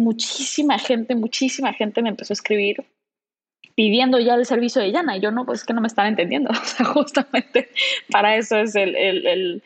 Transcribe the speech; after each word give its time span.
muchísima 0.00 0.78
gente, 0.78 1.14
muchísima 1.14 1.72
gente 1.72 2.02
me 2.02 2.08
empezó 2.08 2.32
a 2.32 2.34
escribir 2.34 2.84
pidiendo 3.74 4.18
ya 4.18 4.34
el 4.34 4.46
servicio 4.46 4.82
de 4.82 4.92
Yana. 4.92 5.16
Y 5.16 5.20
yo 5.20 5.30
no, 5.30 5.46
pues 5.46 5.60
es 5.60 5.66
que 5.66 5.72
no 5.72 5.80
me 5.80 5.86
están 5.86 6.06
entendiendo. 6.06 6.50
O 6.60 6.64
sea, 6.64 6.86
justamente 6.86 7.70
para 8.10 8.36
eso 8.36 8.58
es 8.58 8.74
el, 8.74 9.62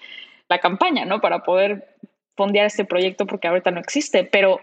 la 0.48 0.58
campaña, 0.60 1.04
¿no? 1.04 1.20
Para 1.20 1.42
poder 1.42 1.96
fondear 2.36 2.66
este 2.66 2.84
proyecto 2.84 3.26
porque 3.26 3.48
ahorita 3.48 3.70
no 3.70 3.80
existe. 3.80 4.24
Pero 4.24 4.60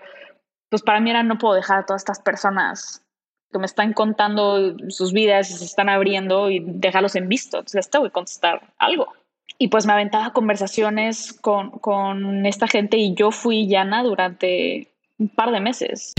pues 0.70 0.82
para 0.82 1.00
mí 1.00 1.10
era 1.10 1.24
no 1.24 1.38
puedo 1.38 1.56
dejar 1.56 1.80
a 1.80 1.86
todas 1.86 2.02
estas 2.02 2.22
personas 2.22 3.04
que 3.52 3.60
me 3.60 3.66
están 3.66 3.92
contando 3.92 4.78
sus 4.88 5.12
vidas 5.12 5.50
y 5.50 5.54
se 5.56 5.66
están 5.66 5.90
abriendo 5.90 6.50
y 6.50 6.62
dejarlos 6.66 7.16
en 7.16 7.28
visto. 7.28 7.58
Entonces, 7.58 7.90
te 7.90 7.98
voy 7.98 8.08
a 8.08 8.12
contestar 8.12 8.74
algo. 8.78 9.14
Y 9.58 9.68
pues 9.68 9.86
me 9.86 9.94
aventaba 9.94 10.32
conversaciones 10.32 11.34
con, 11.34 11.72
con 11.72 12.46
esta 12.46 12.68
gente 12.68 12.98
y 12.98 13.14
yo 13.14 13.32
fui 13.32 13.68
llana 13.68 14.02
durante 14.02 14.91
un 15.22 15.30
par 15.30 15.52
de 15.52 15.60
meses. 15.60 16.14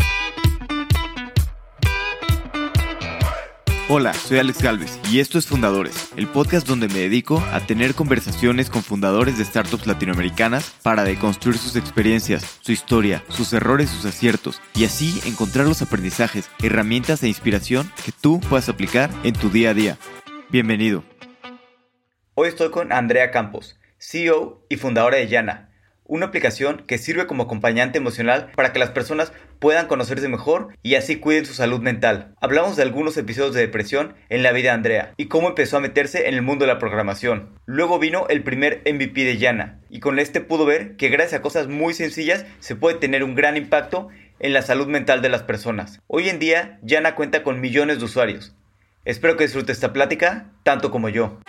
Hola, 3.89 4.15
soy 4.15 4.39
Alex 4.39 4.63
Galvez 4.63 5.01
y 5.11 5.19
esto 5.19 5.39
es 5.39 5.47
Fundadores, 5.47 6.13
el 6.17 6.29
podcast 6.29 6.67
donde 6.69 6.87
me 6.87 7.01
dedico 7.01 7.43
a 7.53 7.59
tener 7.67 7.95
conversaciones 7.95 8.71
con 8.71 8.83
fundadores 8.83 9.37
de 9.37 9.45
startups 9.45 9.89
latinoamericanas 9.89 10.71
para 10.85 11.03
deconstruir 11.03 11.59
sus 11.59 11.75
experiencias, 11.75 12.61
su 12.61 12.71
historia, 12.71 13.25
sus 13.29 13.53
errores, 13.53 13.91
sus 13.91 14.05
aciertos 14.07 14.63
y 14.75 14.85
así 14.85 15.21
encontrar 15.27 15.67
los 15.67 15.83
aprendizajes, 15.83 16.49
herramientas 16.63 17.25
e 17.25 17.29
inspiración 17.29 17.91
que 18.05 18.13
tú 18.13 18.41
puedas 18.49 18.69
aplicar 18.69 19.11
en 19.25 19.35
tu 19.35 19.51
día 19.51 19.71
a 19.71 19.75
día. 19.75 19.99
Bienvenido. 20.49 21.03
Hoy 22.35 22.49
estoy 22.49 22.71
con 22.71 22.93
Andrea 22.93 23.33
Campos, 23.33 23.79
CEO 23.99 24.65
y 24.71 24.77
fundadora 24.77 25.17
de 25.17 25.27
Yana 25.27 25.72
una 26.05 26.27
aplicación 26.27 26.83
que 26.87 26.99
sirve 26.99 27.27
como 27.27 27.45
acompañante 27.45 27.99
emocional 27.99 28.51
para 28.55 28.73
que 28.73 28.79
las 28.79 28.91
personas 28.91 29.33
puedan 29.59 29.87
conocerse 29.87 30.29
mejor 30.29 30.77
y 30.83 30.97
así 30.97 31.17
cuiden 31.17 31.47
su 31.47 31.55
salud 31.55 31.81
mental. 31.81 32.35
Hablamos 32.41 32.77
de 32.77 32.83
algunos 32.83 33.17
episodios 33.17 33.55
de 33.55 33.61
depresión 33.61 34.15
en 34.29 34.43
la 34.43 34.53
vida 34.53 34.71
de 34.71 34.77
Andrea 34.77 35.15
y 35.17 35.27
cómo 35.27 35.49
empezó 35.49 35.77
a 35.77 35.81
meterse 35.81 36.29
en 36.29 36.35
el 36.35 36.43
mundo 36.43 36.65
de 36.65 36.73
la 36.73 36.79
programación. 36.79 37.51
Luego 37.67 37.99
vino 37.99 38.27
el 38.29 38.43
primer 38.43 38.83
MVP 38.85 39.25
de 39.25 39.39
Yana 39.39 39.81
y 39.89 40.01
con 40.01 40.19
este 40.19 40.41
pudo 40.41 40.65
ver 40.65 40.97
que 40.97 41.09
gracias 41.09 41.41
a 41.41 41.43
cosas 41.43 41.69
muy 41.69 41.95
sencillas 41.95 42.45
se 42.59 42.77
puede 42.77 42.99
tener 42.99 43.25
un 43.25 43.35
gran 43.35 43.57
impacto 43.57 44.09
en 44.41 44.53
la 44.53 44.63
salud 44.63 44.89
mental 44.89 45.23
de 45.23 45.29
las 45.29 45.43
personas. 45.43 46.01
Hoy 46.09 46.29
en 46.29 46.39
día 46.39 46.79
Yana 46.83 47.15
cuenta 47.15 47.43
con 47.43 47.61
millones 47.61 47.99
de 47.99 48.05
usuarios. 48.05 48.57
Espero 49.05 49.37
que 49.37 49.45
disfrute 49.45 49.73
esta 49.73 49.93
plática 49.93 50.51
tanto 50.63 50.91
como 50.91 51.09
yo. 51.09 51.41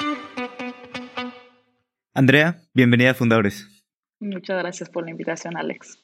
Andrea, 2.16 2.62
bienvenida 2.74 3.12
a 3.12 3.14
Fundadores. 3.16 3.73
Muchas 4.24 4.58
gracias 4.58 4.90
por 4.90 5.04
la 5.04 5.12
invitación, 5.12 5.58
Alex. 5.58 6.00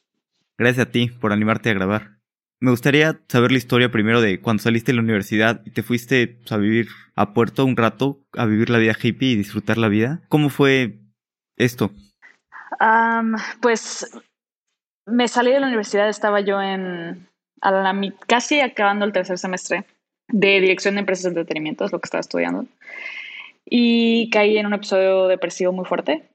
Gracias 0.58 0.86
a 0.86 0.90
ti 0.90 1.08
por 1.08 1.32
animarte 1.32 1.70
a 1.70 1.74
grabar. 1.74 2.18
Me 2.60 2.70
gustaría 2.70 3.18
saber 3.28 3.50
la 3.50 3.56
historia 3.56 3.90
primero 3.90 4.20
de 4.20 4.42
cuando 4.42 4.62
saliste 4.62 4.92
de 4.92 4.96
la 4.96 5.02
universidad 5.02 5.62
y 5.64 5.70
te 5.70 5.82
fuiste 5.82 6.38
a 6.50 6.58
vivir 6.58 6.88
a 7.14 7.32
Puerto 7.32 7.64
un 7.64 7.78
rato, 7.78 8.20
a 8.34 8.44
vivir 8.44 8.68
la 8.68 8.76
vida 8.76 8.94
hippie 9.00 9.30
y 9.30 9.36
disfrutar 9.36 9.78
la 9.78 9.88
vida. 9.88 10.20
¿Cómo 10.28 10.50
fue 10.50 10.98
esto? 11.56 11.90
pues 13.60 14.10
me 15.04 15.28
salí 15.28 15.52
de 15.52 15.60
la 15.60 15.66
universidad, 15.66 16.08
estaba 16.08 16.40
yo 16.40 16.62
en 16.62 17.26
casi 18.26 18.60
acabando 18.60 19.04
el 19.04 19.12
tercer 19.12 19.36
semestre 19.36 19.84
de 20.28 20.60
dirección 20.60 20.94
de 20.94 21.00
empresas 21.00 21.24
de 21.24 21.40
entretenimiento, 21.40 21.84
es 21.84 21.92
lo 21.92 22.00
que 22.00 22.06
estaba 22.06 22.20
estudiando. 22.20 22.66
Y 23.66 24.30
caí 24.30 24.56
en 24.56 24.66
un 24.66 24.72
episodio 24.72 25.26
depresivo 25.26 25.72
muy 25.72 25.84
fuerte 25.84 26.30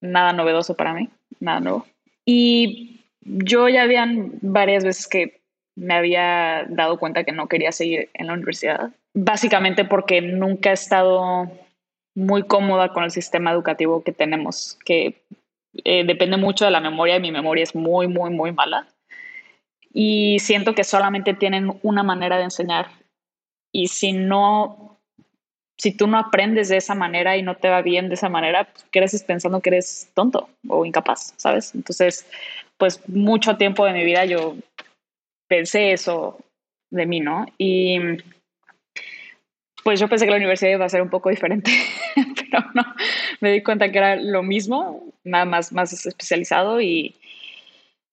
nada 0.00 0.32
novedoso 0.32 0.74
para 0.74 0.94
mí, 0.94 1.08
nada 1.40 1.60
nuevo. 1.60 1.86
Y 2.24 3.00
yo 3.20 3.68
ya 3.68 3.82
habían 3.82 4.32
varias 4.40 4.84
veces 4.84 5.06
que 5.06 5.40
me 5.76 5.94
había 5.94 6.64
dado 6.68 6.98
cuenta 6.98 7.24
que 7.24 7.32
no 7.32 7.48
quería 7.48 7.72
seguir 7.72 8.08
en 8.14 8.28
la 8.28 8.32
universidad, 8.32 8.90
básicamente 9.14 9.84
porque 9.84 10.20
nunca 10.22 10.70
he 10.70 10.74
estado 10.74 11.50
muy 12.14 12.44
cómoda 12.44 12.92
con 12.92 13.04
el 13.04 13.10
sistema 13.10 13.52
educativo 13.52 14.02
que 14.02 14.12
tenemos, 14.12 14.78
que 14.84 15.22
eh, 15.84 16.04
depende 16.04 16.38
mucho 16.38 16.64
de 16.64 16.70
la 16.70 16.80
memoria 16.80 17.16
y 17.16 17.20
mi 17.20 17.30
memoria 17.30 17.62
es 17.62 17.74
muy, 17.74 18.08
muy, 18.08 18.30
muy 18.30 18.52
mala. 18.52 18.86
Y 19.92 20.38
siento 20.40 20.74
que 20.74 20.84
solamente 20.84 21.34
tienen 21.34 21.78
una 21.82 22.02
manera 22.02 22.38
de 22.38 22.44
enseñar. 22.44 22.88
Y 23.72 23.88
si 23.88 24.12
no 24.12 24.85
si 25.78 25.92
tú 25.92 26.06
no 26.06 26.18
aprendes 26.18 26.68
de 26.68 26.78
esa 26.78 26.94
manera 26.94 27.36
y 27.36 27.42
no 27.42 27.56
te 27.56 27.68
va 27.68 27.82
bien 27.82 28.08
de 28.08 28.14
esa 28.14 28.28
manera, 28.28 28.64
pues, 28.64 28.86
creces 28.90 29.22
pensando 29.22 29.60
que 29.60 29.70
eres 29.70 30.10
tonto 30.14 30.48
o 30.68 30.84
incapaz, 30.84 31.34
¿sabes? 31.36 31.74
Entonces, 31.74 32.26
pues 32.78 33.06
mucho 33.08 33.56
tiempo 33.56 33.84
de 33.84 33.92
mi 33.92 34.04
vida 34.04 34.24
yo 34.24 34.56
pensé 35.48 35.92
eso 35.92 36.38
de 36.90 37.06
mí, 37.06 37.20
¿no? 37.20 37.46
Y 37.58 37.98
pues 39.84 40.00
yo 40.00 40.08
pensé 40.08 40.24
que 40.24 40.32
la 40.32 40.38
universidad 40.38 40.72
iba 40.72 40.84
a 40.84 40.88
ser 40.88 41.02
un 41.02 41.10
poco 41.10 41.30
diferente, 41.30 41.70
pero 42.14 42.64
no, 42.74 42.82
me 43.40 43.52
di 43.52 43.62
cuenta 43.62 43.92
que 43.92 43.98
era 43.98 44.16
lo 44.16 44.42
mismo, 44.42 45.04
nada 45.22 45.44
más, 45.44 45.72
más 45.72 45.92
especializado 45.92 46.80
y, 46.80 47.14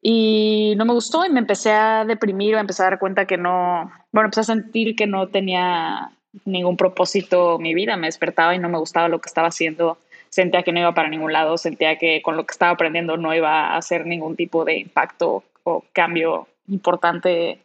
y 0.01 0.75
no 0.77 0.85
me 0.85 0.93
gustó 0.93 1.25
y 1.25 1.29
me 1.29 1.39
empecé 1.39 1.71
a 1.71 2.05
deprimir, 2.05 2.53
me 2.53 2.61
empecé 2.61 2.83
a 2.83 2.91
dar 2.91 2.99
cuenta 2.99 3.25
que 3.25 3.37
no, 3.37 3.91
bueno, 4.11 4.27
empecé 4.27 4.41
a 4.41 4.55
sentir 4.55 4.95
que 4.95 5.07
no 5.07 5.29
tenía 5.29 6.11
ningún 6.45 6.77
propósito 6.77 7.59
mi 7.59 7.73
vida, 7.73 7.97
me 7.97 8.07
despertaba 8.07 8.55
y 8.55 8.59
no 8.59 8.69
me 8.69 8.77
gustaba 8.77 9.07
lo 9.07 9.21
que 9.21 9.27
estaba 9.27 9.49
haciendo, 9.49 9.97
sentía 10.29 10.63
que 10.63 10.71
no 10.71 10.79
iba 10.79 10.93
para 10.93 11.09
ningún 11.09 11.31
lado, 11.31 11.57
sentía 11.57 11.97
que 11.97 12.21
con 12.21 12.35
lo 12.37 12.45
que 12.45 12.53
estaba 12.53 12.71
aprendiendo 12.71 13.17
no 13.17 13.33
iba 13.35 13.67
a 13.67 13.77
hacer 13.77 14.05
ningún 14.05 14.35
tipo 14.35 14.65
de 14.65 14.77
impacto 14.79 15.43
o 15.63 15.83
cambio 15.93 16.47
importante 16.67 17.59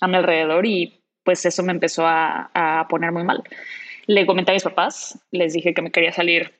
a 0.00 0.08
mi 0.08 0.16
alrededor. 0.16 0.64
Y 0.64 1.00
pues 1.22 1.44
eso 1.44 1.62
me 1.62 1.72
empezó 1.72 2.06
a, 2.06 2.50
a 2.54 2.88
poner 2.88 3.12
muy 3.12 3.24
mal. 3.24 3.42
Le 4.06 4.24
comenté 4.24 4.52
a 4.52 4.54
mis 4.54 4.64
papás, 4.64 5.18
les 5.30 5.52
dije 5.52 5.74
que 5.74 5.82
me 5.82 5.90
quería 5.90 6.12
salir 6.12 6.54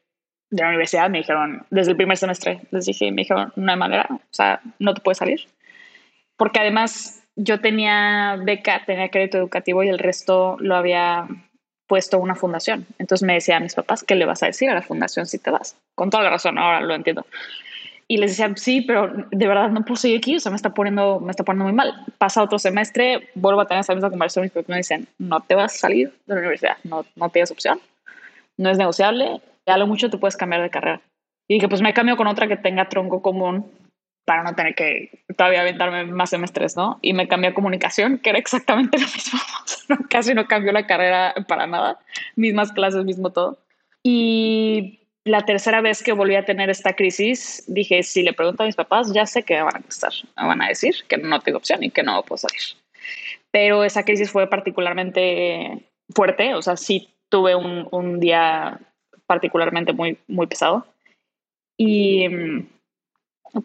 de 0.51 0.63
la 0.63 0.69
universidad, 0.69 1.09
me 1.09 1.19
dijeron, 1.19 1.65
desde 1.71 1.93
el 1.93 1.97
primer 1.97 2.17
semestre, 2.17 2.61
les 2.71 2.85
dije, 2.85 3.11
me 3.11 3.23
dijeron, 3.23 3.53
no 3.57 3.71
hay 3.71 3.79
manera, 3.79 4.09
o 4.11 4.21
sea, 4.31 4.61
no 4.79 4.95
te 4.95 5.01
puedes 5.01 5.19
salir. 5.19 5.41
Porque 6.37 6.61
además 6.61 7.20
yo 7.43 7.61
tenía 7.61 8.37
beca, 8.43 8.83
tenía 8.85 9.09
crédito 9.09 9.39
educativo 9.39 9.83
y 9.83 9.89
el 9.89 9.99
resto 9.99 10.57
lo 10.61 10.77
había 10.77 11.27
puesto 11.87 12.19
una 12.19 12.35
fundación. 12.35 12.87
Entonces 12.99 13.27
me 13.27 13.35
decía 13.35 13.57
a 13.57 13.61
mis 13.61 13.75
papás, 13.75 14.05
¿qué 14.05 14.15
le 14.15 14.27
vas 14.27 14.43
a 14.43 14.47
decir 14.47 14.69
a 14.69 14.75
la 14.75 14.83
fundación 14.83 15.27
si 15.27 15.39
te 15.39 15.51
vas? 15.51 15.77
Con 15.95 16.11
toda 16.11 16.23
la 16.23 16.31
razón, 16.31 16.59
ahora 16.59 16.81
lo 16.83 16.95
entiendo. 16.95 17.27
Y 18.09 18.19
les 18.19 18.33
decía, 18.33 18.53
sí, 18.57 18.83
pero 18.83 19.11
de 19.31 19.47
verdad 19.47 19.71
no 19.71 19.85
puedo 19.85 19.97
seguir 19.97 20.19
aquí, 20.19 20.37
o 20.37 20.41
sea, 20.41 20.51
me 20.51 20.57
está 20.57 20.75
poniendo, 20.75 21.19
me 21.21 21.31
está 21.31 21.43
poniendo 21.43 21.65
muy 21.65 21.73
mal. 21.73 22.05
Pasa 22.19 22.43
otro 22.43 22.59
semestre, 22.59 23.31
vuelvo 23.35 23.61
a 23.61 23.67
tener 23.67 23.81
esa 23.81 23.95
misma 23.95 24.11
conversación 24.11 24.47
y 24.47 24.59
mis 24.59 24.69
me 24.69 24.77
dicen, 24.77 25.09
no 25.19 25.41
te 25.41 25.55
vas 25.55 25.75
a 25.75 25.79
salir 25.79 26.13
de 26.27 26.35
la 26.35 26.41
universidad, 26.41 26.77
no, 26.85 27.07
no 27.17 27.29
tienes 27.31 27.51
opción, 27.51 27.81
no 28.57 28.69
es 28.69 28.77
negociable, 28.77 29.41
ya 29.67 29.79
lo 29.79 29.87
mucho 29.87 30.11
te 30.11 30.19
puedes 30.19 30.37
cambiar 30.37 30.63
de 30.63 30.71
carrera. 30.71 31.01
Y 31.49 31.55
dije, 31.55 31.69
pues 31.69 31.81
me 31.81 31.95
cambio 31.95 32.17
con 32.17 32.27
otra 32.27 32.49
que 32.49 32.57
tenga 32.57 32.89
tronco 32.89 33.23
común 33.23 33.71
para 34.25 34.43
no 34.43 34.55
tener 34.55 34.75
que 34.75 35.23
todavía 35.37 35.63
aventarme 35.63 36.05
más 36.05 36.31
semestres, 36.31 36.77
¿no? 36.77 36.99
Y 37.03 37.13
me 37.15 37.29
cambié 37.29 37.51
a 37.51 37.55
comunicación, 37.55 38.19
que 38.19 38.31
era 38.31 38.39
exactamente 38.39 38.99
lo 39.01 39.07
mismo. 39.07 39.41
casi 40.11 40.35
no 40.35 40.47
cambió 40.47 40.73
la 40.73 40.87
carrera 40.87 41.35
para 41.49 41.67
nada. 41.67 41.99
Mismas 42.37 42.73
clases, 42.73 43.05
mismo 43.05 43.31
todo. 43.31 43.59
Y 44.03 45.01
la 45.25 45.45
tercera 45.45 45.81
vez 45.81 46.03
que 46.03 46.13
volví 46.13 46.37
a 46.37 46.45
tener 46.45 46.71
esta 46.71 46.95
crisis, 46.95 47.65
dije, 47.67 48.03
si 48.03 48.23
le 48.23 48.33
pregunto 48.33 48.63
a 48.63 48.67
mis 48.67 48.77
papás, 48.77 49.13
ya 49.13 49.27
sé 49.27 49.43
que 49.43 49.55
me 49.55 49.63
van 49.63 49.77
a 49.77 49.81
contestar. 49.81 50.13
Me 50.37 50.47
van 50.47 50.63
a 50.63 50.69
decir 50.69 50.95
que 51.09 51.17
no 51.19 51.41
tengo 51.41 51.59
opción 51.59 51.83
y 51.83 51.91
que 51.91 52.03
no 52.03 52.23
puedo 52.23 52.39
salir. 52.39 52.61
Pero 53.51 53.85
esa 53.85 54.05
crisis 54.05 54.31
fue 54.31 54.49
particularmente 54.49 55.85
fuerte. 56.15 56.55
O 56.55 56.63
sea, 56.63 56.77
sí 56.77 57.11
tuve 57.29 57.55
un, 57.55 57.89
un 57.91 58.21
día 58.21 58.81
particularmente 59.27 59.93
muy, 59.93 60.19
muy 60.29 60.47
pesado. 60.47 60.87
Y 61.77 62.27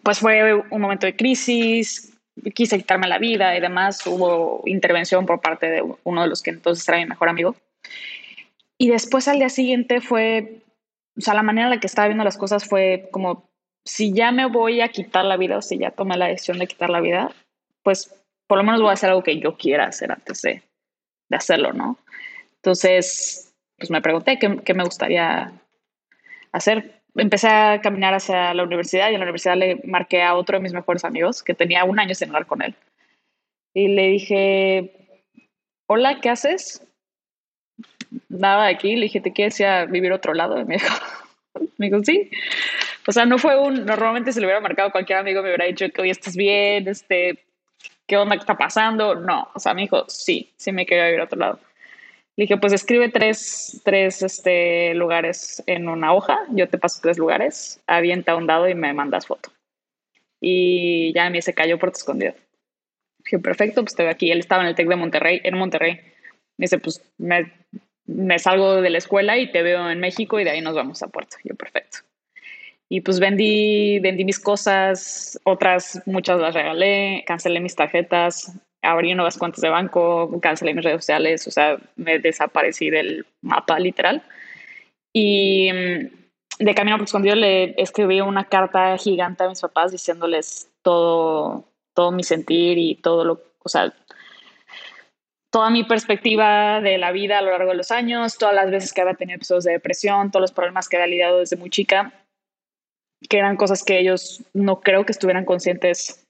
pues 0.02 0.18
fue 0.18 0.54
un 0.54 0.80
momento 0.80 1.06
de 1.06 1.16
crisis, 1.16 2.16
quise 2.54 2.78
quitarme 2.78 3.08
la 3.08 3.18
vida 3.18 3.56
y 3.56 3.60
demás, 3.60 4.06
hubo 4.06 4.62
intervención 4.66 5.26
por 5.26 5.40
parte 5.40 5.70
de 5.70 5.84
uno 6.04 6.22
de 6.22 6.28
los 6.28 6.42
que 6.42 6.50
entonces 6.50 6.86
era 6.88 6.98
mi 6.98 7.06
mejor 7.06 7.28
amigo. 7.28 7.56
Y 8.78 8.90
después 8.90 9.28
al 9.28 9.38
día 9.38 9.48
siguiente 9.48 10.00
fue, 10.00 10.62
o 11.16 11.20
sea, 11.20 11.34
la 11.34 11.42
manera 11.42 11.68
en 11.68 11.74
la 11.74 11.80
que 11.80 11.86
estaba 11.86 12.08
viendo 12.08 12.24
las 12.24 12.36
cosas 12.36 12.64
fue 12.64 13.08
como, 13.10 13.48
si 13.84 14.12
ya 14.12 14.32
me 14.32 14.46
voy 14.46 14.80
a 14.80 14.88
quitar 14.88 15.24
la 15.24 15.36
vida 15.36 15.58
o 15.58 15.62
si 15.62 15.78
ya 15.78 15.90
tomé 15.90 16.16
la 16.16 16.26
decisión 16.26 16.58
de 16.58 16.66
quitar 16.66 16.90
la 16.90 17.00
vida, 17.00 17.32
pues 17.82 18.12
por 18.46 18.58
lo 18.58 18.64
menos 18.64 18.80
voy 18.80 18.90
a 18.90 18.94
hacer 18.94 19.10
algo 19.10 19.22
que 19.22 19.38
yo 19.38 19.56
quiera 19.56 19.86
hacer 19.86 20.12
antes 20.12 20.42
de, 20.42 20.62
de 21.28 21.36
hacerlo, 21.36 21.72
¿no? 21.72 21.98
Entonces, 22.56 23.54
pues 23.78 23.90
me 23.90 24.02
pregunté 24.02 24.38
qué, 24.38 24.60
qué 24.64 24.74
me 24.74 24.84
gustaría 24.84 25.52
hacer 26.52 27.00
empecé 27.16 27.48
a 27.48 27.80
caminar 27.80 28.14
hacia 28.14 28.54
la 28.54 28.62
universidad 28.62 29.10
y 29.10 29.14
en 29.14 29.20
la 29.20 29.24
universidad 29.24 29.56
le 29.56 29.80
marqué 29.84 30.22
a 30.22 30.34
otro 30.34 30.58
de 30.58 30.62
mis 30.62 30.72
mejores 30.72 31.04
amigos 31.04 31.42
que 31.42 31.54
tenía 31.54 31.84
un 31.84 31.98
año 31.98 32.14
sin 32.14 32.28
hablar 32.28 32.46
con 32.46 32.62
él. 32.62 32.74
Y 33.74 33.88
le 33.88 34.08
dije, 34.08 35.20
hola, 35.86 36.20
¿qué 36.20 36.30
haces? 36.30 36.86
Nada 38.28 38.64
de 38.64 38.70
aquí. 38.70 38.96
Le 38.96 39.02
dije, 39.02 39.20
¿te 39.20 39.32
quieres 39.32 39.58
ir 39.60 39.66
a 39.66 39.86
vivir 39.86 40.12
a 40.12 40.16
otro 40.16 40.34
lado? 40.34 40.58
Y 40.60 40.64
me 40.64 40.74
dijo, 40.74 40.94
me 41.78 41.86
dijo, 41.86 42.02
sí. 42.04 42.30
O 43.06 43.12
sea, 43.12 43.24
no 43.24 43.38
fue 43.38 43.58
un, 43.58 43.84
normalmente 43.86 44.32
si 44.32 44.40
le 44.40 44.46
hubiera 44.46 44.60
marcado 44.60 44.90
cualquier 44.90 45.18
amigo 45.18 45.42
me 45.42 45.48
hubiera 45.48 45.66
dicho 45.66 45.88
que 45.90 46.02
hoy 46.02 46.10
estás 46.10 46.36
bien, 46.36 46.88
este, 46.88 47.44
¿qué 48.06 48.16
onda 48.16 48.36
que 48.36 48.40
está 48.40 48.56
pasando? 48.56 49.14
No, 49.14 49.48
o 49.54 49.60
sea, 49.60 49.74
me 49.74 49.82
dijo, 49.82 50.04
sí, 50.08 50.52
sí 50.56 50.72
me 50.72 50.86
quería 50.86 51.10
ir 51.10 51.20
a 51.20 51.24
otro 51.24 51.38
lado. 51.38 51.60
Dije, 52.36 52.58
pues 52.58 52.74
escribe 52.74 53.08
tres, 53.08 53.80
tres 53.82 54.22
este, 54.22 54.94
lugares 54.94 55.62
en 55.66 55.88
una 55.88 56.12
hoja, 56.12 56.38
yo 56.50 56.68
te 56.68 56.76
paso 56.76 57.00
tres 57.02 57.16
lugares, 57.16 57.80
avienta 57.86 58.36
un 58.36 58.46
dado 58.46 58.68
y 58.68 58.74
me 58.74 58.92
mandas 58.92 59.26
foto. 59.26 59.50
Y 60.38 61.14
ya 61.14 61.30
me 61.30 61.40
se 61.40 61.54
cayó 61.54 61.78
por 61.78 61.92
tu 61.92 61.96
escondido. 61.96 62.34
Dije, 63.24 63.38
perfecto, 63.38 63.82
pues 63.82 63.92
estoy 63.92 64.06
aquí. 64.06 64.30
Él 64.30 64.40
estaba 64.40 64.62
en 64.62 64.68
el 64.68 64.74
TEC 64.74 64.86
de 64.86 64.96
Monterrey, 64.96 65.40
en 65.44 65.56
Monterrey. 65.56 65.94
Me 66.58 66.64
dice, 66.64 66.78
pues 66.78 67.02
me, 67.16 67.52
me 68.04 68.38
salgo 68.38 68.82
de 68.82 68.90
la 68.90 68.98
escuela 68.98 69.38
y 69.38 69.50
te 69.50 69.62
veo 69.62 69.90
en 69.90 69.98
México 69.98 70.38
y 70.38 70.44
de 70.44 70.50
ahí 70.50 70.60
nos 70.60 70.74
vamos 70.74 71.02
a 71.02 71.08
Puerto. 71.08 71.38
Yo, 71.42 71.54
perfecto. 71.54 71.98
Y 72.88 73.00
pues 73.00 73.18
vendí, 73.18 73.98
vendí 73.98 74.24
mis 74.24 74.38
cosas, 74.38 75.40
otras 75.44 76.02
muchas 76.06 76.38
las 76.38 76.54
regalé, 76.54 77.24
cancelé 77.26 77.60
mis 77.60 77.74
tarjetas, 77.74 78.52
abrí 78.86 79.14
nuevas 79.14 79.38
cuentas 79.38 79.60
de 79.60 79.68
banco, 79.68 80.40
cancelé 80.40 80.74
mis 80.74 80.84
redes 80.84 81.02
sociales, 81.02 81.46
o 81.46 81.50
sea, 81.50 81.78
me 81.96 82.18
desaparecí 82.18 82.90
del 82.90 83.26
mapa 83.42 83.78
literal. 83.78 84.22
Y 85.12 85.70
mm, 85.72 86.64
de 86.64 86.74
camino 86.74 86.96
por 86.96 87.04
escondido 87.04 87.34
le 87.34 87.80
escribí 87.80 88.20
una 88.20 88.44
carta 88.44 88.96
gigante 88.98 89.44
a 89.44 89.48
mis 89.48 89.60
papás 89.60 89.92
diciéndoles 89.92 90.70
todo, 90.82 91.64
todo 91.94 92.12
mi 92.12 92.22
sentir 92.22 92.78
y 92.78 92.96
todo 92.96 93.24
lo, 93.24 93.40
o 93.62 93.68
sea, 93.68 93.92
toda 95.50 95.70
mi 95.70 95.84
perspectiva 95.84 96.80
de 96.80 96.98
la 96.98 97.12
vida 97.12 97.38
a 97.38 97.42
lo 97.42 97.50
largo 97.50 97.70
de 97.70 97.76
los 97.76 97.90
años, 97.90 98.38
todas 98.38 98.54
las 98.54 98.70
veces 98.70 98.92
que 98.92 99.00
había 99.00 99.14
tenido 99.14 99.36
episodios 99.36 99.64
de 99.64 99.72
depresión, 99.72 100.30
todos 100.30 100.42
los 100.42 100.52
problemas 100.52 100.88
que 100.88 100.96
había 100.96 101.08
lidiado 101.08 101.38
desde 101.38 101.56
muy 101.56 101.70
chica 101.70 102.12
que 103.28 103.38
eran 103.38 103.56
cosas 103.56 103.82
que 103.82 103.98
ellos 103.98 104.42
no 104.52 104.80
creo 104.80 105.04
que 105.04 105.12
estuvieran 105.12 105.44
conscientes 105.44 106.24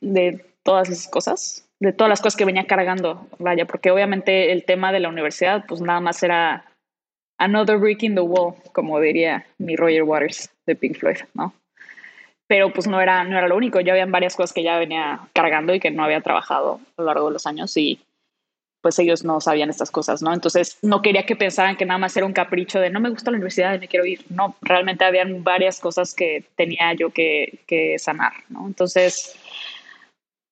de 0.00 0.44
todas 0.64 0.88
esas 0.88 1.08
cosas, 1.08 1.68
de 1.78 1.92
todas 1.92 2.08
las 2.08 2.20
cosas 2.20 2.36
que 2.36 2.44
venía 2.44 2.66
cargando, 2.66 3.28
vaya, 3.38 3.66
porque 3.66 3.90
obviamente 3.90 4.50
el 4.50 4.64
tema 4.64 4.90
de 4.90 5.00
la 5.00 5.08
universidad, 5.08 5.64
pues 5.68 5.80
nada 5.80 6.00
más 6.00 6.22
era 6.22 6.64
another 7.38 7.78
brick 7.78 8.02
in 8.02 8.14
the 8.14 8.20
wall, 8.20 8.54
como 8.72 8.98
diría 8.98 9.46
mi 9.58 9.76
Roger 9.76 10.02
Waters 10.02 10.50
de 10.66 10.74
Pink 10.74 10.98
Floyd, 10.98 11.18
¿no? 11.34 11.54
Pero 12.46 12.72
pues 12.72 12.86
no 12.86 13.00
era, 13.00 13.24
no 13.24 13.36
era 13.38 13.48
lo 13.48 13.56
único, 13.56 13.80
ya 13.80 13.92
habían 13.92 14.10
varias 14.10 14.36
cosas 14.36 14.52
que 14.52 14.62
ya 14.62 14.78
venía 14.78 15.20
cargando 15.32 15.74
y 15.74 15.80
que 15.80 15.90
no 15.90 16.04
había 16.04 16.20
trabajado 16.20 16.80
a 16.96 17.02
lo 17.02 17.06
largo 17.06 17.26
de 17.28 17.32
los 17.34 17.46
años 17.46 17.76
y 17.76 18.00
pues 18.82 18.98
ellos 18.98 19.24
no 19.24 19.40
sabían 19.40 19.70
estas 19.70 19.90
cosas, 19.90 20.20
¿no? 20.20 20.34
Entonces 20.34 20.76
no 20.82 21.00
quería 21.00 21.24
que 21.24 21.36
pensaran 21.36 21.74
que 21.76 21.86
nada 21.86 21.96
más 21.96 22.14
era 22.18 22.26
un 22.26 22.34
capricho 22.34 22.80
de 22.80 22.90
no 22.90 23.00
me 23.00 23.08
gusta 23.08 23.30
la 23.30 23.38
universidad 23.38 23.74
y 23.74 23.78
me 23.78 23.88
quiero 23.88 24.04
ir. 24.04 24.26
No, 24.28 24.56
realmente 24.60 25.06
habían 25.06 25.42
varias 25.42 25.80
cosas 25.80 26.14
que 26.14 26.44
tenía 26.54 26.92
yo 26.92 27.08
que, 27.08 27.60
que 27.66 27.98
sanar, 27.98 28.32
¿no? 28.50 28.66
Entonces, 28.66 29.38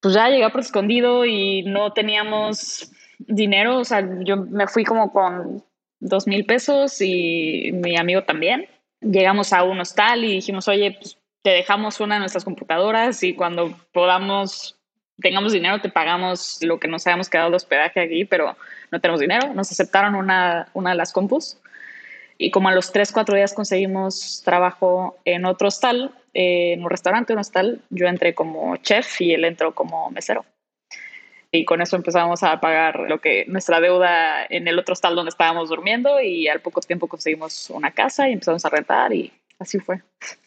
pues 0.03 0.15
ya 0.15 0.29
llegué 0.29 0.51
por 0.51 0.61
escondido 0.61 1.25
y 1.25 1.63
no 1.63 1.93
teníamos 1.93 2.91
dinero, 3.19 3.79
o 3.79 3.85
sea, 3.85 4.07
yo 4.25 4.37
me 4.37 4.67
fui 4.67 4.85
como 4.85 5.13
con 5.13 5.65
dos 6.01 6.27
mil 6.27 6.45
pesos 6.45 7.01
y 7.01 7.71
mi 7.73 7.97
amigo 7.97 8.25
también. 8.25 8.67
Llegamos 9.01 9.53
a 9.53 9.63
un 9.63 9.81
hostal 9.81 10.25
y 10.25 10.35
dijimos, 10.35 10.67
oye, 10.67 10.99
pues 11.01 11.19
te 11.43 11.51
dejamos 11.51 12.01
una 12.01 12.17
de 12.17 12.21
nuestras 12.21 12.45
computadoras 12.45 13.23
y 13.23 13.35
cuando 13.35 13.75
podamos 13.93 14.77
tengamos 15.21 15.53
dinero, 15.53 15.81
te 15.81 15.89
pagamos 15.89 16.59
lo 16.63 16.81
que 16.81 16.89
nos 16.89 17.07
hayamos 17.07 17.31
quedado 17.31 17.51
de 17.51 17.57
hospedaje 17.57 18.01
aquí, 18.01 18.25
pero 18.25 18.57
no 18.91 19.01
tenemos 19.01 19.21
dinero. 19.21 19.55
Nos 19.55 19.71
aceptaron 19.71 20.17
una, 20.17 20.67
una 20.75 20.91
de 20.91 20.97
las 20.97 21.13
compus 21.13 21.62
y 22.45 22.51
como 22.51 22.69
a 22.69 22.75
los 22.75 22.93
3, 22.93 23.13
4 23.13 23.37
días 23.37 23.55
conseguimos 23.55 24.43
trabajo 24.45 25.19
en 25.25 25.45
otro 25.45 25.69
hostal, 25.69 26.13
en 26.35 26.83
un 26.83 26.91
restaurante, 26.91 27.33
un 27.33 27.39
hostal, 27.39 27.81
yo 27.91 28.07
entré 28.07 28.35
como 28.35 28.77
chef 28.79 29.21
y 29.21 29.33
él 29.33 29.45
entró 29.45 29.75
como 29.75 30.11
mesero. 30.11 30.45
Y 31.51 31.65
con 31.67 31.83
eso 31.83 31.97
empezamos 31.97 32.43
a 32.43 32.61
pagar 32.61 33.01
lo 33.09 33.21
que 33.21 33.45
nuestra 33.47 33.81
deuda 33.81 34.45
en 34.49 34.67
el 34.69 34.79
otro 34.79 34.95
hostal 34.95 35.15
donde 35.15 35.29
estábamos 35.29 35.69
durmiendo 35.69 36.21
y 36.21 36.49
al 36.49 36.61
poco 36.61 36.81
tiempo 36.81 37.09
conseguimos 37.09 37.69
una 37.71 37.91
casa 37.91 38.29
y 38.29 38.33
empezamos 38.33 38.65
a 38.65 38.71
rentar 38.71 39.13
y 39.13 39.33
así 39.59 39.79
fue. 39.79 40.01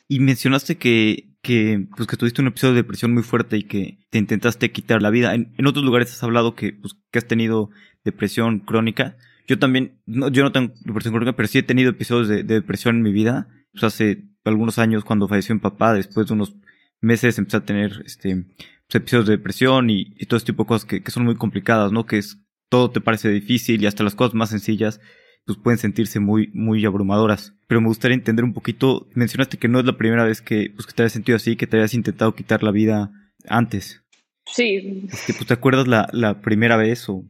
Y 0.07 0.19
mencionaste 0.19 0.77
que 0.77 1.35
que, 1.45 1.85
pues, 1.95 2.07
que 2.07 2.17
tuviste 2.17 2.41
un 2.41 2.47
episodio 2.47 2.73
de 2.73 2.81
depresión 2.81 3.13
muy 3.13 3.21
fuerte 3.21 3.55
y 3.57 3.63
que 3.63 3.99
te 4.09 4.17
intentaste 4.17 4.71
quitar 4.71 5.03
la 5.03 5.11
vida. 5.11 5.35
En, 5.35 5.67
otros 5.67 5.85
lugares 5.85 6.11
has 6.11 6.23
hablado 6.23 6.55
que, 6.55 6.73
pues, 6.73 6.95
que 7.11 7.19
has 7.19 7.27
tenido 7.27 7.69
depresión 8.03 8.59
crónica. 8.59 9.15
Yo 9.47 9.59
también, 9.59 9.99
no, 10.05 10.29
yo 10.29 10.43
no 10.43 10.51
tengo 10.51 10.73
depresión 10.81 11.13
crónica, 11.13 11.35
pero 11.35 11.47
sí 11.47 11.59
he 11.59 11.63
tenido 11.63 11.91
episodios 11.91 12.27
de, 12.27 12.43
depresión 12.43 12.97
en 12.97 13.01
mi 13.03 13.11
vida. 13.11 13.47
Pues 13.71 13.83
hace 13.83 14.23
algunos 14.43 14.79
años 14.79 15.03
cuando 15.03 15.27
falleció 15.27 15.55
mi 15.55 15.61
papá, 15.61 15.93
después 15.93 16.27
de 16.27 16.33
unos 16.33 16.55
meses 17.01 17.37
empecé 17.37 17.57
a 17.57 17.65
tener 17.65 18.03
este, 18.05 18.45
pues, 18.87 18.95
episodios 18.95 19.27
de 19.27 19.37
depresión 19.37 19.89
y, 19.89 20.15
todo 20.27 20.37
este 20.37 20.51
tipo 20.51 20.63
de 20.63 20.67
cosas 20.67 20.85
que, 20.85 21.03
que 21.03 21.11
son 21.11 21.25
muy 21.25 21.35
complicadas, 21.35 21.91
¿no? 21.91 22.05
Que 22.05 22.17
es, 22.17 22.39
todo 22.69 22.89
te 22.89 23.01
parece 23.01 23.29
difícil 23.29 23.83
y 23.83 23.85
hasta 23.85 24.03
las 24.03 24.15
cosas 24.15 24.33
más 24.33 24.49
sencillas 24.49 24.99
pues 25.45 25.59
pueden 25.59 25.77
sentirse 25.77 26.19
muy, 26.19 26.49
muy 26.53 26.85
abrumadoras. 26.85 27.53
Pero 27.67 27.81
me 27.81 27.87
gustaría 27.87 28.15
entender 28.15 28.43
un 28.43 28.53
poquito, 28.53 29.07
mencionaste 29.13 29.57
que 29.57 29.67
no 29.67 29.79
es 29.79 29.85
la 29.85 29.97
primera 29.97 30.25
vez 30.25 30.41
que, 30.41 30.71
pues, 30.73 30.87
que 30.87 30.93
te 30.93 31.03
habías 31.03 31.13
sentido 31.13 31.35
así, 31.35 31.55
que 31.55 31.67
te 31.67 31.77
habías 31.77 31.93
intentado 31.93 32.35
quitar 32.35 32.63
la 32.63 32.71
vida 32.71 33.11
antes. 33.47 34.03
Sí. 34.47 35.07
que, 35.25 35.33
pues, 35.33 35.45
¿Te 35.45 35.53
acuerdas 35.53 35.87
la, 35.87 36.09
la 36.11 36.41
primera 36.41 36.77
vez 36.77 37.07
o...? 37.09 37.23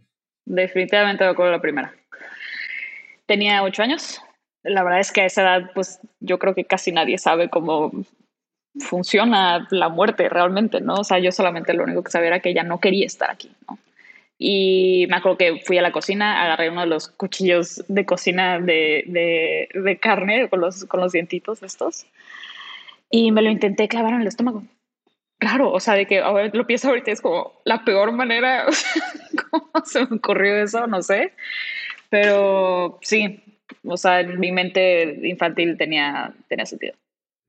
Definitivamente 0.46 1.24
me 1.24 1.32
acuerdo 1.32 1.52
la 1.52 1.62
primera. 1.62 1.94
Tenía 3.26 3.64
ocho 3.64 3.84
años. 3.84 4.22
La 4.64 4.84
verdad 4.84 5.00
es 5.00 5.12
que 5.12 5.22
a 5.22 5.26
esa 5.26 5.42
edad, 5.42 5.72
pues 5.74 6.00
yo 6.20 6.40
creo 6.40 6.56
que 6.56 6.66
casi 6.66 6.92
nadie 6.92 7.18
sabe 7.18 7.50
cómo 7.50 7.92
funciona 8.80 9.68
la 9.70 9.90
muerte 9.90 10.28
realmente, 10.30 10.82
¿no? 10.82 10.96
O 10.96 11.04
sea, 11.04 11.20
yo 11.20 11.32
solamente 11.32 11.74
lo 11.74 11.84
único 11.84 12.04
que 12.04 12.12
sabía 12.12 12.28
era 12.28 12.40
que 12.40 12.50
ella 12.50 12.64
no 12.64 12.80
quería 12.80 13.06
estar 13.06 13.32
aquí, 13.32 13.52
¿no? 13.68 13.78
Y 14.38 15.08
me 15.10 15.16
acuerdo 15.16 15.38
que 15.38 15.62
fui 15.66 15.78
a 15.78 15.82
la 15.82 15.94
cocina, 15.94 16.44
agarré 16.44 16.70
uno 16.70 16.82
de 16.82 16.88
los 16.88 17.08
cuchillos 17.08 17.84
de 17.88 18.06
cocina 18.06 18.60
de, 18.60 19.70
de, 19.74 19.98
carne 19.98 20.50
con 20.50 20.60
los, 20.60 20.84
con 20.86 21.00
los 21.00 21.14
dientitos 21.14 21.64
estos 21.64 22.06
y 23.10 23.32
me 23.32 23.42
lo 23.42 23.50
intenté 23.50 23.88
clavar 23.88 24.14
en 24.14 24.22
el 24.22 24.28
estómago. 24.28 24.64
Claro, 25.38 25.72
o 25.72 25.80
sea, 25.80 25.94
de 25.94 26.06
que 26.06 26.22
ver, 26.22 26.54
lo 26.54 26.68
pienso 26.68 26.90
ahorita 26.90 27.12
es 27.12 27.22
como 27.22 27.54
la 27.64 27.86
peor 27.86 28.12
manera, 28.12 28.66
¿cómo 29.52 29.86
se 29.86 30.06
me 30.06 30.18
ocurrió 30.18 30.58
eso? 30.58 30.86
No 30.88 31.02
sé. 31.02 31.34
Pero 32.16 32.98
sí, 33.02 33.44
o 33.84 33.98
sea, 33.98 34.24
mi 34.24 34.54
mente 34.54 35.20
infantil 35.28 35.76
tenía, 35.78 36.34
tenía 36.48 36.66
sentido. 36.66 36.94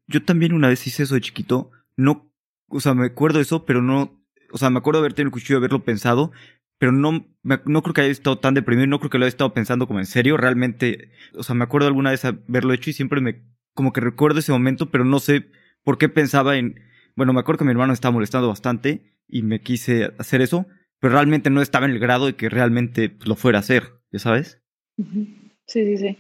Yo 0.09 0.25
también 0.25 0.53
una 0.53 0.67
vez 0.67 0.85
hice 0.89 1.05
eso 1.05 1.15
de 1.15 1.21
chiquito, 1.21 1.71
no, 1.97 2.33
o 2.67 2.81
sea, 2.81 2.93
me 2.93 3.07
acuerdo 3.07 3.39
de 3.39 3.43
eso, 3.43 3.65
pero 3.65 3.81
no, 3.81 4.21
o 4.51 4.59
sea, 4.59 4.71
me 4.71 4.79
acuerdo 4.79 4.99
de 4.99 5.05
haber 5.05 5.15
tenido 5.15 5.29
el 5.29 5.33
cuchillo, 5.33 5.59
haberlo 5.59 5.85
pensado, 5.85 6.33
pero 6.79 6.91
no, 6.91 7.29
no 7.44 7.82
creo 7.82 7.94
que 7.94 8.01
haya 8.01 8.11
estado 8.11 8.41
tan 8.41 8.55
deprimido, 8.55 8.89
no 8.89 8.99
creo 8.99 9.08
que 9.08 9.19
lo 9.19 9.25
haya 9.25 9.29
estado 9.29 9.55
pensando 9.55 9.87
como 9.87 10.01
en 10.01 10.06
serio, 10.06 10.37
realmente, 10.37 11.13
o 11.35 11.44
sea, 11.44 11.55
me 11.55 11.63
acuerdo 11.63 11.87
alguna 11.87 12.11
vez 12.11 12.25
haberlo 12.25 12.73
hecho 12.73 12.91
y 12.91 12.94
siempre 12.94 13.20
me, 13.20 13.44
como 13.73 13.93
que 13.93 14.01
recuerdo 14.01 14.41
ese 14.41 14.51
momento, 14.51 14.91
pero 14.91 15.05
no 15.05 15.20
sé 15.20 15.46
por 15.85 15.96
qué 15.96 16.08
pensaba 16.08 16.56
en, 16.56 16.81
bueno, 17.15 17.32
me 17.32 17.39
acuerdo 17.39 17.61
que 17.61 17.67
mi 17.67 17.70
hermano 17.70 17.93
estaba 17.93 18.15
molestando 18.15 18.49
bastante 18.49 19.15
y 19.29 19.43
me 19.43 19.61
quise 19.61 20.13
hacer 20.19 20.41
eso, 20.41 20.67
pero 20.99 21.13
realmente 21.13 21.51
no 21.51 21.63
estaba 21.63 21.87
en 21.87 21.93
el 21.93 22.01
grado 22.01 22.27
de 22.27 22.35
que 22.35 22.49
realmente 22.49 23.17
lo 23.25 23.37
fuera 23.37 23.58
a 23.58 23.61
hacer, 23.61 23.95
¿ya 24.17 24.20
sabes? 24.20 24.58
Sí, 24.96 25.85
sí, 25.85 25.99
sí. 25.99 26.19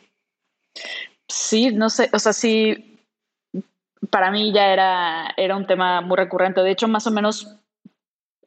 Sí, 1.28 1.70
no 1.72 1.88
sé, 1.88 2.10
o 2.12 2.18
sea, 2.18 2.34
sí, 2.34 3.00
para 4.10 4.30
mí 4.30 4.52
ya 4.52 4.70
era, 4.70 5.32
era 5.38 5.56
un 5.56 5.66
tema 5.66 6.02
muy 6.02 6.16
recurrente. 6.16 6.60
De 6.60 6.72
hecho, 6.72 6.88
más 6.88 7.06
o 7.06 7.10
menos 7.10 7.58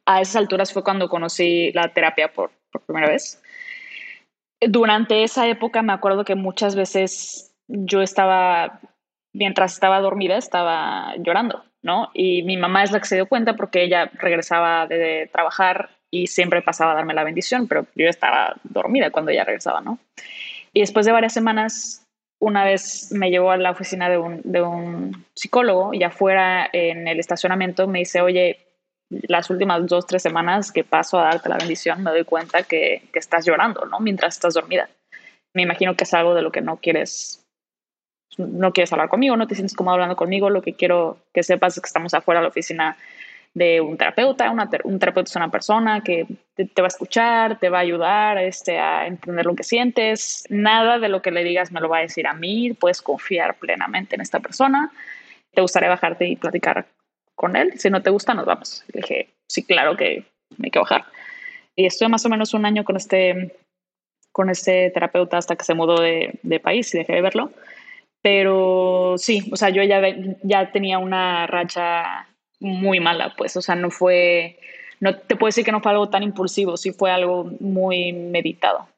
a 0.06 0.20
esas 0.20 0.36
alturas 0.36 0.72
fue 0.72 0.84
cuando 0.84 1.08
conocí 1.08 1.72
la 1.72 1.92
terapia 1.92 2.32
por, 2.32 2.52
primera 2.86 3.08
vez. 3.08 3.42
Durante 4.60 5.24
esa 5.24 5.48
época 5.48 5.82
me 5.82 5.92
acuerdo 5.92 6.24
que 6.24 6.36
muchas 6.36 6.76
veces 6.76 7.52
yo 7.66 8.02
estaba, 8.02 8.80
mientras 9.32 9.72
estaba 9.72 10.00
dormida, 10.00 10.36
estaba 10.36 11.16
llorando, 11.18 11.64
¿no? 11.82 12.10
Y 12.14 12.44
mi 12.44 12.56
mamá 12.56 12.84
es 12.84 12.92
la 12.92 13.00
que 13.00 13.08
se 13.08 13.16
dio 13.16 13.26
cuenta 13.28 13.56
porque 13.56 13.82
ella 13.82 14.12
regresaba 14.14 14.86
de, 14.86 15.28
trabajar 15.32 15.90
y 16.10 16.26
siempre 16.26 16.62
pasaba 16.62 16.92
a 16.92 16.94
darme 16.96 17.14
la 17.14 17.24
bendición, 17.24 17.68
pero 17.68 17.86
yo 17.94 18.08
estaba 18.08 18.56
dormida 18.64 19.10
cuando 19.10 19.30
ella 19.30 19.44
regresaba, 19.44 19.80
¿no? 19.80 19.98
Y 20.72 20.80
después 20.80 21.06
de 21.06 21.12
varias 21.12 21.32
semanas, 21.32 22.04
una 22.40 22.64
vez 22.64 23.12
me 23.12 23.30
llevó 23.30 23.50
a 23.50 23.56
la 23.56 23.70
oficina 23.70 24.08
de 24.08 24.18
un, 24.18 24.40
de 24.44 24.62
un 24.62 25.24
psicólogo 25.34 25.92
y 25.94 26.02
afuera 26.02 26.68
en 26.72 27.06
el 27.06 27.20
estacionamiento 27.20 27.86
me 27.86 28.00
dice, 28.00 28.20
oye, 28.22 28.58
las 29.10 29.50
últimas 29.50 29.86
dos, 29.86 30.06
tres 30.06 30.22
semanas 30.22 30.72
que 30.72 30.84
paso 30.84 31.18
a 31.18 31.24
darte 31.24 31.48
la 31.48 31.58
bendición, 31.58 32.02
me 32.02 32.10
doy 32.10 32.24
cuenta 32.24 32.62
que, 32.62 33.02
que, 33.12 33.18
estás 33.18 33.44
llorando, 33.44 33.84
¿no? 33.86 34.00
Mientras 34.00 34.34
estás 34.34 34.54
dormida. 34.54 34.88
Me 35.52 35.62
imagino 35.62 35.96
que 35.96 36.04
es 36.04 36.14
algo 36.14 36.34
de 36.34 36.42
lo 36.42 36.52
que 36.52 36.60
no 36.60 36.76
quieres, 36.76 37.44
no 38.38 38.72
quieres 38.72 38.92
hablar 38.92 39.08
conmigo, 39.08 39.36
no 39.36 39.48
te 39.48 39.56
sientes 39.56 39.74
cómodo 39.74 39.94
hablando 39.94 40.14
conmigo. 40.14 40.48
Lo 40.48 40.62
que 40.62 40.74
quiero 40.74 41.18
que 41.34 41.42
sepas 41.42 41.76
es 41.76 41.82
que 41.82 41.88
estamos 41.88 42.14
afuera 42.14 42.40
de 42.40 42.44
la 42.44 42.50
oficina 42.50 42.96
de 43.54 43.80
un 43.80 43.96
terapeuta. 43.96 44.50
un 44.84 44.98
terapeuta 44.98 45.28
es 45.28 45.36
una 45.36 45.50
persona 45.50 46.02
que 46.02 46.26
te, 46.54 46.82
va 46.82 46.86
a 46.86 46.88
escuchar, 46.88 47.58
te 47.58 47.68
va 47.68 47.78
a 47.78 47.82
ayudar 47.82 48.38
este, 48.38 48.78
a 48.78 49.06
entender 49.06 49.46
lo 49.46 49.54
que 49.54 49.64
sientes. 49.64 50.44
Nada 50.48 50.98
de 50.98 51.08
lo 51.08 51.22
que 51.22 51.30
le 51.30 51.44
digas 51.44 51.72
me 51.72 51.80
lo 51.80 51.88
va 51.88 51.98
a 51.98 52.02
decir 52.02 52.26
a 52.26 52.34
mí. 52.34 52.72
Puedes 52.74 53.02
confiar 53.02 53.58
plenamente 53.58 54.14
en 54.14 54.20
esta 54.20 54.40
persona. 54.40 54.92
Te 55.52 55.60
gustaría 55.62 55.88
bajarte 55.88 56.28
y 56.28 56.36
platicar 56.36 56.86
con 57.34 57.56
él. 57.56 57.72
Si 57.76 57.90
no 57.90 58.02
te 58.02 58.10
gusta, 58.10 58.34
nos 58.34 58.46
vamos. 58.46 58.84
Dije, 58.92 59.30
sí, 59.48 59.64
claro 59.64 59.96
que 59.96 60.24
me 60.56 60.66
hay 60.66 60.70
que 60.70 60.78
bajar. 60.78 61.04
Y 61.74 61.86
estuve 61.86 62.08
más 62.08 62.24
o 62.26 62.28
menos 62.28 62.54
un 62.54 62.66
año 62.66 62.84
con 62.84 62.96
este, 62.96 63.56
con 64.32 64.50
este 64.50 64.90
terapeuta 64.90 65.38
hasta 65.38 65.56
que 65.56 65.64
se 65.64 65.74
mudó 65.74 66.00
de, 66.00 66.38
de 66.42 66.60
país 66.60 66.94
y 66.94 66.98
dejé 66.98 67.14
de 67.14 67.22
verlo. 67.22 67.52
Pero 68.22 69.14
sí, 69.16 69.48
o 69.50 69.56
sea, 69.56 69.70
yo 69.70 69.82
ya, 69.82 70.00
ya 70.42 70.70
tenía 70.72 70.98
una 70.98 71.46
racha 71.46 72.28
muy 72.60 73.00
mala, 73.00 73.34
pues, 73.36 73.56
o 73.56 73.62
sea, 73.62 73.74
no 73.74 73.90
fue, 73.90 74.58
no 75.00 75.16
te 75.16 75.36
puedo 75.36 75.48
decir 75.48 75.64
que 75.64 75.72
no 75.72 75.80
fue 75.80 75.92
algo 75.92 76.08
tan 76.08 76.22
impulsivo, 76.22 76.76
sí 76.76 76.92
fue 76.92 77.10
algo 77.10 77.50
muy 77.60 78.12
meditado. 78.12 78.88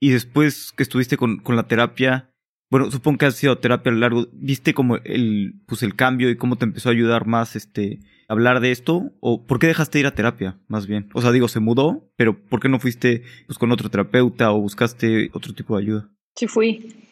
Y 0.00 0.10
después 0.10 0.72
que 0.72 0.82
estuviste 0.82 1.16
con, 1.16 1.38
con 1.38 1.56
la 1.56 1.66
terapia, 1.66 2.30
bueno, 2.70 2.90
supongo 2.90 3.18
que 3.18 3.26
has 3.26 3.34
sido 3.34 3.58
terapia 3.58 3.90
a 3.90 3.94
lo 3.94 4.00
largo, 4.00 4.26
¿viste 4.32 4.74
como 4.74 4.96
el, 4.96 5.54
pues 5.66 5.82
el 5.82 5.96
cambio 5.96 6.28
y 6.28 6.36
cómo 6.36 6.56
te 6.56 6.66
empezó 6.66 6.90
a 6.90 6.92
ayudar 6.92 7.26
más 7.26 7.56
este, 7.56 8.00
hablar 8.28 8.60
de 8.60 8.70
esto? 8.70 9.10
¿O 9.20 9.46
por 9.46 9.58
qué 9.58 9.66
dejaste 9.66 9.98
ir 9.98 10.06
a 10.06 10.14
terapia, 10.14 10.58
más 10.68 10.86
bien? 10.86 11.08
O 11.14 11.22
sea, 11.22 11.32
digo, 11.32 11.48
se 11.48 11.60
mudó, 11.60 12.12
pero 12.16 12.38
¿por 12.38 12.60
qué 12.60 12.68
no 12.68 12.78
fuiste 12.78 13.22
pues, 13.46 13.58
con 13.58 13.72
otro 13.72 13.88
terapeuta 13.88 14.52
o 14.52 14.60
buscaste 14.60 15.30
otro 15.32 15.54
tipo 15.54 15.76
de 15.76 15.82
ayuda? 15.82 16.10
Sí 16.36 16.46
fui. 16.46 17.07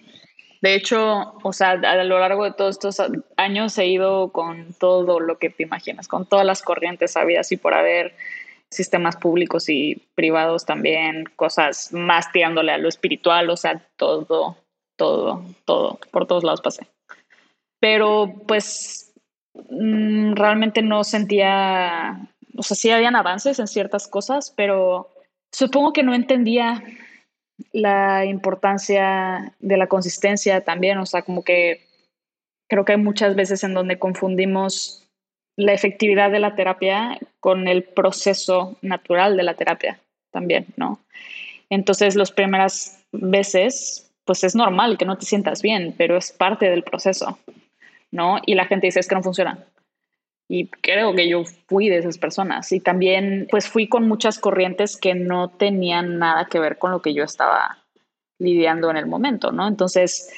De 0.62 0.74
hecho, 0.74 1.34
o 1.42 1.52
sea, 1.52 1.72
a 1.72 2.04
lo 2.04 2.18
largo 2.18 2.44
de 2.44 2.52
todos 2.52 2.76
estos 2.76 3.02
años 3.36 3.76
he 3.78 3.86
ido 3.86 4.32
con 4.32 4.72
todo 4.74 5.20
lo 5.20 5.38
que 5.38 5.50
te 5.50 5.62
imaginas, 5.62 6.08
con 6.08 6.26
todas 6.26 6.46
las 6.46 6.62
corrientes 6.62 7.16
habidas 7.16 7.52
y 7.52 7.56
por 7.56 7.74
haber 7.74 8.14
sistemas 8.70 9.16
públicos 9.16 9.68
y 9.68 10.02
privados 10.14 10.64
también, 10.64 11.24
cosas 11.36 11.92
más 11.92 12.32
tirándole 12.32 12.72
a 12.72 12.78
lo 12.78 12.88
espiritual, 12.88 13.48
o 13.50 13.56
sea, 13.56 13.80
todo, 13.96 14.56
todo, 14.96 15.44
todo, 15.64 15.98
por 16.10 16.26
todos 16.26 16.44
lados 16.44 16.60
pasé. 16.60 16.86
Pero 17.80 18.32
pues 18.46 19.12
mm, 19.70 20.34
realmente 20.34 20.82
no 20.82 21.04
sentía, 21.04 22.28
o 22.56 22.62
sea, 22.62 22.76
sí 22.76 22.90
habían 22.90 23.16
avances 23.16 23.58
en 23.58 23.68
ciertas 23.68 24.08
cosas, 24.08 24.52
pero 24.56 25.10
supongo 25.52 25.92
que 25.92 26.02
no 26.02 26.14
entendía 26.14 26.82
la 27.72 28.24
importancia 28.24 29.54
de 29.60 29.76
la 29.76 29.86
consistencia 29.86 30.62
también, 30.62 30.98
o 30.98 31.06
sea, 31.06 31.22
como 31.22 31.42
que 31.42 31.80
creo 32.68 32.84
que 32.84 32.92
hay 32.92 32.98
muchas 32.98 33.34
veces 33.34 33.64
en 33.64 33.74
donde 33.74 33.98
confundimos 33.98 35.06
la 35.56 35.72
efectividad 35.72 36.30
de 36.30 36.40
la 36.40 36.54
terapia 36.54 37.18
con 37.40 37.68
el 37.68 37.82
proceso 37.82 38.76
natural 38.82 39.36
de 39.36 39.42
la 39.42 39.54
terapia 39.54 39.98
también, 40.30 40.66
¿no? 40.76 41.00
Entonces, 41.70 42.14
las 42.14 42.30
primeras 42.30 43.02
veces, 43.12 44.12
pues 44.24 44.44
es 44.44 44.54
normal 44.54 44.98
que 44.98 45.06
no 45.06 45.16
te 45.16 45.26
sientas 45.26 45.62
bien, 45.62 45.94
pero 45.96 46.16
es 46.16 46.32
parte 46.32 46.68
del 46.68 46.82
proceso, 46.82 47.38
¿no? 48.10 48.38
Y 48.44 48.54
la 48.54 48.66
gente 48.66 48.86
dice, 48.86 49.00
es 49.00 49.08
que 49.08 49.14
no 49.14 49.22
funciona. 49.22 49.64
Y 50.48 50.68
creo 50.68 51.14
que 51.14 51.28
yo 51.28 51.44
fui 51.66 51.88
de 51.88 51.98
esas 51.98 52.18
personas. 52.18 52.70
Y 52.72 52.80
también, 52.80 53.48
pues 53.50 53.68
fui 53.68 53.88
con 53.88 54.06
muchas 54.06 54.38
corrientes 54.38 54.96
que 54.96 55.14
no 55.14 55.48
tenían 55.48 56.18
nada 56.18 56.46
que 56.46 56.60
ver 56.60 56.78
con 56.78 56.92
lo 56.92 57.02
que 57.02 57.14
yo 57.14 57.24
estaba 57.24 57.84
lidiando 58.38 58.90
en 58.90 58.96
el 58.96 59.06
momento, 59.06 59.50
¿no? 59.50 59.66
Entonces, 59.66 60.32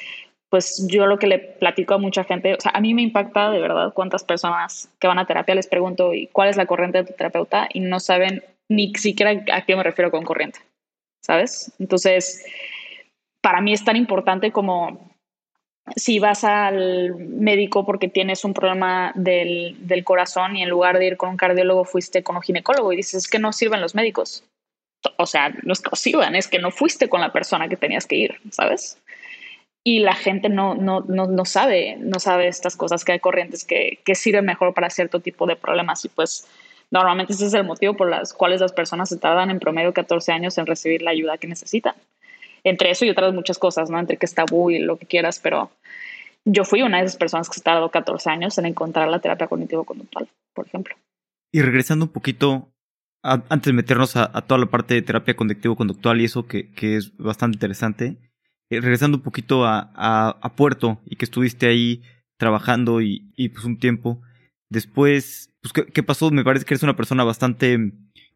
pues 0.49 0.87
yo 0.89 1.05
lo 1.05 1.19
que 1.19 1.27
le 1.27 1.37
platico 1.37 1.93
a 1.93 1.99
mucha 1.99 2.23
gente, 2.23 2.55
o 2.55 2.59
sea, 2.59 2.71
a 2.73 2.81
mí 2.81 2.93
me 2.93 3.03
impacta 3.03 3.51
de 3.51 3.59
verdad 3.59 3.93
cuántas 3.93 4.23
personas 4.23 4.89
que 4.99 5.07
van 5.07 5.19
a 5.19 5.27
terapia 5.27 5.53
les 5.53 5.67
pregunto, 5.67 6.13
¿y 6.13 6.27
cuál 6.27 6.49
es 6.49 6.57
la 6.57 6.65
corriente 6.65 6.99
de 6.99 7.03
tu 7.05 7.13
terapeuta? 7.13 7.69
Y 7.71 7.81
no 7.81 7.99
saben 7.99 8.43
ni 8.67 8.93
siquiera 8.95 9.43
a 9.53 9.65
qué 9.65 9.75
me 9.75 9.83
refiero 9.83 10.11
con 10.11 10.23
corriente, 10.23 10.59
¿sabes? 11.23 11.71
Entonces, 11.79 12.45
para 13.41 13.61
mí 13.61 13.73
es 13.73 13.83
tan 13.83 13.95
importante 13.95 14.51
como 14.51 15.08
si 15.95 16.19
vas 16.19 16.43
al 16.43 17.15
médico 17.15 17.85
porque 17.85 18.07
tienes 18.07 18.43
un 18.45 18.53
problema 18.53 19.11
del, 19.15 19.75
del, 19.79 20.03
corazón 20.03 20.55
y 20.55 20.63
en 20.63 20.69
lugar 20.69 20.99
de 20.99 21.07
ir 21.07 21.17
con 21.17 21.29
un 21.29 21.37
cardiólogo 21.37 21.85
fuiste 21.85 22.23
con 22.23 22.35
un 22.35 22.41
ginecólogo 22.41 22.93
y 22.93 22.97
dices, 22.97 23.15
es 23.15 23.27
que 23.27 23.39
no 23.39 23.53
sirven 23.53 23.81
los 23.81 23.95
médicos. 23.95 24.43
O 25.17 25.25
sea, 25.25 25.49
no 25.63 25.73
es 25.73 25.81
que 25.81 25.95
sirvan, 25.95 26.35
es 26.35 26.47
que 26.47 26.59
no 26.59 26.71
fuiste 26.71 27.07
con 27.07 27.21
la 27.21 27.31
persona 27.31 27.69
que 27.69 27.77
tenías 27.77 28.05
que 28.05 28.15
ir, 28.15 28.35
¿sabes? 28.51 28.97
Y 29.83 29.99
la 29.99 30.13
gente 30.13 30.49
no, 30.49 30.75
no, 30.75 31.01
no, 31.07 31.27
no 31.27 31.45
sabe, 31.45 31.95
no 31.99 32.19
sabe 32.19 32.47
estas 32.47 32.75
cosas, 32.75 33.05
que 33.05 33.13
hay 33.13 33.19
corrientes 33.19 33.63
que, 33.63 33.99
que 34.03 34.15
sirven 34.15 34.45
mejor 34.45 34.73
para 34.73 34.89
cierto 34.89 35.21
tipo 35.21 35.47
de 35.47 35.55
problemas 35.55 36.03
y 36.03 36.09
pues 36.09 36.47
normalmente 36.91 37.33
ese 37.33 37.45
es 37.45 37.53
el 37.53 37.63
motivo 37.63 37.95
por 37.95 38.09
las 38.09 38.33
cuales 38.33 38.59
las 38.59 38.73
personas 38.73 39.09
se 39.09 39.17
tardan 39.17 39.49
en 39.51 39.59
promedio 39.59 39.93
14 39.93 40.31
años 40.33 40.57
en 40.57 40.65
recibir 40.65 41.01
la 41.01 41.11
ayuda 41.11 41.37
que 41.37 41.47
necesitan 41.47 41.95
entre 42.63 42.91
eso 42.91 43.05
y 43.05 43.09
otras 43.09 43.33
muchas 43.33 43.57
cosas, 43.57 43.89
¿no? 43.89 43.99
Entre 43.99 44.17
que 44.17 44.25
es 44.25 44.33
tabú 44.33 44.69
y 44.69 44.79
lo 44.79 44.97
que 44.97 45.05
quieras, 45.05 45.39
pero 45.41 45.71
yo 46.45 46.63
fui 46.65 46.81
una 46.81 46.99
de 46.99 47.05
esas 47.05 47.17
personas 47.17 47.49
que 47.49 47.55
se 47.55 47.61
tardó 47.61 47.89
14 47.89 48.29
años 48.29 48.57
en 48.57 48.65
encontrar 48.65 49.07
la 49.07 49.19
terapia 49.19 49.47
cognitivo-conductual, 49.47 50.27
por 50.53 50.67
ejemplo. 50.67 50.95
Y 51.51 51.61
regresando 51.61 52.05
un 52.05 52.11
poquito, 52.11 52.71
antes 53.23 53.65
de 53.65 53.73
meternos 53.73 54.15
a, 54.15 54.29
toda 54.41 54.59
la 54.59 54.67
parte 54.67 54.93
de 54.93 55.01
terapia 55.01 55.35
cognitivo-conductual 55.35 56.21
y 56.21 56.25
eso 56.25 56.47
que, 56.47 56.71
es 56.79 57.15
bastante 57.17 57.55
interesante, 57.55 58.17
eh, 58.69 58.81
regresando 58.81 59.17
un 59.17 59.23
poquito 59.23 59.65
a, 59.65 60.53
Puerto 60.55 60.99
y 61.05 61.15
que 61.15 61.25
estuviste 61.25 61.67
ahí 61.67 62.01
trabajando 62.37 63.01
y, 63.01 63.49
pues 63.53 63.65
un 63.65 63.77
tiempo, 63.77 64.21
después, 64.69 65.53
pues 65.61 65.73
¿qué, 65.73 65.85
¿qué, 65.85 66.03
pasó? 66.03 66.31
Me 66.31 66.43
parece 66.43 66.65
que 66.65 66.73
eres 66.73 66.83
una 66.83 66.95
persona 66.95 67.23
bastante 67.23 67.77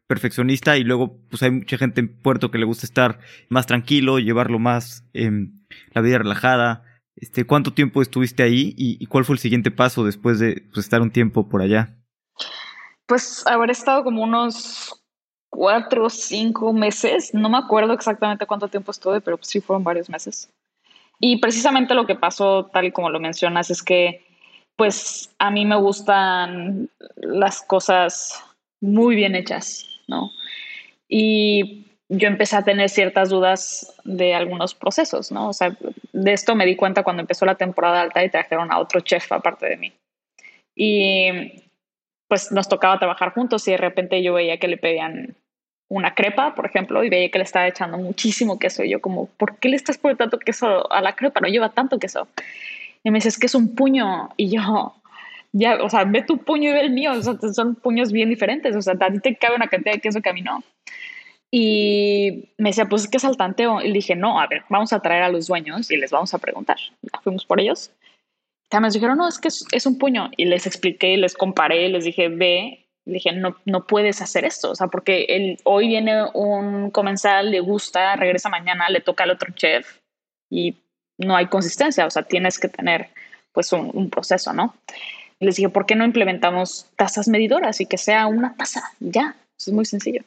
perfeccionista 0.06 0.76
y 0.76 0.84
luego 0.84 1.18
pues 1.30 1.42
hay 1.42 1.50
mucha 1.50 1.78
gente 1.78 2.00
en 2.00 2.20
Puerto 2.20 2.50
que 2.50 2.58
le 2.58 2.66
gusta 2.66 2.86
estar 2.86 3.20
más 3.48 3.66
tranquilo, 3.66 4.18
llevarlo 4.18 4.58
más 4.58 5.04
en 5.12 5.66
la 5.92 6.02
vida 6.02 6.18
relajada. 6.18 6.82
Este, 7.16 7.46
¿Cuánto 7.46 7.72
tiempo 7.72 8.02
estuviste 8.02 8.42
ahí 8.42 8.74
y, 8.76 9.06
cuál 9.06 9.24
fue 9.24 9.34
el 9.34 9.40
siguiente 9.40 9.70
paso 9.70 10.04
después 10.04 10.38
de 10.38 10.62
pues, 10.72 10.84
estar 10.84 11.00
un 11.00 11.10
tiempo 11.10 11.48
por 11.48 11.62
allá? 11.62 11.96
Pues 13.06 13.46
haber 13.46 13.70
estado 13.70 14.02
como 14.02 14.22
unos 14.22 15.00
cuatro 15.48 16.06
o 16.06 16.10
cinco 16.10 16.72
meses, 16.72 17.32
no 17.32 17.48
me 17.48 17.58
acuerdo 17.58 17.92
exactamente 17.92 18.46
cuánto 18.46 18.68
tiempo 18.68 18.90
estuve, 18.90 19.20
pero 19.20 19.38
sí 19.42 19.60
fueron 19.60 19.84
varios 19.84 20.10
meses. 20.10 20.50
Y 21.20 21.38
precisamente 21.38 21.94
lo 21.94 22.06
que 22.06 22.16
pasó, 22.16 22.66
tal 22.66 22.86
y 22.86 22.92
como 22.92 23.10
lo 23.10 23.20
mencionas, 23.20 23.70
es 23.70 23.82
que 23.82 24.24
pues 24.76 25.32
a 25.38 25.52
mí 25.52 25.64
me 25.64 25.76
gustan 25.76 26.90
las 27.16 27.62
cosas 27.62 28.42
muy 28.80 29.14
bien 29.14 29.36
hechas. 29.36 29.93
¿No? 30.08 30.32
Y 31.08 31.86
yo 32.08 32.28
empecé 32.28 32.56
a 32.56 32.64
tener 32.64 32.88
ciertas 32.88 33.30
dudas 33.30 33.94
de 34.04 34.34
algunos 34.34 34.74
procesos, 34.74 35.32
¿no? 35.32 35.48
O 35.48 35.52
sea, 35.52 35.76
de 36.12 36.32
esto 36.32 36.54
me 36.54 36.66
di 36.66 36.76
cuenta 36.76 37.02
cuando 37.02 37.22
empezó 37.22 37.46
la 37.46 37.56
temporada 37.56 38.00
alta 38.00 38.24
y 38.24 38.30
trajeron 38.30 38.72
a 38.72 38.78
otro 38.78 39.00
chef 39.00 39.30
aparte 39.32 39.66
de 39.66 39.76
mí. 39.76 39.92
Y 40.74 41.62
pues 42.28 42.50
nos 42.52 42.68
tocaba 42.68 42.98
trabajar 42.98 43.32
juntos 43.32 43.66
y 43.68 43.72
de 43.72 43.76
repente 43.76 44.22
yo 44.22 44.34
veía 44.34 44.58
que 44.58 44.68
le 44.68 44.76
pedían 44.76 45.36
una 45.88 46.14
crepa, 46.14 46.54
por 46.54 46.66
ejemplo, 46.66 47.04
y 47.04 47.10
veía 47.10 47.30
que 47.30 47.38
le 47.38 47.44
estaba 47.44 47.68
echando 47.68 47.98
muchísimo 47.98 48.58
queso. 48.58 48.82
Y 48.82 48.90
yo 48.90 49.00
como, 49.00 49.26
¿por 49.26 49.56
qué 49.58 49.68
le 49.68 49.76
estás 49.76 49.98
poniendo 49.98 50.24
tanto 50.24 50.38
queso 50.38 50.90
a 50.90 51.00
la 51.00 51.14
crepa? 51.14 51.40
No 51.40 51.48
lleva 51.48 51.70
tanto 51.70 51.98
queso. 51.98 52.26
Y 53.02 53.10
me 53.10 53.18
dice, 53.18 53.28
es 53.28 53.38
que 53.38 53.46
es 53.46 53.54
un 53.54 53.74
puño. 53.74 54.30
Y 54.36 54.50
yo, 54.50 54.94
ya, 55.56 55.82
o 55.82 55.88
sea, 55.88 56.04
ve 56.04 56.22
tu 56.22 56.38
puño 56.38 56.70
y 56.70 56.72
ve 56.72 56.80
el 56.80 56.90
mío, 56.90 57.12
o 57.12 57.22
sea, 57.22 57.34
son 57.52 57.76
puños 57.76 58.10
bien 58.10 58.28
diferentes, 58.28 58.74
o 58.74 58.82
sea, 58.82 58.94
a 58.98 59.12
ti 59.12 59.20
te 59.20 59.36
cabe 59.36 59.54
una 59.54 59.68
cantidad 59.68 59.94
de 59.94 60.00
queso 60.00 60.20
que 60.20 60.30
a 60.30 60.32
mí 60.32 60.42
no. 60.42 60.62
Y 61.56 62.50
me 62.58 62.70
decía, 62.70 62.86
pues 62.86 63.04
es 63.04 63.08
que 63.08 63.20
saltanteo. 63.20 63.80
Y 63.80 63.86
le 63.86 63.92
dije, 63.92 64.16
no, 64.16 64.40
a 64.40 64.48
ver, 64.48 64.64
vamos 64.68 64.92
a 64.92 64.98
traer 64.98 65.22
a 65.22 65.28
los 65.28 65.46
dueños 65.46 65.88
y 65.88 65.96
les 65.96 66.10
vamos 66.10 66.34
a 66.34 66.38
preguntar. 66.38 66.78
fuimos 67.22 67.44
por 67.46 67.60
ellos. 67.60 67.92
También 68.68 68.92
dijeron, 68.92 69.18
no, 69.18 69.28
es 69.28 69.38
que 69.38 69.46
es, 69.46 69.86
un 69.86 69.96
puño. 69.96 70.32
Y 70.36 70.46
les 70.46 70.66
expliqué, 70.66 71.16
les 71.16 71.34
comparé, 71.34 71.88
les 71.90 72.02
dije, 72.02 72.28
ve. 72.28 72.88
Le 73.04 73.14
dije, 73.14 73.30
no, 73.30 73.56
no 73.66 73.86
puedes 73.86 74.20
hacer 74.20 74.44
esto. 74.44 74.72
O 74.72 74.74
sea, 74.74 74.88
porque 74.88 75.26
él, 75.28 75.58
hoy 75.62 75.86
viene 75.86 76.24
un 76.34 76.90
comensal, 76.90 77.52
le 77.52 77.60
gusta, 77.60 78.16
regresa 78.16 78.48
mañana, 78.48 78.88
le 78.88 79.00
toca 79.00 79.22
al 79.22 79.30
otro 79.30 79.54
chef 79.54 80.00
y 80.50 80.74
no 81.18 81.36
hay 81.36 81.46
consistencia. 81.46 82.04
O 82.04 82.10
sea, 82.10 82.24
tienes 82.24 82.58
que 82.58 82.66
tener 82.66 83.10
pues 83.52 83.72
un, 83.72 83.92
un 83.94 84.10
proceso, 84.10 84.52
¿no? 84.52 84.74
Les 85.40 85.56
dije, 85.56 85.68
¿por 85.68 85.86
qué 85.86 85.94
no 85.94 86.04
implementamos 86.04 86.86
tasas 86.96 87.28
medidoras 87.28 87.80
y 87.80 87.86
que 87.86 87.98
sea 87.98 88.26
una 88.26 88.54
tasa? 88.56 88.82
Ya, 89.00 89.36
es 89.58 89.68
muy 89.72 89.84
sencillo. 89.84 90.22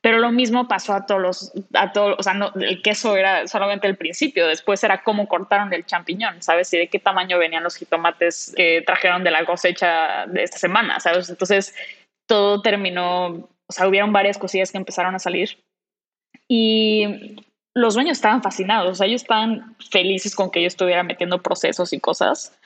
Pero 0.00 0.18
lo 0.18 0.30
mismo 0.30 0.68
pasó 0.68 0.92
a 0.92 1.04
todos 1.04 1.20
los, 1.20 1.52
a 1.74 1.92
todos, 1.92 2.16
o 2.18 2.22
sea, 2.22 2.34
no, 2.34 2.52
el 2.54 2.80
queso 2.80 3.16
era 3.16 3.48
solamente 3.48 3.88
el 3.88 3.96
principio, 3.96 4.46
después 4.46 4.84
era 4.84 5.02
cómo 5.02 5.26
cortaron 5.26 5.72
el 5.72 5.84
champiñón, 5.84 6.42
¿sabes? 6.42 6.72
Y 6.74 6.78
de 6.78 6.88
qué 6.88 7.00
tamaño 7.00 7.38
venían 7.38 7.64
los 7.64 7.74
jitomates 7.74 8.52
que 8.56 8.82
trajeron 8.86 9.24
de 9.24 9.32
la 9.32 9.44
cosecha 9.44 10.26
de 10.26 10.44
esta 10.44 10.58
semana, 10.58 11.00
¿sabes? 11.00 11.28
Entonces, 11.28 11.74
todo 12.26 12.62
terminó, 12.62 13.26
o 13.66 13.72
sea, 13.72 13.88
hubieron 13.88 14.12
varias 14.12 14.38
cosillas 14.38 14.70
que 14.70 14.78
empezaron 14.78 15.14
a 15.14 15.18
salir. 15.18 15.58
Y 16.46 17.36
los 17.74 17.94
dueños 17.94 18.18
estaban 18.18 18.42
fascinados, 18.42 18.92
o 18.92 18.94
sea, 18.94 19.06
ellos 19.08 19.22
estaban 19.22 19.76
felices 19.90 20.36
con 20.36 20.50
que 20.50 20.60
yo 20.60 20.68
estuviera 20.68 21.02
metiendo 21.02 21.42
procesos 21.42 21.92
y 21.92 21.98
cosas 21.98 22.56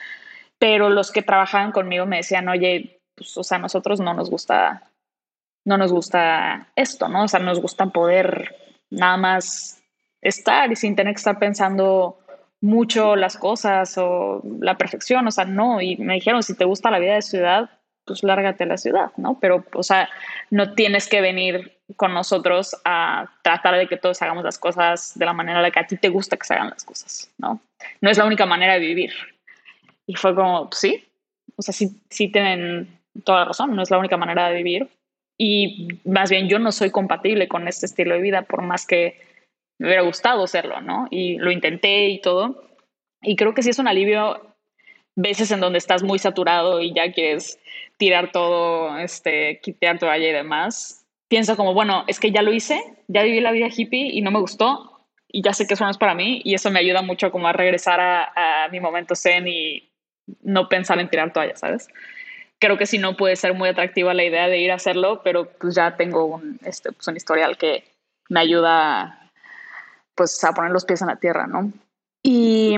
pero 0.61 0.91
los 0.91 1.11
que 1.11 1.23
trabajaban 1.23 1.71
conmigo 1.71 2.05
me 2.05 2.17
decían, 2.17 2.47
oye, 2.47 2.99
pues, 3.15 3.35
o 3.35 3.43
sea, 3.43 3.57
a 3.57 3.61
nosotros 3.61 3.99
no 3.99 4.13
nos 4.13 4.29
gusta, 4.29 4.83
no 5.65 5.75
nos 5.75 5.91
gusta 5.91 6.67
esto, 6.75 7.07
¿no? 7.07 7.23
O 7.23 7.27
sea, 7.27 7.39
nos 7.39 7.59
gusta 7.59 7.87
poder 7.87 8.55
nada 8.91 9.17
más 9.17 9.81
estar 10.21 10.71
y 10.71 10.75
sin 10.75 10.95
tener 10.95 11.15
que 11.15 11.17
estar 11.17 11.39
pensando 11.39 12.19
mucho 12.61 13.15
las 13.15 13.37
cosas 13.37 13.97
o 13.97 14.43
la 14.59 14.77
perfección, 14.77 15.25
o 15.25 15.31
sea, 15.31 15.45
no. 15.45 15.81
Y 15.81 15.97
me 15.97 16.13
dijeron, 16.13 16.43
si 16.43 16.55
te 16.55 16.65
gusta 16.65 16.91
la 16.91 16.99
vida 16.99 17.15
de 17.15 17.23
ciudad, 17.23 17.71
pues 18.05 18.21
lárgate 18.21 18.65
a 18.65 18.67
la 18.67 18.77
ciudad, 18.77 19.11
¿no? 19.17 19.39
Pero, 19.39 19.65
o 19.73 19.81
sea, 19.81 20.09
no 20.51 20.75
tienes 20.75 21.07
que 21.07 21.21
venir 21.21 21.79
con 21.95 22.13
nosotros 22.13 22.79
a 22.85 23.31
tratar 23.41 23.77
de 23.77 23.87
que 23.87 23.97
todos 23.97 24.21
hagamos 24.21 24.43
las 24.43 24.59
cosas 24.59 25.17
de 25.17 25.25
la 25.25 25.33
manera 25.33 25.57
en 25.57 25.63
la 25.63 25.71
que 25.71 25.79
a 25.79 25.87
ti 25.87 25.97
te 25.97 26.09
gusta 26.09 26.37
que 26.37 26.45
se 26.45 26.53
hagan 26.53 26.69
las 26.69 26.83
cosas, 26.83 27.31
¿no? 27.39 27.59
No 27.99 28.11
es 28.11 28.19
la 28.19 28.25
única 28.25 28.45
manera 28.45 28.73
de 28.73 28.79
vivir. 28.81 29.11
Y 30.07 30.15
fue 30.15 30.35
como, 30.35 30.69
sí, 30.71 31.03
o 31.55 31.61
sea, 31.61 31.73
sí, 31.73 32.01
sí 32.09 32.29
tienen 32.29 32.99
toda 33.23 33.39
la 33.39 33.45
razón, 33.45 33.75
no 33.75 33.81
es 33.81 33.91
la 33.91 33.97
única 33.97 34.17
manera 34.17 34.49
de 34.49 34.57
vivir. 34.57 34.89
Y 35.37 35.87
más 36.05 36.29
bien 36.29 36.47
yo 36.47 36.59
no 36.59 36.71
soy 36.71 36.91
compatible 36.91 37.47
con 37.47 37.67
este 37.67 37.85
estilo 37.85 38.15
de 38.15 38.21
vida, 38.21 38.43
por 38.43 38.61
más 38.61 38.85
que 38.85 39.19
me 39.79 39.87
hubiera 39.87 40.03
gustado 40.03 40.45
serlo, 40.47 40.81
¿no? 40.81 41.07
Y 41.09 41.37
lo 41.37 41.51
intenté 41.51 42.09
y 42.09 42.21
todo. 42.21 42.63
Y 43.21 43.35
creo 43.35 43.53
que 43.53 43.63
sí 43.63 43.69
es 43.69 43.79
un 43.79 43.87
alivio 43.87 44.41
veces 45.15 45.51
en 45.51 45.59
donde 45.59 45.77
estás 45.77 46.03
muy 46.03 46.19
saturado 46.19 46.81
y 46.81 46.93
ya 46.93 47.11
quieres 47.11 47.59
tirar 47.97 48.31
todo, 48.31 48.97
este, 48.97 49.59
quitar 49.61 49.99
toalla 49.99 50.29
y 50.29 50.33
demás, 50.33 51.05
pienso 51.27 51.55
como, 51.55 51.73
bueno, 51.73 52.03
es 52.07 52.19
que 52.19 52.31
ya 52.31 52.41
lo 52.41 52.51
hice, 52.53 52.81
ya 53.07 53.23
viví 53.23 53.39
la 53.39 53.51
vida 53.51 53.67
hippie 53.73 54.09
y 54.11 54.21
no 54.21 54.31
me 54.31 54.39
gustó 54.39 55.07
y 55.27 55.41
ya 55.41 55.53
sé 55.53 55.65
que 55.65 55.75
eso 55.75 55.85
no 55.85 55.91
es 55.91 55.97
para 55.97 56.13
mí 56.13 56.41
y 56.43 56.55
eso 56.55 56.71
me 56.71 56.79
ayuda 56.79 57.01
mucho 57.01 57.31
como 57.31 57.47
a 57.47 57.53
regresar 57.53 57.99
a, 58.01 58.67
mi 58.71 58.79
momento 58.79 59.15
zen 59.15 59.47
y 59.47 59.90
no 60.41 60.69
pensar 60.69 60.99
en 60.99 61.09
tirar 61.09 61.33
toalla, 61.33 61.55
¿sabes? 61.55 61.87
Creo 62.59 62.77
que 62.77 62.85
si 62.85 62.97
no 62.97 63.17
puede 63.17 63.35
ser 63.35 63.53
muy 63.53 63.69
atractiva 63.69 64.13
la 64.13 64.23
idea 64.23 64.47
de 64.47 64.59
ir 64.59 64.71
a 64.71 64.75
hacerlo, 64.75 65.21
pero 65.23 65.49
pues 65.59 65.75
ya 65.75 65.95
tengo 65.97 66.25
un, 66.25 66.59
este, 66.63 66.91
pues 66.91 67.07
un 67.07 67.17
historial 67.17 67.57
que 67.57 67.83
me 68.29 68.39
ayuda 68.39 69.29
pues 70.15 70.43
a 70.43 70.53
poner 70.53 70.71
los 70.71 70.85
pies 70.85 71.01
en 71.01 71.07
la 71.07 71.15
tierra, 71.15 71.47
¿no? 71.47 71.71
Y 72.23 72.75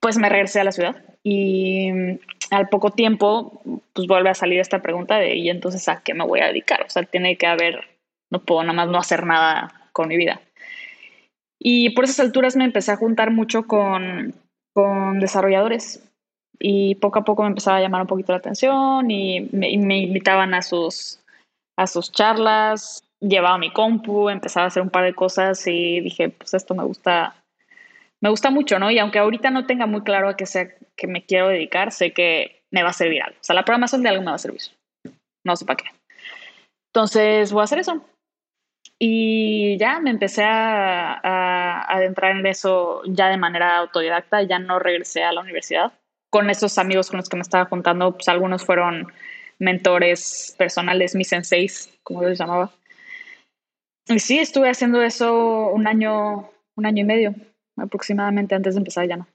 pues 0.00 0.18
me 0.18 0.28
regresé 0.28 0.60
a 0.60 0.64
la 0.64 0.72
ciudad 0.72 0.96
y 1.22 1.90
al 2.50 2.68
poco 2.68 2.90
tiempo, 2.90 3.60
pues 3.92 4.06
vuelve 4.06 4.30
a 4.30 4.34
salir 4.34 4.60
esta 4.60 4.82
pregunta 4.82 5.16
de, 5.16 5.34
¿y 5.36 5.50
entonces 5.50 5.88
a 5.88 6.00
qué 6.02 6.14
me 6.14 6.24
voy 6.24 6.40
a 6.40 6.46
dedicar? 6.46 6.82
O 6.82 6.90
sea, 6.90 7.02
tiene 7.02 7.36
que 7.36 7.46
haber, 7.46 7.80
no 8.30 8.40
puedo 8.44 8.62
nada 8.62 8.74
más 8.74 8.88
no 8.88 8.98
hacer 8.98 9.26
nada 9.26 9.90
con 9.92 10.08
mi 10.08 10.16
vida. 10.16 10.40
Y 11.58 11.90
por 11.90 12.04
esas 12.04 12.20
alturas 12.20 12.56
me 12.56 12.64
empecé 12.64 12.92
a 12.92 12.96
juntar 12.96 13.30
mucho 13.30 13.66
con, 13.66 14.34
con 14.72 15.18
desarrolladores 15.18 16.02
y 16.58 16.94
poco 16.96 17.18
a 17.18 17.24
poco 17.24 17.42
me 17.42 17.48
empezaba 17.48 17.78
a 17.78 17.80
llamar 17.80 18.02
un 18.02 18.06
poquito 18.06 18.32
la 18.32 18.38
atención 18.38 19.10
y 19.10 19.48
me, 19.52 19.70
invitaban 19.70 20.54
a 20.54 20.62
sus, 20.62 21.20
a 21.76 21.86
sus 21.86 22.12
charlas, 22.12 23.04
llevaba 23.20 23.58
mi 23.58 23.72
compu, 23.72 24.28
empezaba 24.28 24.64
a 24.64 24.68
hacer 24.68 24.82
un 24.82 24.90
par 24.90 25.04
de 25.04 25.14
cosas 25.14 25.66
y 25.66 26.00
dije, 26.00 26.30
pues 26.30 26.54
esto 26.54 26.74
me 26.74 26.84
gusta 26.84 27.34
me 28.22 28.30
gusta 28.30 28.50
mucho, 28.50 28.78
¿no? 28.78 28.90
Y 28.90 28.98
aunque 28.98 29.18
ahorita 29.18 29.50
no 29.50 29.66
tenga 29.66 29.86
muy 29.86 30.02
claro 30.02 30.28
a 30.28 30.36
qué 30.36 30.46
sea 30.46 30.68
que 30.96 31.06
me 31.06 31.24
quiero 31.24 31.48
dedicar, 31.48 31.92
sé 31.92 32.12
que 32.12 32.62
me 32.70 32.82
va 32.82 32.90
a 32.90 32.94
servir 32.94 33.22
algo. 33.22 33.36
O 33.38 33.44
sea, 33.44 33.54
la 33.54 33.64
programación 33.64 34.02
de 34.02 34.08
algo 34.08 34.22
me 34.22 34.30
va 34.30 34.36
a 34.36 34.38
servir. 34.38 34.62
No 35.44 35.54
sé 35.54 35.64
para 35.64 35.76
qué. 35.76 35.90
Entonces 36.92 37.52
voy 37.52 37.60
a 37.60 37.64
hacer 37.64 37.78
eso. 37.78 38.02
Y 38.98 39.76
ya 39.78 40.00
me 40.00 40.10
empecé 40.10 40.42
a, 40.44 41.20
a, 41.22 41.94
adentrar 41.94 42.36
en 42.36 42.46
eso 42.46 43.02
ya 43.04 43.28
de 43.28 43.36
manera 43.36 43.76
autodidacta, 43.76 44.42
ya 44.42 44.58
no 44.58 44.78
regresé 44.78 45.22
a 45.22 45.32
la 45.32 45.42
universidad. 45.42 45.92
Con 46.36 46.50
esos 46.50 46.76
amigos 46.76 47.08
con 47.08 47.16
los 47.16 47.30
que 47.30 47.36
me 47.36 47.42
estaba 47.42 47.64
juntando, 47.64 48.12
pues 48.12 48.28
algunos 48.28 48.62
fueron 48.62 49.10
mentores 49.58 50.54
personales, 50.58 51.14
mis 51.14 51.28
senseis, 51.28 51.98
como 52.02 52.22
yo 52.22 52.28
les 52.28 52.38
llamaba. 52.38 52.70
Y 54.06 54.18
sí, 54.18 54.38
estuve 54.38 54.68
haciendo 54.68 55.00
eso 55.00 55.70
un 55.70 55.86
año, 55.86 56.50
un 56.76 56.84
año 56.84 57.00
y 57.00 57.06
medio 57.06 57.34
aproximadamente 57.78 58.54
antes 58.54 58.74
de 58.74 58.80
empezar 58.80 59.08
ya 59.08 59.16
no. 59.16 59.26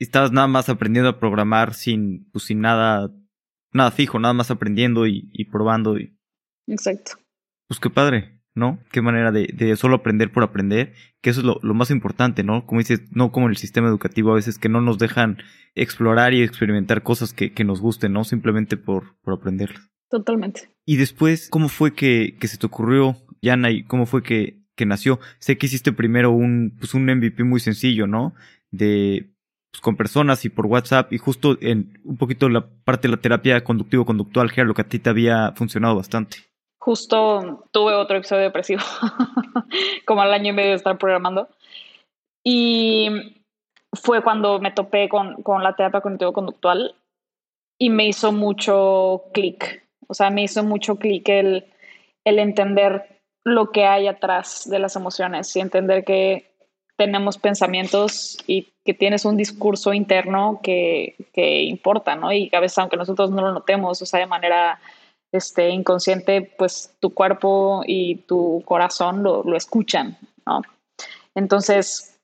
Y 0.00 0.04
estabas 0.06 0.32
nada 0.32 0.48
más 0.48 0.68
aprendiendo 0.68 1.08
a 1.08 1.20
programar 1.20 1.72
sin, 1.72 2.28
pues, 2.32 2.46
sin 2.46 2.60
nada, 2.60 3.12
nada 3.72 3.92
fijo, 3.92 4.18
nada 4.18 4.34
más 4.34 4.50
aprendiendo 4.50 5.06
y, 5.06 5.44
probando. 5.52 6.00
Y... 6.00 6.18
Exacto. 6.66 7.12
Pues 7.68 7.78
qué 7.78 7.90
padre, 7.90 8.39
¿no? 8.54 8.78
Qué 8.90 9.02
manera 9.02 9.32
de, 9.32 9.48
de 9.52 9.76
solo 9.76 9.96
aprender 9.96 10.32
por 10.32 10.42
aprender, 10.42 10.94
que 11.20 11.30
eso 11.30 11.40
es 11.40 11.46
lo, 11.46 11.58
lo, 11.62 11.74
más 11.74 11.90
importante, 11.90 12.42
¿no? 12.42 12.66
Como 12.66 12.80
dices, 12.80 13.02
no 13.10 13.32
como 13.32 13.46
en 13.46 13.50
el 13.50 13.56
sistema 13.56 13.88
educativo 13.88 14.32
a 14.32 14.36
veces 14.36 14.58
que 14.58 14.68
no 14.68 14.80
nos 14.80 14.98
dejan 14.98 15.38
explorar 15.74 16.34
y 16.34 16.42
experimentar 16.42 17.02
cosas 17.02 17.32
que, 17.32 17.52
que 17.52 17.64
nos 17.64 17.80
gusten, 17.80 18.12
¿no? 18.12 18.24
Simplemente 18.24 18.76
por, 18.76 19.16
por 19.22 19.34
aprenderlas. 19.34 19.88
Totalmente. 20.08 20.70
Y 20.84 20.96
después, 20.96 21.48
¿cómo 21.50 21.68
fue 21.68 21.94
que, 21.94 22.36
que 22.40 22.48
se 22.48 22.58
te 22.58 22.66
ocurrió, 22.66 23.16
Yana, 23.40 23.70
y 23.70 23.84
cómo 23.84 24.06
fue 24.06 24.22
que 24.22 24.60
que 24.80 24.86
nació. 24.86 25.20
Sé 25.38 25.58
que 25.58 25.66
hiciste 25.66 25.92
primero 25.92 26.30
un, 26.30 26.74
pues 26.78 26.94
un 26.94 27.04
MVP 27.04 27.44
muy 27.44 27.60
sencillo, 27.60 28.06
¿no? 28.06 28.34
De, 28.70 29.30
pues 29.70 29.82
con 29.82 29.94
personas 29.94 30.46
y 30.46 30.48
por 30.48 30.64
WhatsApp 30.64 31.12
y 31.12 31.18
justo 31.18 31.58
en 31.60 32.00
un 32.02 32.16
poquito 32.16 32.48
la 32.48 32.66
parte 32.82 33.06
de 33.06 33.12
la 33.12 33.20
terapia 33.20 33.62
conductivo-conductual, 33.62 34.50
que 34.50 34.62
era 34.62 34.68
lo 34.68 34.72
que 34.72 34.80
a 34.80 34.88
ti 34.88 34.98
te 34.98 35.10
había 35.10 35.52
funcionado 35.52 35.96
bastante. 35.96 36.38
Justo 36.80 37.66
tuve 37.72 37.92
otro 37.92 38.16
episodio 38.16 38.44
depresivo, 38.44 38.80
como 40.06 40.22
al 40.22 40.32
año 40.32 40.50
y 40.50 40.54
medio 40.54 40.70
de 40.70 40.76
estar 40.76 40.96
programando. 40.96 41.48
Y 42.42 43.44
fue 43.92 44.22
cuando 44.22 44.58
me 44.60 44.70
topé 44.70 45.08
con, 45.10 45.42
con 45.42 45.62
la 45.62 45.76
terapia 45.76 46.00
cognitivo-conductual 46.00 46.94
y 47.78 47.90
me 47.90 48.06
hizo 48.06 48.32
mucho 48.32 49.24
clic. 49.34 49.84
O 50.08 50.14
sea, 50.14 50.30
me 50.30 50.42
hizo 50.42 50.64
mucho 50.64 50.96
clic 50.96 51.28
el, 51.28 51.66
el 52.24 52.38
entender 52.38 53.20
lo 53.44 53.72
que 53.72 53.84
hay 53.84 54.06
atrás 54.06 54.68
de 54.68 54.78
las 54.78 54.96
emociones 54.96 55.54
y 55.54 55.60
entender 55.60 56.04
que 56.04 56.50
tenemos 56.96 57.36
pensamientos 57.36 58.38
y 58.46 58.72
que 58.86 58.94
tienes 58.94 59.26
un 59.26 59.36
discurso 59.36 59.92
interno 59.92 60.60
que, 60.62 61.14
que 61.32 61.62
importa, 61.62 62.16
¿no? 62.16 62.32
Y 62.32 62.50
a 62.54 62.60
veces, 62.60 62.78
aunque 62.78 62.96
nosotros 62.96 63.30
no 63.30 63.42
lo 63.42 63.52
notemos, 63.52 64.00
o 64.00 64.06
sea, 64.06 64.20
de 64.20 64.26
manera 64.26 64.80
este, 65.32 65.70
inconsciente, 65.70 66.52
pues 66.58 66.94
tu 67.00 67.14
cuerpo 67.14 67.82
y 67.86 68.16
tu 68.26 68.62
corazón 68.64 69.22
lo, 69.22 69.42
lo 69.42 69.56
escuchan, 69.56 70.18
¿no? 70.46 70.62
Entonces, 71.34 72.18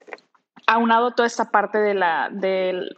aunado 0.66 1.12
toda 1.12 1.26
esta 1.26 1.50
parte 1.50 1.78
de, 1.78 1.94
la, 1.94 2.28
de, 2.30 2.96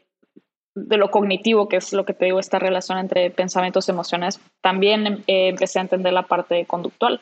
de 0.75 0.97
lo 0.97 1.11
cognitivo, 1.11 1.68
que 1.68 1.77
es 1.77 1.92
lo 1.92 2.05
que 2.05 2.14
te 2.14 2.27
digo, 2.27 2.40
esta 2.40 2.59
relación 2.59 2.99
entre 2.99 3.31
pensamientos 3.31 3.88
y 3.88 3.92
emociones, 3.92 4.40
también 4.62 5.25
eh, 5.27 5.49
empecé 5.49 5.79
a 5.79 5.83
entender 5.83 6.12
la 6.12 6.27
parte 6.27 6.64
conductual 6.64 7.21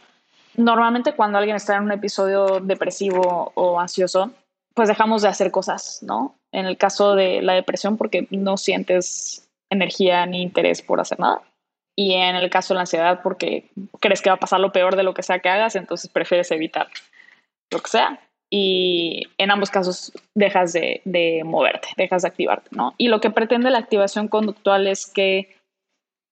normalmente 0.57 1.15
cuando 1.15 1.39
alguien 1.39 1.57
está 1.57 1.77
en 1.77 1.85
un 1.85 1.93
episodio 1.93 2.61
depresivo 2.61 3.53
o 3.55 3.79
ansioso, 3.79 4.31
pues 4.75 4.89
dejamos 4.89 5.23
de 5.23 5.29
hacer 5.29 5.51
cosas, 5.51 6.03
¿no? 6.03 6.37
En 6.53 6.67
el 6.67 6.77
caso 6.77 7.15
de 7.15 7.43
la 7.43 7.55
depresión, 7.55 7.97
porque 7.97 8.27
no 8.31 8.57
sientes 8.57 9.49
energía 9.71 10.27
ni 10.27 10.43
interés 10.43 10.83
por 10.83 11.01
hacer 11.01 11.19
nada. 11.19 11.43
Y 11.97 12.13
en 12.13 12.37
el 12.37 12.51
caso 12.51 12.75
de 12.75 12.77
la 12.77 12.83
ansiedad, 12.83 13.21
porque 13.23 13.71
crees 14.01 14.21
que 14.21 14.31
va 14.31 14.37
a 14.37 14.41
pasar 14.41 14.61
lo 14.61 14.71
peor 14.71 14.97
de 14.97 15.03
lo 15.03 15.15
que 15.15 15.23
sea 15.23 15.39
que 15.39 15.49
hagas, 15.49 15.77
entonces 15.77 16.11
prefieres 16.11 16.51
evitar 16.51 16.89
lo 17.73 17.81
que 17.81 17.91
sea. 17.91 18.21
Y 18.51 19.25
en 19.39 19.51
ambos 19.51 19.71
casos 19.71 20.13
dejas 20.35 20.73
de, 20.73 21.01
de 21.05 21.43
moverte, 21.45 21.89
dejas 21.97 22.23
de 22.23 22.29
activarte, 22.29 22.69
¿no? 22.71 22.95
Y 22.99 23.09
lo 23.09 23.21
que 23.21 23.31
pretende 23.31 23.71
la 23.71 23.79
activación 23.79 24.29
conductual 24.29 24.87
es 24.87 25.07
que 25.07 25.57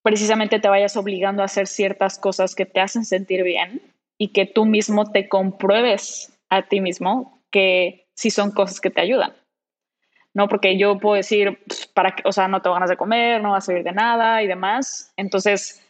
precisamente 0.04 0.60
te 0.60 0.68
vayas 0.68 0.96
obligando 0.96 1.42
a 1.42 1.46
hacer 1.46 1.66
ciertas 1.66 2.18
cosas 2.18 2.54
que 2.54 2.66
te 2.66 2.80
hacen 2.80 3.04
sentir 3.04 3.42
bien 3.42 3.80
y 4.18 4.28
que 4.28 4.46
tú 4.46 4.66
mismo 4.66 5.10
te 5.10 5.28
compruebes 5.28 6.32
a 6.50 6.62
ti 6.62 6.80
mismo 6.80 7.40
que 7.50 8.06
sí 8.14 8.30
son 8.30 8.52
cosas 8.52 8.80
que 8.80 8.90
te 8.90 9.00
ayudan. 9.00 9.32
No, 10.34 10.48
porque 10.48 10.76
yo 10.76 10.98
puedo 10.98 11.14
decir, 11.14 11.62
pues, 11.66 11.86
para 11.86 12.14
o 12.24 12.32
sea, 12.32 12.48
no 12.48 12.60
te 12.60 12.68
ganas 12.68 12.90
de 12.90 12.96
comer, 12.96 13.40
no 13.40 13.52
vas 13.52 13.64
a 13.64 13.66
servir 13.66 13.84
de 13.84 13.92
nada 13.92 14.42
y 14.42 14.48
demás. 14.48 15.12
Entonces, 15.16 15.86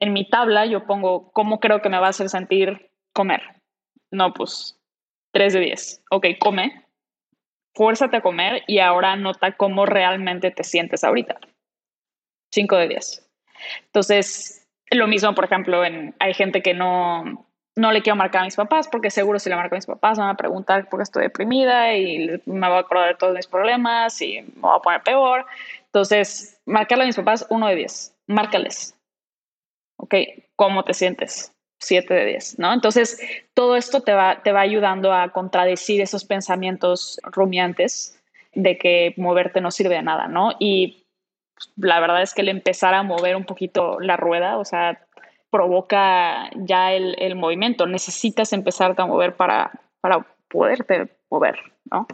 en 0.00 0.12
mi 0.12 0.28
tabla 0.28 0.66
yo 0.66 0.86
pongo 0.86 1.30
cómo 1.32 1.58
creo 1.58 1.82
que 1.82 1.88
me 1.88 1.98
va 1.98 2.06
a 2.06 2.10
hacer 2.10 2.28
sentir 2.28 2.90
comer. 3.12 3.42
No, 4.12 4.32
pues 4.32 4.78
3 5.32 5.52
de 5.52 5.60
10. 5.60 6.04
Ok, 6.10 6.26
come, 6.38 6.84
fuérzate 7.74 8.18
a 8.18 8.22
comer 8.22 8.62
y 8.66 8.78
ahora 8.78 9.16
nota 9.16 9.56
cómo 9.56 9.84
realmente 9.84 10.50
te 10.52 10.64
sientes 10.64 11.02
ahorita. 11.02 11.38
5 12.52 12.76
de 12.76 12.88
10. 12.88 13.30
Entonces, 13.86 14.66
lo 14.90 15.08
mismo, 15.08 15.34
por 15.34 15.44
ejemplo, 15.44 15.84
en, 15.84 16.14
hay 16.20 16.34
gente 16.34 16.62
que 16.62 16.74
no, 16.74 17.47
no 17.78 17.92
le 17.92 18.02
quiero 18.02 18.16
marcar 18.16 18.42
a 18.42 18.44
mis 18.44 18.56
papás 18.56 18.88
porque 18.88 19.08
seguro 19.08 19.38
si 19.38 19.48
le 19.48 19.54
marco 19.54 19.76
a 19.76 19.78
mis 19.78 19.86
papás 19.86 20.18
van 20.18 20.28
a 20.28 20.36
preguntar 20.36 20.88
por 20.88 20.98
qué 20.98 21.04
estoy 21.04 21.22
deprimida 21.22 21.96
y 21.96 22.40
me 22.44 22.68
voy 22.68 22.76
a 22.76 22.80
acordar 22.80 23.08
de 23.08 23.14
todos 23.14 23.34
mis 23.34 23.46
problemas 23.46 24.20
y 24.20 24.42
me 24.42 24.62
voy 24.62 24.76
a 24.76 24.80
poner 24.80 25.02
peor. 25.02 25.46
Entonces, 25.86 26.60
marcarle 26.66 27.04
a 27.04 27.06
mis 27.06 27.16
papás 27.16 27.46
uno 27.50 27.68
de 27.68 27.76
10, 27.76 28.16
márcales. 28.26 28.96
Ok, 29.96 30.14
¿cómo 30.56 30.82
te 30.82 30.92
sientes? 30.92 31.54
7 31.78 32.12
de 32.12 32.26
10, 32.26 32.58
¿no? 32.58 32.72
Entonces, 32.72 33.20
todo 33.54 33.76
esto 33.76 34.00
te 34.00 34.12
va, 34.12 34.42
te 34.42 34.50
va 34.50 34.60
ayudando 34.60 35.12
a 35.12 35.30
contradecir 35.30 36.00
esos 36.00 36.24
pensamientos 36.24 37.20
rumiantes 37.22 38.20
de 38.54 38.76
que 38.76 39.14
moverte 39.16 39.60
no 39.60 39.70
sirve 39.70 39.94
de 39.94 40.02
nada, 40.02 40.26
¿no? 40.26 40.50
Y 40.58 41.06
la 41.76 42.00
verdad 42.00 42.22
es 42.22 42.34
que 42.34 42.42
el 42.42 42.48
empezar 42.48 42.94
a 42.94 43.04
mover 43.04 43.36
un 43.36 43.44
poquito 43.44 44.00
la 44.00 44.16
rueda, 44.16 44.58
o 44.58 44.64
sea, 44.64 45.06
provoca 45.50 46.50
ya 46.56 46.92
el, 46.92 47.36
movimiento. 47.36 47.86
Necesitas 47.86 48.52
empezarte 48.52 49.02
a 49.02 49.06
mover 49.06 49.36
para, 49.36 49.70
para 50.00 50.26
poderte 50.48 51.08
mover, 51.30 51.58
¿no? 51.90 52.06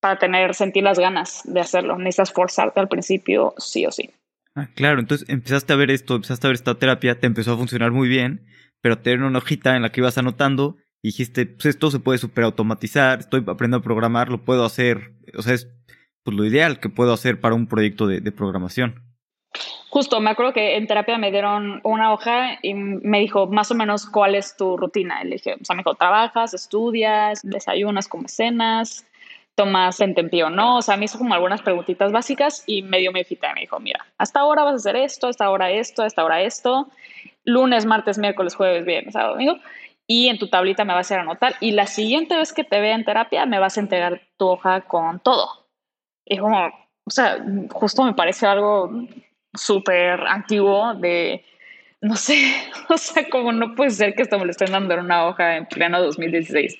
Para 0.00 0.18
tener, 0.18 0.54
sentir 0.54 0.84
las 0.84 0.98
ganas 0.98 1.42
de 1.44 1.60
hacerlo. 1.60 1.98
Necesitas 1.98 2.32
forzarte 2.32 2.80
al 2.80 2.88
principio, 2.88 3.54
sí 3.58 3.86
o 3.86 3.90
sí. 3.90 4.10
Ah, 4.54 4.68
claro, 4.74 5.00
entonces 5.00 5.28
empezaste 5.28 5.72
a 5.72 5.76
ver 5.76 5.90
esto, 5.90 6.16
empezaste 6.16 6.46
a 6.46 6.50
ver 6.50 6.56
esta 6.56 6.78
terapia, 6.78 7.20
te 7.20 7.26
empezó 7.26 7.52
a 7.52 7.56
funcionar 7.56 7.92
muy 7.92 8.08
bien, 8.08 8.46
pero 8.80 8.98
tener 8.98 9.22
una 9.22 9.38
hojita 9.38 9.76
en 9.76 9.82
la 9.82 9.92
que 9.92 10.00
ibas 10.00 10.18
anotando 10.18 10.76
y 11.00 11.08
dijiste, 11.08 11.46
pues 11.46 11.66
esto 11.66 11.90
se 11.90 12.00
puede 12.00 12.18
superautomatizar, 12.18 13.20
estoy 13.20 13.40
aprendiendo 13.40 13.76
a 13.78 13.82
programar, 13.82 14.30
lo 14.30 14.44
puedo 14.44 14.64
hacer, 14.64 15.12
o 15.36 15.42
sea, 15.42 15.54
es 15.54 15.68
pues 16.24 16.36
lo 16.36 16.44
ideal 16.44 16.80
que 16.80 16.88
puedo 16.88 17.12
hacer 17.12 17.40
para 17.40 17.54
un 17.54 17.68
proyecto 17.68 18.08
de 18.08 18.32
programación. 18.32 19.07
Justo, 19.90 20.20
me 20.20 20.30
acuerdo 20.30 20.52
que 20.52 20.76
en 20.76 20.86
terapia 20.86 21.16
me 21.16 21.30
dieron 21.30 21.80
una 21.82 22.12
hoja 22.12 22.58
y 22.62 22.74
me 22.74 23.20
dijo 23.20 23.46
más 23.46 23.70
o 23.70 23.74
menos 23.74 24.06
cuál 24.06 24.34
es 24.34 24.56
tu 24.56 24.76
rutina. 24.76 25.22
Y 25.24 25.30
dije, 25.30 25.54
o 25.54 25.64
sea, 25.64 25.74
me 25.74 25.80
dijo, 25.80 25.94
trabajas, 25.94 26.52
estudias, 26.52 27.40
desayunas, 27.42 28.06
como 28.06 28.28
cenas, 28.28 29.06
tomas 29.58 30.00
entempío, 30.00 30.50
¿no? 30.50 30.76
O 30.76 30.82
sea, 30.82 30.96
me 30.96 31.06
hizo 31.06 31.18
como 31.18 31.34
algunas 31.34 31.62
preguntitas 31.62 32.12
básicas 32.12 32.62
y 32.66 32.82
me 32.82 32.98
dio 32.98 33.12
mi 33.12 33.20
y 33.20 33.38
me 33.54 33.60
dijo, 33.62 33.80
mira, 33.80 34.06
hasta 34.18 34.40
ahora 34.40 34.62
vas 34.62 34.74
a 34.74 34.76
hacer 34.76 34.96
esto, 34.96 35.26
hasta 35.26 35.46
ahora 35.46 35.70
esto, 35.72 36.02
hasta 36.02 36.22
ahora 36.22 36.42
esto, 36.42 36.88
lunes, 37.44 37.84
martes, 37.84 38.18
miércoles, 38.18 38.54
jueves, 38.54 38.84
viernes, 38.84 39.14
sábado, 39.14 39.32
domingo, 39.32 39.56
y 40.06 40.28
en 40.28 40.38
tu 40.38 40.48
tablita 40.48 40.84
me 40.84 40.94
vas 40.94 41.10
a 41.10 41.20
anotar 41.20 41.56
y 41.60 41.72
la 41.72 41.86
siguiente 41.86 42.36
vez 42.36 42.52
que 42.52 42.62
te 42.62 42.80
vea 42.80 42.94
en 42.94 43.04
terapia 43.04 43.46
me 43.46 43.58
vas 43.58 43.76
a 43.76 43.80
entregar 43.80 44.20
tu 44.36 44.46
hoja 44.46 44.82
con 44.82 45.18
todo. 45.18 45.48
Y 46.24 46.38
como, 46.38 46.66
o 46.66 47.10
sea, 47.10 47.44
justo 47.72 48.04
me 48.04 48.14
parece 48.14 48.46
algo 48.46 48.90
súper 49.54 50.20
antiguo 50.26 50.94
de, 50.94 51.44
no 52.00 52.16
sé, 52.16 52.54
o 52.88 52.96
sea, 52.96 53.28
como 53.28 53.52
no 53.52 53.74
puede 53.74 53.90
ser 53.90 54.14
que 54.14 54.22
esto 54.22 54.38
me 54.38 54.44
lo 54.44 54.50
estén 54.50 54.72
dando 54.72 54.94
en 54.94 55.00
una 55.00 55.26
hoja 55.26 55.56
en 55.56 55.66
pleno 55.66 56.00
2016. 56.02 56.78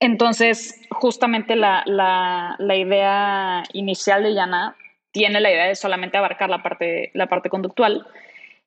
Entonces, 0.00 0.80
justamente 0.90 1.56
la, 1.56 1.82
la, 1.86 2.56
la, 2.58 2.76
idea 2.76 3.62
inicial 3.72 4.22
de 4.22 4.34
Yana 4.34 4.76
tiene 5.12 5.40
la 5.40 5.50
idea 5.50 5.66
de 5.66 5.76
solamente 5.76 6.18
abarcar 6.18 6.50
la 6.50 6.62
parte, 6.62 7.10
la 7.14 7.28
parte 7.28 7.48
conductual, 7.48 8.06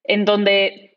en 0.06 0.26
donde 0.26 0.97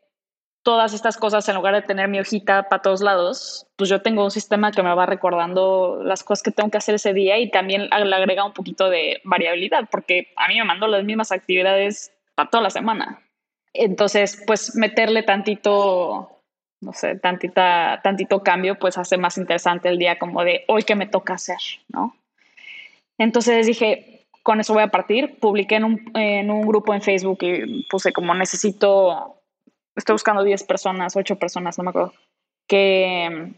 todas 0.63 0.93
estas 0.93 1.17
cosas, 1.17 1.47
en 1.49 1.55
lugar 1.55 1.73
de 1.73 1.81
tener 1.81 2.07
mi 2.07 2.19
hojita 2.19 2.69
para 2.69 2.81
todos 2.81 3.01
lados, 3.01 3.67
pues 3.75 3.89
yo 3.89 4.01
tengo 4.01 4.23
un 4.23 4.31
sistema 4.31 4.71
que 4.71 4.83
me 4.83 4.93
va 4.93 5.05
recordando 5.05 6.01
las 6.03 6.23
cosas 6.23 6.43
que 6.43 6.51
tengo 6.51 6.69
que 6.69 6.77
hacer 6.77 6.95
ese 6.95 7.13
día 7.13 7.39
y 7.39 7.49
también 7.49 7.89
le 7.89 8.15
agrega 8.15 8.45
un 8.45 8.53
poquito 8.53 8.89
de 8.89 9.21
variabilidad, 9.23 9.87
porque 9.89 10.31
a 10.35 10.47
mí 10.47 10.57
me 10.57 10.65
mando 10.65 10.87
las 10.87 11.03
mismas 11.03 11.31
actividades 11.31 12.11
para 12.35 12.49
toda 12.49 12.63
la 12.63 12.69
semana. 12.69 13.21
Entonces, 13.73 14.41
pues 14.45 14.75
meterle 14.75 15.23
tantito, 15.23 16.41
no 16.81 16.93
sé, 16.93 17.15
tantita, 17.15 17.99
tantito 18.03 18.43
cambio, 18.43 18.77
pues 18.77 18.97
hace 18.97 19.17
más 19.17 19.37
interesante 19.37 19.89
el 19.89 19.97
día 19.97 20.19
como 20.19 20.43
de 20.43 20.65
hoy 20.67 20.83
que 20.83 20.95
me 20.95 21.07
toca 21.07 21.35
hacer, 21.35 21.59
¿no? 21.89 22.15
Entonces 23.17 23.65
dije, 23.65 24.27
con 24.43 24.59
eso 24.59 24.73
voy 24.73 24.83
a 24.83 24.87
partir. 24.87 25.39
Publiqué 25.39 25.75
en 25.75 25.83
un, 25.85 26.11
en 26.15 26.49
un 26.51 26.67
grupo 26.67 26.93
en 26.93 27.01
Facebook 27.01 27.39
y 27.41 27.83
puse 27.83 28.11
como 28.11 28.33
necesito 28.33 29.40
estoy 29.95 30.13
buscando 30.13 30.43
10 30.43 30.63
personas, 30.63 31.15
8 31.15 31.37
personas, 31.37 31.77
no 31.77 31.83
me 31.83 31.89
acuerdo, 31.89 32.13
que 32.67 33.53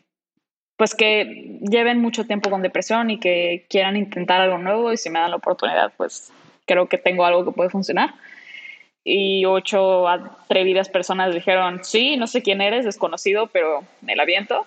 pues 0.78 0.96
que 0.96 1.60
lleven 1.62 2.02
mucho 2.02 2.26
tiempo 2.26 2.50
con 2.50 2.62
depresión 2.62 3.10
y 3.10 3.20
que 3.20 3.66
quieran 3.70 3.96
intentar 3.96 4.42
algo 4.42 4.58
nuevo 4.58 4.92
y 4.92 4.98
si 4.98 5.10
me 5.10 5.20
dan 5.20 5.32
la 5.32 5.38
oportunidad, 5.38 5.94
pues 5.96 6.32
creo 6.66 6.88
que 6.88 6.98
tengo 6.98 7.26
algo 7.26 7.46
que 7.46 7.52
puede 7.52 7.70
funcionar. 7.70 8.16
Y 9.06 9.46
ocho 9.46 10.08
atrevidas 10.08 10.90
personas 10.90 11.34
dijeron, 11.34 11.84
sí, 11.84 12.18
no 12.18 12.26
sé 12.26 12.42
quién 12.42 12.62
eres, 12.62 12.86
desconocido, 12.86 13.48
pero 13.48 13.84
me 14.02 14.16
la 14.16 14.26
viento. 14.26 14.66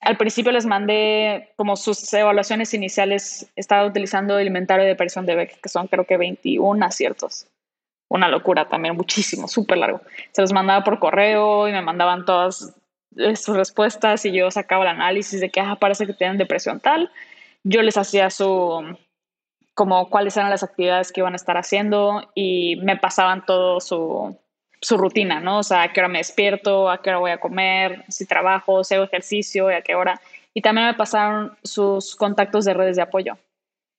Al 0.00 0.16
principio 0.16 0.52
les 0.52 0.66
mandé 0.66 1.50
como 1.56 1.76
sus 1.76 2.12
evaluaciones 2.12 2.74
iniciales, 2.74 3.50
estaba 3.56 3.86
utilizando 3.86 4.38
el 4.38 4.46
inventario 4.48 4.84
de 4.84 4.90
depresión 4.90 5.26
de 5.26 5.36
Beck, 5.36 5.60
que 5.60 5.68
son 5.68 5.88
creo 5.88 6.06
que 6.06 6.16
21 6.16 6.84
aciertos 6.84 7.48
una 8.08 8.28
locura 8.28 8.68
también, 8.68 8.96
muchísimo, 8.96 9.48
súper 9.48 9.78
largo. 9.78 10.00
Se 10.32 10.42
los 10.42 10.52
mandaba 10.52 10.84
por 10.84 10.98
correo 10.98 11.68
y 11.68 11.72
me 11.72 11.82
mandaban 11.82 12.24
todas 12.24 12.74
sus 13.34 13.56
respuestas 13.56 14.24
y 14.24 14.32
yo 14.32 14.50
sacaba 14.50 14.84
el 14.84 14.90
análisis 14.90 15.40
de 15.40 15.50
que 15.50 15.60
ah, 15.60 15.76
parece 15.80 16.06
que 16.06 16.12
tienen 16.12 16.38
depresión 16.38 16.80
tal. 16.80 17.10
Yo 17.64 17.82
les 17.82 17.96
hacía 17.96 18.30
su, 18.30 18.96
como 19.74 20.08
cuáles 20.08 20.36
eran 20.36 20.50
las 20.50 20.62
actividades 20.62 21.12
que 21.12 21.20
iban 21.20 21.32
a 21.32 21.36
estar 21.36 21.56
haciendo 21.56 22.30
y 22.34 22.76
me 22.76 22.96
pasaban 22.96 23.44
todo 23.44 23.80
su, 23.80 24.38
su 24.80 24.96
rutina, 24.96 25.40
¿no? 25.40 25.58
O 25.58 25.62
sea, 25.62 25.82
a 25.82 25.92
qué 25.92 26.00
hora 26.00 26.08
me 26.08 26.18
despierto, 26.18 26.90
a 26.90 27.02
qué 27.02 27.10
hora 27.10 27.18
voy 27.18 27.30
a 27.30 27.40
comer, 27.40 28.04
si 28.08 28.26
trabajo, 28.26 28.84
si 28.84 28.94
hago 28.94 29.04
ejercicio 29.04 29.70
y 29.70 29.74
a 29.74 29.82
qué 29.82 29.94
hora. 29.94 30.20
Y 30.54 30.62
también 30.62 30.86
me 30.86 30.94
pasaron 30.94 31.56
sus 31.62 32.16
contactos 32.16 32.64
de 32.64 32.74
redes 32.74 32.96
de 32.96 33.02
apoyo. 33.02 33.36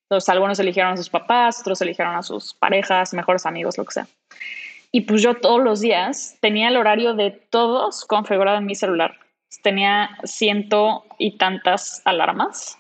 Entonces, 0.09 0.29
algunos 0.29 0.57
eligieron 0.59 0.93
a 0.93 0.97
sus 0.97 1.09
papás, 1.09 1.59
otros 1.59 1.81
eligieron 1.81 2.15
a 2.15 2.23
sus 2.23 2.53
parejas, 2.53 3.13
mejores 3.13 3.45
amigos, 3.45 3.77
lo 3.77 3.83
que 3.83 3.91
sea. 3.91 4.07
Y 4.91 5.01
pues 5.01 5.21
yo 5.21 5.35
todos 5.35 5.61
los 5.61 5.81
días 5.81 6.37
tenía 6.39 6.69
el 6.69 6.77
horario 6.77 7.13
de 7.13 7.31
todos 7.31 8.05
configurado 8.05 8.57
en 8.57 8.65
mi 8.65 8.75
celular. 8.75 9.17
Tenía 9.63 10.17
ciento 10.23 11.03
y 11.17 11.37
tantas 11.37 12.01
alarmas 12.05 12.77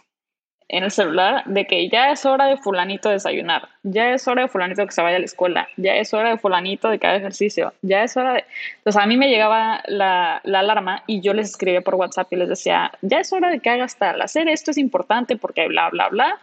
en 0.69 0.83
el 0.83 0.91
celular 0.91 1.43
de 1.45 1.65
que 1.65 1.89
ya 1.89 2.11
es 2.11 2.25
hora 2.25 2.45
de 2.45 2.57
fulanito 2.57 3.09
desayunar, 3.09 3.69
ya 3.83 4.13
es 4.13 4.27
hora 4.27 4.43
de 4.43 4.47
fulanito 4.49 4.85
que 4.85 4.91
se 4.91 5.01
vaya 5.01 5.15
a 5.15 5.19
la 5.19 5.25
escuela, 5.25 5.69
ya 5.77 5.95
es 5.95 6.13
hora 6.13 6.29
de 6.29 6.37
fulanito 6.37 6.89
de 6.89 6.99
que 6.99 7.07
haga 7.07 7.17
ejercicio, 7.17 7.73
ya 7.81 8.03
es 8.03 8.17
hora 8.17 8.33
de... 8.33 8.45
Entonces 8.79 9.01
a 9.01 9.05
mí 9.05 9.15
me 9.15 9.29
llegaba 9.29 9.81
la, 9.87 10.41
la 10.43 10.59
alarma 10.59 11.03
y 11.07 11.21
yo 11.21 11.33
les 11.33 11.51
escribía 11.51 11.81
por 11.81 11.95
WhatsApp 11.95 12.31
y 12.33 12.35
les 12.35 12.49
decía, 12.49 12.91
ya 13.01 13.19
es 13.19 13.31
hora 13.31 13.49
de 13.49 13.59
que 13.59 13.69
hagas 13.69 13.97
tal, 13.97 14.21
hacer 14.21 14.49
esto 14.49 14.71
es 14.71 14.77
importante 14.77 15.37
porque 15.37 15.67
bla, 15.67 15.89
bla, 15.89 16.09
bla 16.09 16.39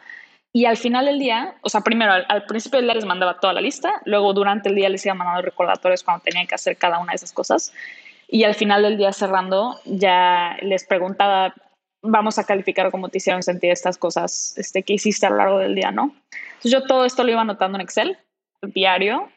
y 0.56 0.66
al 0.66 0.76
final 0.76 1.06
del 1.06 1.18
día, 1.18 1.56
o 1.62 1.68
sea, 1.68 1.80
primero 1.80 2.12
al, 2.12 2.44
principio 2.46 2.78
del 2.78 2.86
día 2.86 2.94
les 2.94 3.04
mandaba 3.04 3.40
toda 3.40 3.52
la 3.52 3.60
lista, 3.60 4.00
luego 4.04 4.32
durante 4.32 4.68
el 4.68 4.76
día 4.76 4.88
les 4.88 5.04
iba 5.04 5.12
mandando 5.12 5.42
recordatorios 5.42 6.04
cuando 6.04 6.22
tenían 6.22 6.46
que 6.46 6.54
hacer 6.54 6.76
cada 6.76 7.00
una 7.00 7.10
de 7.10 7.16
esas 7.16 7.32
cosas. 7.32 7.72
Y 8.28 8.44
al 8.44 8.54
final 8.54 8.82
del 8.82 8.96
día 8.96 9.12
cerrando, 9.12 9.80
ya 9.84 10.56
les 10.62 10.84
preguntaba, 10.84 11.52
vamos 12.02 12.38
a 12.38 12.44
calificar 12.44 12.92
cómo 12.92 13.08
te 13.08 13.18
hicieron 13.18 13.42
sentir 13.42 13.72
estas 13.72 13.98
cosas 13.98 14.54
este, 14.56 14.84
que 14.84 14.92
hiciste 14.92 15.26
a 15.26 15.30
lo 15.30 15.38
largo 15.38 15.58
del 15.58 15.74
día, 15.74 15.90
¿no? 15.90 16.14
Entonces 16.30 16.70
yo 16.70 16.84
todo 16.84 17.04
esto 17.04 17.24
lo 17.24 17.32
iba 17.32 17.40
anotando 17.40 17.76
en 17.76 17.82
Excel, 17.82 18.16
diario, 18.62 19.28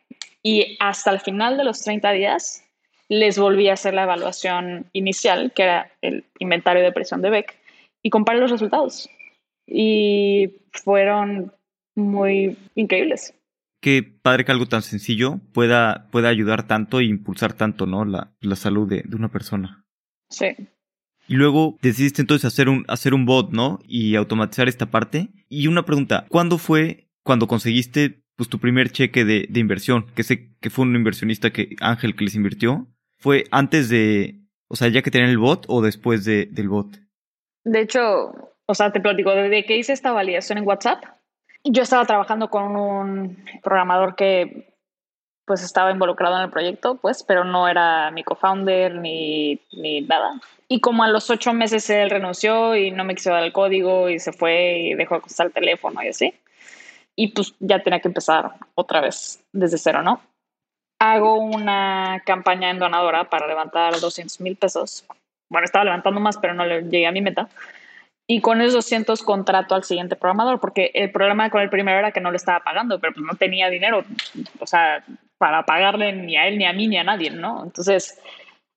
y 0.43 0.77
hasta 0.79 1.09
el 1.09 1.19
final 1.19 1.57
de 1.57 1.63
los 1.63 1.81
30 1.81 2.11
días 2.11 2.63
les 3.09 3.39
volví 3.39 3.69
a 3.69 3.73
hacer 3.73 3.95
la 3.95 4.03
evaluación 4.03 4.85
inicial, 4.93 5.51
que 5.51 5.63
era 5.63 5.89
el 6.03 6.25
inventario 6.37 6.83
de 6.83 6.91
presión 6.91 7.23
de 7.23 7.31
Beck, 7.31 7.57
y 8.03 8.11
comparé 8.11 8.37
los 8.37 8.51
resultados 8.51 9.09
y 9.67 10.53
fueron 10.71 11.53
muy 11.95 12.57
increíbles. 12.75 13.33
Qué 13.81 14.01
padre 14.03 14.45
que 14.45 14.51
algo 14.51 14.65
tan 14.65 14.81
sencillo 14.81 15.39
pueda, 15.53 16.07
pueda 16.11 16.29
ayudar 16.29 16.67
tanto 16.67 16.99
e 16.99 17.05
impulsar 17.05 17.53
tanto, 17.53 17.85
¿no? 17.85 18.05
La, 18.05 18.33
la 18.41 18.55
salud 18.55 18.87
de, 18.87 19.03
de, 19.05 19.15
una 19.15 19.29
persona. 19.29 19.85
Sí. 20.29 20.47
Y 21.27 21.35
luego 21.35 21.77
decidiste 21.81 22.21
entonces 22.21 22.45
hacer 22.45 22.69
un, 22.69 22.85
hacer 22.87 23.13
un 23.13 23.25
bot, 23.25 23.51
¿no? 23.51 23.79
Y 23.87 24.15
automatizar 24.15 24.67
esta 24.67 24.87
parte. 24.87 25.29
Y 25.47 25.67
una 25.67 25.85
pregunta, 25.85 26.25
¿cuándo 26.29 26.57
fue 26.57 27.09
cuando 27.23 27.47
conseguiste 27.47 28.23
pues, 28.35 28.49
tu 28.49 28.59
primer 28.59 28.91
cheque 28.91 29.25
de, 29.25 29.45
de 29.49 29.59
inversión? 29.59 30.07
Que 30.15 30.23
sé 30.23 30.55
que 30.59 30.69
fue 30.69 30.85
un 30.85 30.95
inversionista 30.95 31.51
que, 31.51 31.75
Ángel, 31.79 32.15
que 32.15 32.23
les 32.23 32.35
invirtió. 32.35 32.87
¿Fue 33.17 33.45
antes 33.51 33.89
de, 33.89 34.41
o 34.67 34.75
sea, 34.75 34.87
ya 34.87 35.01
que 35.01 35.11
tenían 35.11 35.29
el 35.29 35.37
bot 35.37 35.65
o 35.67 35.81
después 35.81 36.23
de, 36.25 36.45
del 36.45 36.69
bot? 36.69 36.99
De 37.63 37.81
hecho, 37.81 38.31
o 38.67 38.75
sea, 38.75 38.91
te 38.91 38.99
platico, 38.99 39.31
desde 39.31 39.65
que 39.65 39.77
hice 39.77 39.93
esta 39.93 40.11
validación 40.11 40.57
en 40.57 40.67
WhatsApp, 40.67 41.03
yo 41.63 41.83
estaba 41.83 42.05
trabajando 42.05 42.49
con 42.49 42.75
un 42.75 43.45
programador 43.63 44.15
que 44.15 44.73
pues 45.45 45.63
estaba 45.63 45.91
involucrado 45.91 46.35
en 46.35 46.43
el 46.43 46.49
proyecto, 46.49 46.95
pues, 46.97 47.23
pero 47.23 47.45
no 47.45 47.69
era 47.69 48.11
mi 48.11 48.21
co-founder 48.25 48.93
ni, 48.95 49.61
ni 49.71 50.01
nada. 50.01 50.41
Y 50.67 50.81
como 50.81 51.03
a 51.03 51.07
los 51.07 51.29
ocho 51.29 51.53
meses 51.53 51.89
él 51.89 52.09
renunció 52.09 52.75
y 52.75 52.91
no 52.91 53.05
me 53.05 53.15
quiso 53.15 53.31
dar 53.31 53.43
el 53.43 53.53
código 53.53 54.09
y 54.09 54.19
se 54.19 54.33
fue 54.33 54.77
y 54.79 54.95
dejó 54.95 55.15
de 55.15 55.21
costar 55.21 55.47
el 55.47 55.53
teléfono 55.53 56.03
y 56.03 56.09
así. 56.09 56.33
Y 57.15 57.29
pues 57.29 57.55
ya 57.59 57.81
tenía 57.81 58.01
que 58.01 58.09
empezar 58.09 58.51
otra 58.75 58.99
vez 58.99 59.41
desde 59.53 59.77
cero, 59.77 60.03
¿no? 60.03 60.21
Hago 60.99 61.37
una 61.37 62.21
campaña 62.25 62.69
en 62.69 62.79
donadora 62.79 63.29
para 63.29 63.47
levantar 63.47 63.97
200 64.01 64.41
mil 64.41 64.57
pesos. 64.57 65.05
Bueno, 65.49 65.63
estaba 65.63 65.85
levantando 65.85 66.19
más, 66.19 66.37
pero 66.37 66.55
no 66.55 66.65
le 66.65 66.81
llegué 66.83 67.07
a 67.07 67.13
mi 67.13 67.21
meta. 67.21 67.47
Y 68.29 68.41
con 68.41 68.59
esos 68.59 68.73
200 68.73 69.23
contrato 69.23 69.73
al 69.73 69.85
siguiente 69.85 70.17
programador, 70.17 70.59
porque 70.59 70.91
el 70.93 71.11
problema 71.11 71.49
con 71.49 71.61
el 71.61 71.69
primero 71.69 71.97
era 71.97 72.11
que 72.11 72.19
no 72.19 72.29
le 72.29 72.37
estaba 72.37 72.59
pagando, 72.59 72.99
pero 72.99 73.13
pues 73.13 73.25
no 73.25 73.35
tenía 73.35 73.69
dinero, 73.69 74.03
o 74.59 74.67
sea, 74.67 75.03
para 75.37 75.65
pagarle 75.65 76.11
ni 76.11 76.35
a 76.35 76.47
él, 76.47 76.57
ni 76.57 76.65
a 76.65 76.73
mí, 76.73 76.87
ni 76.87 76.97
a 76.97 77.05
nadie, 77.05 77.31
¿no? 77.31 77.63
Entonces 77.63 78.19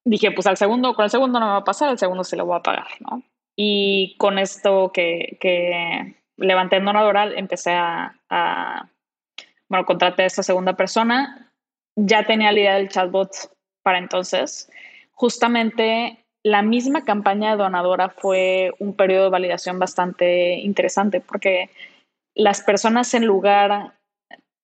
dije, 0.05 0.31
pues 0.31 0.47
al 0.47 0.57
segundo, 0.57 0.95
con 0.95 1.05
el 1.05 1.11
segundo 1.11 1.41
no 1.41 1.47
me 1.47 1.53
va 1.53 1.59
a 1.59 1.65
pasar, 1.65 1.89
al 1.89 1.99
segundo 1.99 2.23
se 2.23 2.37
lo 2.37 2.47
voy 2.47 2.59
a 2.59 2.63
pagar, 2.63 2.87
¿no? 3.01 3.25
Y 3.57 4.15
con 4.19 4.39
esto 4.39 4.93
que, 4.93 5.37
que 5.41 6.15
levanté 6.37 6.77
en 6.77 6.85
donadora, 6.85 7.25
empecé 7.35 7.73
a, 7.73 8.15
a, 8.31 8.89
bueno, 9.69 9.85
contraté 9.85 10.23
a 10.23 10.27
esta 10.27 10.45
segunda 10.45 10.75
persona, 10.75 11.53
ya 11.97 12.25
tenía 12.25 12.53
la 12.53 12.61
idea 12.61 12.75
del 12.77 12.89
chatbot 12.89 13.31
para 13.83 13.99
entonces. 13.99 14.71
Justamente 15.13 16.20
la 16.43 16.63
misma 16.63 17.05
campaña 17.05 17.57
donadora 17.57 18.09
fue 18.09 18.73
un 18.79 18.95
periodo 18.95 19.25
de 19.25 19.31
validación 19.31 19.79
bastante 19.79 20.55
interesante 20.55 21.21
porque 21.21 21.71
las 22.35 22.63
personas 22.63 23.13
en 23.15 23.27
lugar 23.27 23.95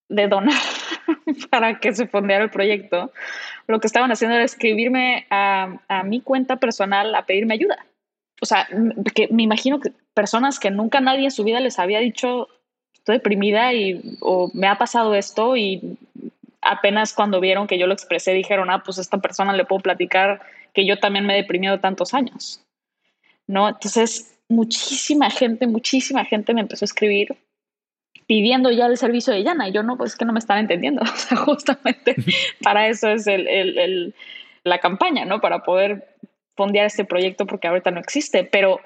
de 0.09 0.27
donar 0.27 0.61
para 1.51 1.79
que 1.79 1.93
se 1.93 2.07
fondeara 2.07 2.45
el 2.45 2.49
proyecto, 2.49 3.11
lo 3.67 3.79
que 3.79 3.87
estaban 3.87 4.11
haciendo 4.11 4.35
era 4.35 4.45
escribirme 4.45 5.27
a, 5.29 5.79
a 5.87 6.03
mi 6.03 6.21
cuenta 6.21 6.55
personal 6.55 7.13
a 7.13 7.25
pedirme 7.25 7.53
ayuda. 7.53 7.85
O 8.41 8.45
sea, 8.45 8.67
que 9.13 9.27
me 9.29 9.43
imagino 9.43 9.79
que 9.79 9.91
personas 10.13 10.59
que 10.59 10.71
nunca 10.71 11.01
nadie 11.01 11.25
en 11.25 11.31
su 11.31 11.43
vida 11.43 11.59
les 11.59 11.79
había 11.79 11.99
dicho 11.99 12.47
estoy 12.93 13.17
deprimida 13.17 13.73
y 13.73 14.17
o 14.21 14.51
me 14.53 14.67
ha 14.67 14.77
pasado 14.77 15.15
esto 15.15 15.55
y 15.55 15.97
apenas 16.61 17.13
cuando 17.13 17.39
vieron 17.39 17.67
que 17.67 17.79
yo 17.79 17.87
lo 17.87 17.93
expresé 17.93 18.33
dijeron, 18.33 18.69
ah, 18.69 18.83
pues 18.83 18.97
a 18.97 19.01
esta 19.01 19.19
persona 19.19 19.53
le 19.53 19.65
puedo 19.65 19.81
platicar 19.81 20.41
que 20.77 20.85
yo 20.85 20.99
también 20.99 21.25
me 21.25 21.33
he 21.33 21.37
deprimido 21.37 21.79
tantos 21.79 22.13
años. 22.13 22.63
¿No? 23.47 23.67
Entonces, 23.67 24.37
muchísima 24.47 25.31
gente, 25.31 25.65
muchísima 25.65 26.23
gente 26.23 26.53
me 26.53 26.61
empezó 26.61 26.83
a 26.83 26.85
escribir 26.85 27.35
pidiendo 28.27 28.69
ya 28.69 28.85
el 28.85 28.95
servicio 28.95 29.33
de 29.33 29.41
Yana. 29.41 29.69
Y 29.69 29.71
yo 29.71 29.81
no, 29.81 29.97
pues 29.97 30.11
es 30.11 30.17
que 30.17 30.25
no 30.25 30.33
me 30.33 30.39
están 30.39 30.59
entendiendo. 30.59 31.01
O 31.11 31.15
sea, 31.15 31.37
justamente 31.37 32.15
para 32.61 32.89
eso 32.89 33.09
es 33.09 33.25
el, 33.25 33.47
el, 33.47 33.79
el, 33.79 34.15
la 34.63 34.77
campaña, 34.79 35.25
¿no? 35.25 35.41
Para 35.41 35.63
poder 35.63 36.15
fondear 36.55 36.85
este 36.85 37.05
proyecto 37.05 37.47
porque 37.47 37.67
ahorita 37.67 37.89
no 37.89 37.99
existe. 37.99 38.43
Pero 38.43 38.79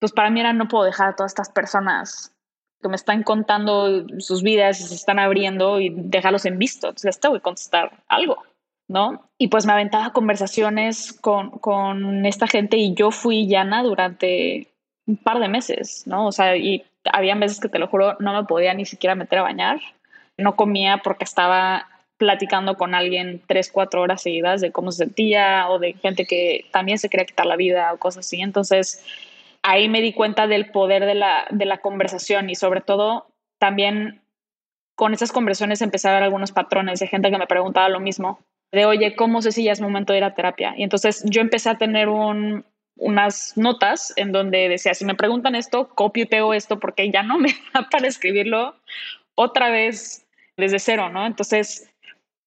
pues 0.00 0.12
para 0.12 0.28
mí 0.28 0.40
era 0.40 0.52
no 0.52 0.68
puedo 0.68 0.84
dejar 0.84 1.08
a 1.08 1.16
todas 1.16 1.32
estas 1.32 1.48
personas 1.48 2.34
que 2.82 2.88
me 2.90 2.96
están 2.96 3.22
contando 3.22 4.06
sus 4.18 4.42
vidas 4.42 4.78
y 4.78 4.82
se 4.82 4.94
están 4.94 5.18
abriendo 5.18 5.80
y 5.80 5.88
dejarlos 5.88 6.44
en 6.44 6.58
visto. 6.58 6.88
Entonces 6.88 7.06
les 7.06 7.20
tengo 7.20 7.34
que 7.34 7.40
contestar 7.40 8.02
algo, 8.08 8.42
¿no? 8.88 9.30
Y 9.38 9.48
pues 9.48 9.66
me 9.66 9.72
aventaba 9.72 10.12
conversaciones 10.12 11.12
con, 11.12 11.50
con 11.50 12.26
esta 12.26 12.46
gente 12.46 12.76
y 12.76 12.94
yo 12.94 13.10
fui 13.10 13.46
llana 13.46 13.82
durante 13.82 14.68
un 15.06 15.16
par 15.16 15.38
de 15.38 15.48
meses, 15.48 16.06
¿no? 16.06 16.26
O 16.26 16.32
sea, 16.32 16.56
y 16.56 16.84
había 17.12 17.34
veces 17.34 17.60
que 17.60 17.68
te 17.68 17.78
lo 17.78 17.88
juro, 17.88 18.16
no 18.20 18.32
me 18.32 18.44
podía 18.44 18.74
ni 18.74 18.86
siquiera 18.86 19.14
meter 19.14 19.38
a 19.38 19.42
bañar. 19.42 19.80
No 20.36 20.56
comía 20.56 20.98
porque 20.98 21.24
estaba 21.24 21.88
platicando 22.16 22.76
con 22.76 22.94
alguien 22.94 23.42
tres, 23.46 23.70
cuatro 23.72 24.02
horas 24.02 24.22
seguidas 24.22 24.60
de 24.60 24.72
cómo 24.72 24.92
se 24.92 25.04
sentía 25.04 25.68
o 25.68 25.78
de 25.78 25.94
gente 25.94 26.26
que 26.26 26.66
también 26.72 26.98
se 26.98 27.08
quería 27.08 27.26
quitar 27.26 27.46
la 27.46 27.56
vida 27.56 27.92
o 27.92 27.98
cosas 27.98 28.26
así. 28.26 28.40
Entonces, 28.40 29.04
ahí 29.62 29.88
me 29.88 30.00
di 30.00 30.12
cuenta 30.12 30.46
del 30.46 30.70
poder 30.70 31.04
de 31.06 31.14
la, 31.14 31.46
de 31.50 31.64
la 31.64 31.78
conversación 31.78 32.50
y 32.50 32.54
sobre 32.54 32.80
todo 32.80 33.26
también 33.58 34.22
con 34.94 35.12
esas 35.12 35.32
conversaciones 35.32 35.82
empecé 35.82 36.08
a 36.08 36.14
ver 36.14 36.22
algunos 36.22 36.52
patrones 36.52 37.00
de 37.00 37.08
gente 37.08 37.30
que 37.30 37.38
me 37.38 37.46
preguntaba 37.46 37.88
lo 37.88 37.98
mismo, 37.98 38.38
de 38.74 38.86
oye, 38.86 39.16
¿cómo 39.16 39.42
sé 39.42 39.52
si 39.52 39.64
ya 39.64 39.72
es 39.72 39.80
momento 39.80 40.12
de 40.12 40.18
ir 40.18 40.24
a 40.24 40.34
terapia? 40.34 40.74
Y 40.76 40.82
entonces 40.82 41.22
yo 41.26 41.40
empecé 41.40 41.70
a 41.70 41.78
tener 41.78 42.08
un, 42.08 42.64
unas 42.96 43.56
notas 43.56 44.12
en 44.16 44.32
donde 44.32 44.68
decía, 44.68 44.94
si 44.94 45.04
me 45.04 45.14
preguntan 45.14 45.54
esto, 45.54 45.88
copio 45.88 46.24
y 46.24 46.26
pego 46.26 46.54
esto 46.54 46.78
porque 46.78 47.10
ya 47.10 47.22
no 47.22 47.38
me 47.38 47.48
da 47.74 47.88
para 47.90 48.06
escribirlo 48.06 48.74
otra 49.34 49.70
vez 49.70 50.26
desde 50.56 50.78
cero, 50.78 51.08
¿no? 51.08 51.26
Entonces 51.26 51.90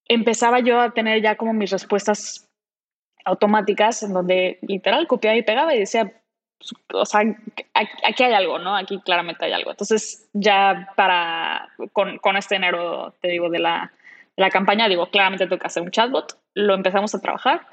empezaba 0.08 0.60
yo 0.60 0.80
a 0.80 0.92
tener 0.92 1.22
ya 1.22 1.36
como 1.36 1.54
mis 1.54 1.72
respuestas 1.72 2.48
automáticas 3.26 4.04
en 4.04 4.14
donde 4.14 4.58
literal 4.62 5.06
copiaba 5.08 5.36
y 5.36 5.44
pegaba 5.44 5.76
y 5.76 5.80
decía, 5.80 6.14
o 6.94 7.06
sea, 7.06 7.22
aquí 7.74 8.24
hay 8.24 8.34
algo, 8.34 8.58
¿no? 8.58 8.76
Aquí 8.76 9.00
claramente 9.02 9.46
hay 9.46 9.52
algo. 9.52 9.72
Entonces 9.72 10.30
ya 10.34 10.94
para, 10.96 11.70
con, 11.92 12.18
con 12.20 12.38
este 12.38 12.56
enero, 12.56 13.14
te 13.22 13.28
digo, 13.28 13.50
de 13.50 13.60
la, 13.60 13.92
la 14.38 14.50
campaña, 14.50 14.88
digo, 14.88 15.08
claramente 15.08 15.48
que 15.48 15.68
hacer 15.68 15.84
un 15.84 15.92
chatbot, 15.92 16.40
lo 16.54 16.74
empezamos 16.74 17.14
a 17.14 17.22
trabajar 17.22 17.68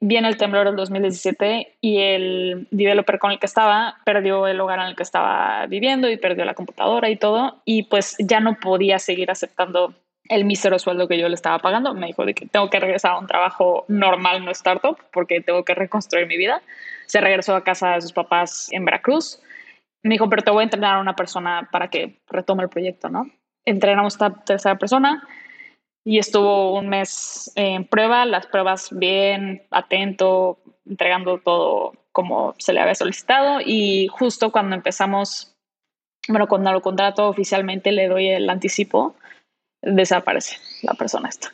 viene 0.00 0.28
el 0.28 0.36
temblor 0.36 0.66
del 0.66 0.76
2017 0.76 1.78
y 1.80 1.98
el 1.98 2.68
developer 2.70 3.18
con 3.18 3.30
el 3.30 3.38
que 3.38 3.46
estaba 3.46 3.96
perdió 4.04 4.46
el 4.46 4.60
hogar 4.60 4.78
en 4.80 4.86
el 4.86 4.96
que 4.96 5.02
estaba 5.02 5.66
viviendo 5.66 6.10
y 6.10 6.16
perdió 6.16 6.44
la 6.44 6.54
computadora 6.54 7.08
y 7.08 7.16
todo 7.16 7.62
y 7.64 7.84
pues 7.84 8.16
ya 8.18 8.40
no 8.40 8.58
podía 8.60 8.98
seguir 8.98 9.30
aceptando 9.30 9.94
el 10.28 10.44
mísero 10.44 10.78
sueldo 10.78 11.06
que 11.06 11.18
yo 11.18 11.28
le 11.28 11.34
estaba 11.34 11.60
pagando. 11.60 11.94
Me 11.94 12.08
dijo 12.08 12.24
de 12.24 12.34
que 12.34 12.46
tengo 12.46 12.68
que 12.68 12.80
regresar 12.80 13.12
a 13.12 13.18
un 13.18 13.26
trabajo 13.26 13.84
normal, 13.88 14.44
no 14.44 14.50
startup, 14.50 14.98
porque 15.12 15.40
tengo 15.40 15.64
que 15.64 15.74
reconstruir 15.74 16.26
mi 16.26 16.36
vida. 16.36 16.62
Se 17.06 17.20
regresó 17.20 17.54
a 17.54 17.62
casa 17.62 17.92
de 17.92 18.00
sus 18.00 18.12
papás 18.12 18.68
en 18.72 18.84
Veracruz. 18.84 19.40
Me 20.02 20.14
dijo, 20.14 20.28
pero 20.28 20.42
te 20.42 20.50
voy 20.50 20.62
a 20.62 20.64
entrenar 20.64 20.96
a 20.96 21.00
una 21.00 21.14
persona 21.14 21.68
para 21.70 21.88
que 21.88 22.18
retome 22.28 22.64
el 22.64 22.68
proyecto, 22.68 23.08
¿no? 23.08 23.30
Entrenamos 23.64 24.14
a 24.14 24.26
esta 24.26 24.44
tercera 24.44 24.76
persona 24.78 25.22
y 26.06 26.20
estuvo 26.20 26.72
un 26.78 26.88
mes 26.88 27.50
en 27.56 27.84
prueba, 27.84 28.26
las 28.26 28.46
pruebas 28.46 28.90
bien, 28.92 29.66
atento, 29.72 30.56
entregando 30.88 31.38
todo 31.38 31.94
como 32.12 32.54
se 32.58 32.72
le 32.72 32.78
había 32.78 32.94
solicitado 32.94 33.58
y 33.60 34.06
justo 34.06 34.52
cuando 34.52 34.76
empezamos, 34.76 35.56
bueno, 36.28 36.46
cuando 36.46 36.70
lo 36.70 36.80
contrato 36.80 37.28
oficialmente 37.28 37.90
le 37.90 38.06
doy 38.06 38.28
el 38.28 38.48
anticipo, 38.48 39.16
desaparece 39.82 40.58
la 40.82 40.94
persona 40.94 41.28
esta. 41.28 41.52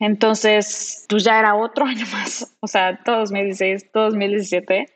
Entonces, 0.00 1.06
pues 1.08 1.22
ya 1.22 1.38
era 1.38 1.54
otro 1.54 1.84
año 1.86 2.06
más, 2.10 2.56
o 2.58 2.66
sea, 2.66 3.04
todo 3.04 3.20
2016, 3.20 3.92
todo 3.92 4.06
2017, 4.06 4.92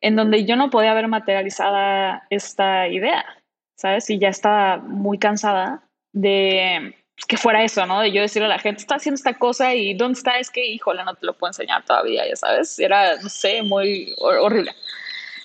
en 0.00 0.14
donde 0.14 0.44
yo 0.44 0.54
no 0.54 0.70
podía 0.70 0.94
ver 0.94 1.08
materializada 1.08 2.24
esta 2.30 2.86
idea, 2.86 3.24
¿sabes? 3.76 4.08
Y 4.10 4.20
ya 4.20 4.28
estaba 4.28 4.76
muy 4.76 5.18
cansada 5.18 5.82
de 6.12 6.94
que 7.28 7.36
fuera 7.36 7.62
eso, 7.62 7.86
¿no? 7.86 8.00
De 8.00 8.12
yo 8.12 8.22
decirle 8.22 8.46
a 8.46 8.50
la 8.50 8.58
gente, 8.58 8.80
está 8.80 8.96
haciendo 8.96 9.16
esta 9.16 9.34
cosa 9.34 9.74
y 9.74 9.94
¿dónde 9.94 10.18
está? 10.18 10.38
Es 10.38 10.50
que, 10.50 10.66
híjole, 10.66 11.04
no 11.04 11.14
te 11.14 11.26
lo 11.26 11.34
puedo 11.34 11.50
enseñar 11.50 11.84
todavía, 11.84 12.28
ya 12.28 12.36
sabes. 12.36 12.78
Era, 12.78 13.16
no 13.16 13.28
sé, 13.28 13.62
muy 13.62 14.14
horrible. 14.18 14.74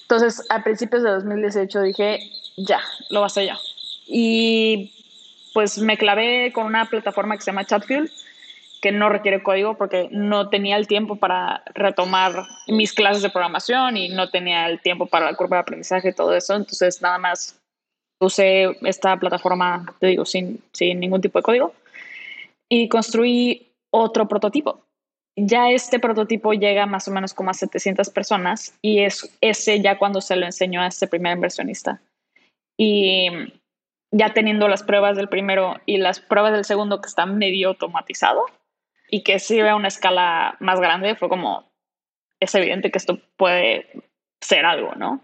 Entonces, 0.01 0.45
a 0.49 0.63
principios 0.63 1.03
de 1.03 1.12
2018 1.12 1.82
dije, 1.84 2.19
ya, 2.58 2.82
lo 3.10 3.19
voy 3.19 3.25
a 3.25 3.27
hacer 3.27 3.45
ya. 3.45 3.60
Y 4.08 4.91
pues 5.53 5.77
me 5.77 5.97
clavé 5.97 6.51
con 6.53 6.65
una 6.65 6.86
plataforma 6.86 7.36
que 7.36 7.41
se 7.41 7.51
llama 7.51 7.65
Chatfuel, 7.65 8.12
que 8.82 8.91
no 8.91 9.10
requiere 9.10 9.43
código 9.43 9.77
porque 9.77 10.08
no 10.12 10.49
tenía 10.49 10.77
el 10.77 10.88
tiempo 10.88 11.17
para 11.17 11.63
retomar 11.75 12.47
mis 12.67 12.93
clases 12.93 13.21
de 13.21 13.29
programación 13.29 13.97
y 13.97 14.10
no 14.10 14.29
tenía 14.29 14.67
el 14.67 14.82
tiempo 14.82 15.05
para 15.05 15.25
la 15.25 15.36
curva 15.36 15.58
de 15.58 15.62
aprendizaje 15.62 16.10
y 16.10 16.15
todo 16.15 16.34
eso. 16.34 16.55
Entonces, 16.55 17.01
nada 17.01 17.17
más 17.17 17.60
usé 18.19 18.77
esta 18.84 19.17
plataforma, 19.17 19.95
te 19.99 20.08
digo, 20.08 20.25
sin, 20.25 20.62
sin 20.73 20.99
ningún 20.99 21.21
tipo 21.21 21.39
de 21.39 21.43
código 21.43 21.73
y 22.69 22.88
construí 22.88 23.71
otro 23.91 24.27
prototipo. 24.27 24.86
Ya 25.36 25.71
este 25.71 25.99
prototipo 25.99 26.53
llega 26.53 26.86
más 26.86 27.08
o 27.08 27.12
menos 27.12 27.34
como 27.34 27.49
a 27.49 27.53
700 27.53 28.10
personas 28.10 28.77
y 28.82 28.99
es 28.99 29.36
ese 29.41 29.82
ya 29.82 29.97
cuando 29.97 30.21
se 30.21 30.36
lo 30.36 30.45
enseñó 30.45 30.82
a 30.82 30.88
este 30.88 31.08
primer 31.08 31.36
inversionista. 31.36 32.01
Y 32.77 33.29
ya 34.12 34.34
teniendo 34.34 34.67
las 34.67 34.84
pruebas 34.84 35.15
del 35.15 35.29
primero 35.29 35.77
y 35.86 35.97
las 35.97 36.19
pruebas 36.19 36.51
del 36.51 36.65
segundo 36.65 37.01
que 37.01 37.08
está 37.08 37.25
medio 37.25 37.69
automatizado 37.69 38.45
y 39.10 39.23
que 39.23 39.39
sirve 39.39 39.69
a 39.69 39.75
una 39.75 39.88
escala 39.88 40.58
más 40.60 40.79
grande, 40.79 41.15
fue 41.15 41.29
como, 41.29 41.65
es 42.39 42.53
evidente 42.55 42.91
que 42.91 42.97
esto 42.97 43.19
puede 43.38 43.88
ser 44.41 44.65
algo, 44.65 44.93
¿no? 44.95 45.21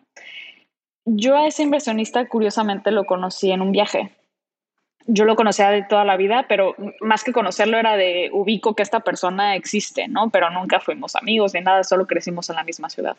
Yo 1.05 1.37
a 1.37 1.47
ese 1.47 1.63
inversionista 1.63 2.27
curiosamente 2.27 2.91
lo 2.91 3.05
conocí 3.05 3.51
en 3.51 3.61
un 3.61 3.71
viaje. 3.71 4.11
Yo 5.07 5.25
lo 5.25 5.35
conocía 5.35 5.69
de 5.69 5.83
toda 5.83 6.03
la 6.03 6.17
vida, 6.17 6.47
pero 6.49 6.75
más 6.99 7.23
que 7.23 7.31
conocerlo 7.31 7.77
era 7.77 7.95
de 7.95 8.31
ubico 8.33 8.75
que 8.75 8.81
esta 8.81 9.01
persona 9.01 9.55
existe, 9.55 10.07
¿no? 10.07 10.31
Pero 10.31 10.49
nunca 10.49 10.79
fuimos 10.79 11.15
amigos 11.15 11.53
ni 11.53 11.61
nada, 11.61 11.83
solo 11.83 12.07
crecimos 12.07 12.49
en 12.49 12.55
la 12.55 12.63
misma 12.63 12.89
ciudad. 12.89 13.15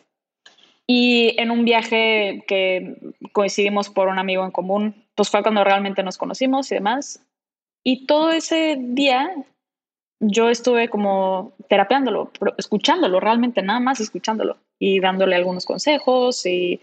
Y 0.85 1.39
en 1.39 1.49
un 1.49 1.63
viaje 1.63 2.43
que 2.47 2.95
coincidimos 3.31 3.89
por 3.89 4.09
un 4.09 4.19
amigo 4.19 4.43
en 4.43 4.51
común, 4.51 5.05
pues 5.15 5.29
fue 5.29 5.41
cuando 5.41 5.63
realmente 5.63 6.03
nos 6.03 6.17
conocimos 6.17 6.71
y 6.71 6.75
demás. 6.75 7.23
Y 7.83 8.05
todo 8.05 8.31
ese 8.31 8.77
día 8.79 9.31
yo 10.19 10.49
estuve 10.49 10.89
como 10.89 11.53
terapeándolo, 11.69 12.31
escuchándolo, 12.57 13.19
realmente 13.19 13.61
nada 13.61 13.79
más 13.79 13.99
escuchándolo 13.99 14.57
y 14.79 14.99
dándole 14.99 15.35
algunos 15.35 15.65
consejos 15.65 16.45
y 16.45 16.81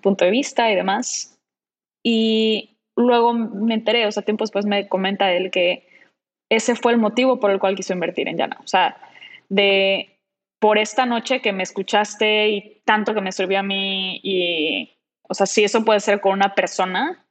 punto 0.00 0.24
de 0.24 0.30
vista 0.30 0.70
y 0.70 0.74
demás. 0.74 1.38
Y 2.02 2.76
luego 2.96 3.32
me 3.34 3.74
enteré, 3.74 4.06
o 4.06 4.12
sea, 4.12 4.22
tiempo 4.22 4.44
después 4.44 4.64
me 4.66 4.88
comenta 4.88 5.32
él 5.32 5.50
que 5.50 5.86
ese 6.48 6.76
fue 6.76 6.92
el 6.92 6.98
motivo 6.98 7.40
por 7.40 7.50
el 7.50 7.58
cual 7.58 7.74
quiso 7.74 7.92
invertir 7.92 8.28
en 8.28 8.38
Yana. 8.38 8.58
O 8.62 8.66
sea, 8.66 8.96
de 9.48 10.16
por 10.58 10.78
esta 10.78 11.06
noche 11.06 11.40
que 11.40 11.52
me 11.52 11.62
escuchaste 11.62 12.48
y 12.48 12.80
tanto 12.84 13.14
que 13.14 13.20
me 13.20 13.32
sirvió 13.32 13.58
a 13.58 13.62
mí 13.62 14.20
y, 14.22 14.96
o 15.28 15.34
sea, 15.34 15.46
si 15.46 15.64
eso 15.64 15.84
puede 15.84 16.00
ser 16.00 16.20
con 16.20 16.32
una 16.32 16.54
persona, 16.54 17.24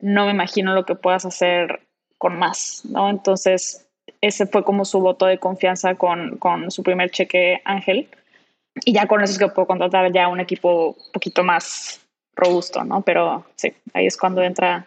no 0.00 0.26
me 0.26 0.32
imagino 0.32 0.74
lo 0.74 0.84
que 0.84 0.94
puedas 0.94 1.24
hacer 1.24 1.86
con 2.18 2.38
más, 2.38 2.82
¿no? 2.84 3.08
Entonces, 3.08 3.88
ese 4.20 4.46
fue 4.46 4.64
como 4.64 4.84
su 4.84 5.00
voto 5.00 5.26
de 5.26 5.38
confianza 5.38 5.94
con, 5.94 6.38
con 6.38 6.70
su 6.70 6.82
primer 6.82 7.10
cheque 7.10 7.60
Ángel. 7.64 8.08
Y 8.84 8.94
ya 8.94 9.06
con 9.06 9.22
eso 9.22 9.32
es 9.32 9.38
que 9.38 9.48
puedo 9.48 9.66
contratar 9.66 10.12
ya 10.12 10.28
un 10.28 10.40
equipo 10.40 10.88
un 10.88 11.12
poquito 11.12 11.44
más 11.44 12.01
robusto, 12.34 12.84
¿no? 12.84 13.02
Pero 13.02 13.46
sí, 13.56 13.72
ahí 13.94 14.06
es 14.06 14.16
cuando 14.16 14.42
entra 14.42 14.86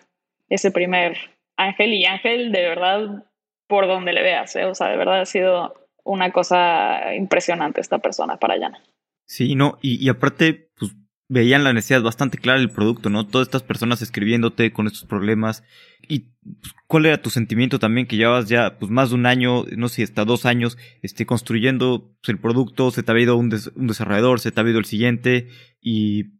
ese 0.50 0.72
primer 0.72 1.18
ángel 1.58 1.94
y 1.94 2.06
ángel 2.06 2.52
de 2.52 2.62
verdad 2.62 3.26
por 3.68 3.88
donde 3.88 4.14
le 4.14 4.22
veas, 4.22 4.56
¿eh? 4.56 4.66
o 4.66 4.76
sea, 4.76 4.90
de 4.90 4.98
verdad 4.98 5.22
ha 5.22 5.26
sido 5.26 5.74
una 6.04 6.32
cosa 6.32 7.16
impresionante 7.16 7.82
esta 7.82 7.98
persona 8.00 8.38
para 8.38 8.58
Yana. 8.58 8.80
Sí, 9.26 9.56
no, 9.56 9.80
y, 9.82 10.08
aparte, 10.08 10.70
pues 10.78 10.92
veían 11.28 11.64
la 11.64 11.74
necesidad 11.74 12.04
bastante 12.04 12.38
clara 12.38 12.60
del 12.60 12.70
producto, 12.70 13.10
¿no? 13.10 13.26
Todas 13.26 13.48
estas 13.48 13.64
personas 13.64 14.04
escribiéndote 14.04 14.72
con 14.72 14.86
estos 14.86 15.06
problemas. 15.06 15.64
¿Y 16.08 16.20
pues, 16.44 16.76
cuál 16.86 17.08
era 17.08 17.24
tu 17.24 17.32
sentimiento 17.32 17.80
también 17.80 18.06
que 18.06 18.18
llevabas 18.18 18.48
ya 18.48 18.78
pues 18.78 18.92
más 18.92 19.10
de 19.10 19.16
un 19.16 19.26
año, 19.26 19.64
no 19.76 19.90
sé, 19.90 20.04
hasta 20.04 20.26
dos 20.26 20.46
años, 20.46 20.78
este, 21.02 21.26
construyendo 21.26 22.16
pues, 22.22 22.30
el 22.30 22.40
producto, 22.40 22.92
se 22.92 23.02
te 23.02 23.12
ha 23.12 23.20
ido 23.20 23.36
un, 23.36 23.52
un, 23.76 23.88
desarrollador, 23.88 24.40
se 24.40 24.52
te 24.52 24.62
ha 24.62 24.70
ido 24.70 24.78
el 24.78 24.86
siguiente 24.86 25.48
y 25.82 26.35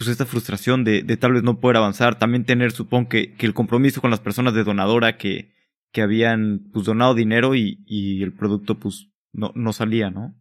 pues 0.00 0.08
esta 0.08 0.24
frustración 0.24 0.82
de, 0.82 1.02
de 1.02 1.18
tal 1.18 1.34
vez 1.34 1.42
no 1.42 1.60
poder 1.60 1.76
avanzar, 1.76 2.18
también 2.18 2.46
tener, 2.46 2.72
supongo 2.72 3.10
que, 3.10 3.34
que 3.34 3.44
el 3.44 3.52
compromiso 3.52 4.00
con 4.00 4.10
las 4.10 4.20
personas 4.20 4.54
de 4.54 4.64
donadora 4.64 5.18
que, 5.18 5.52
que 5.92 6.00
habían 6.00 6.70
pues 6.72 6.86
donado 6.86 7.12
dinero 7.12 7.54
y, 7.54 7.84
y 7.84 8.22
el 8.22 8.32
producto 8.32 8.78
pues 8.78 9.10
no, 9.34 9.52
no 9.54 9.74
salía, 9.74 10.08
¿no? 10.08 10.34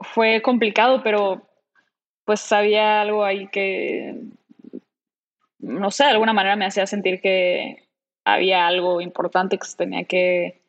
Fue 0.00 0.42
complicado, 0.42 1.04
pero 1.04 1.48
pues 2.24 2.50
había 2.50 3.00
algo 3.00 3.24
ahí 3.24 3.46
que, 3.52 4.22
no 5.60 5.92
sé, 5.92 6.02
de 6.02 6.10
alguna 6.10 6.32
manera 6.32 6.56
me 6.56 6.66
hacía 6.66 6.88
sentir 6.88 7.20
que 7.20 7.88
había 8.24 8.66
algo 8.66 9.00
importante 9.00 9.56
que 9.56 9.66
se 9.68 9.76
tenía 9.76 10.02
que 10.02 10.64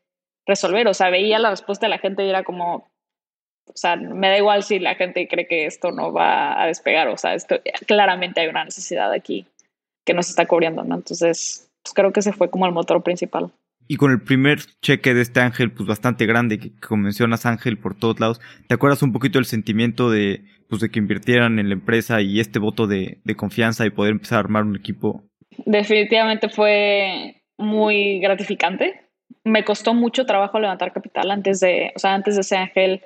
resolver. 0.45 0.87
O 0.87 0.93
sea, 0.93 1.09
veía 1.09 1.39
la 1.39 1.49
respuesta 1.49 1.87
de 1.87 1.89
la 1.89 1.97
gente 1.97 2.23
y 2.23 2.29
era 2.29 2.43
como, 2.43 2.91
o 3.67 3.77
sea, 3.77 3.95
me 3.95 4.29
da 4.29 4.37
igual 4.37 4.63
si 4.63 4.79
la 4.79 4.95
gente 4.95 5.27
cree 5.27 5.47
que 5.47 5.65
esto 5.65 5.91
no 5.91 6.11
va 6.11 6.61
a 6.61 6.67
despegar. 6.67 7.07
O 7.09 7.17
sea, 7.17 7.33
esto, 7.33 7.57
claramente 7.85 8.41
hay 8.41 8.47
una 8.47 8.65
necesidad 8.65 9.11
aquí 9.11 9.45
que 10.05 10.13
nos 10.13 10.29
está 10.29 10.45
cubriendo, 10.45 10.83
¿no? 10.83 10.95
Entonces, 10.95 11.69
pues 11.83 11.93
creo 11.93 12.11
que 12.11 12.21
ese 12.21 12.33
fue 12.33 12.49
como 12.49 12.65
el 12.65 12.71
motor 12.71 13.03
principal. 13.03 13.51
Y 13.89 13.95
con 13.95 14.11
el 14.11 14.21
primer 14.21 14.59
cheque 14.81 15.13
de 15.13 15.21
este 15.21 15.39
ángel, 15.39 15.71
pues 15.71 15.87
bastante 15.87 16.25
grande, 16.25 16.59
que, 16.59 16.71
como 16.75 17.03
mencionas 17.03 17.45
ángel 17.45 17.77
por 17.77 17.95
todos 17.95 18.19
lados, 18.19 18.41
¿te 18.67 18.75
acuerdas 18.75 19.01
un 19.01 19.13
poquito 19.13 19.37
del 19.37 19.45
sentimiento 19.45 20.09
de, 20.09 20.43
pues 20.69 20.81
de 20.81 20.89
que 20.89 20.99
invirtieran 20.99 21.59
en 21.59 21.69
la 21.69 21.75
empresa 21.75 22.21
y 22.21 22.39
este 22.39 22.59
voto 22.59 22.87
de, 22.87 23.19
de 23.23 23.35
confianza 23.35 23.85
y 23.85 23.91
poder 23.91 24.11
empezar 24.11 24.37
a 24.37 24.39
armar 24.41 24.63
un 24.63 24.75
equipo? 24.75 25.23
Definitivamente 25.65 26.49
fue 26.49 27.43
muy 27.57 28.19
gratificante. 28.19 29.01
Me 29.43 29.63
costó 29.63 29.93
mucho 29.93 30.25
trabajo 30.25 30.59
levantar 30.59 30.91
capital 30.91 31.31
antes 31.31 31.61
de, 31.61 31.91
o 31.95 31.99
sea, 31.99 32.13
antes 32.13 32.35
de 32.35 32.41
ese 32.41 32.57
ángel, 32.57 33.01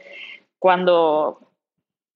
cuando 0.61 1.39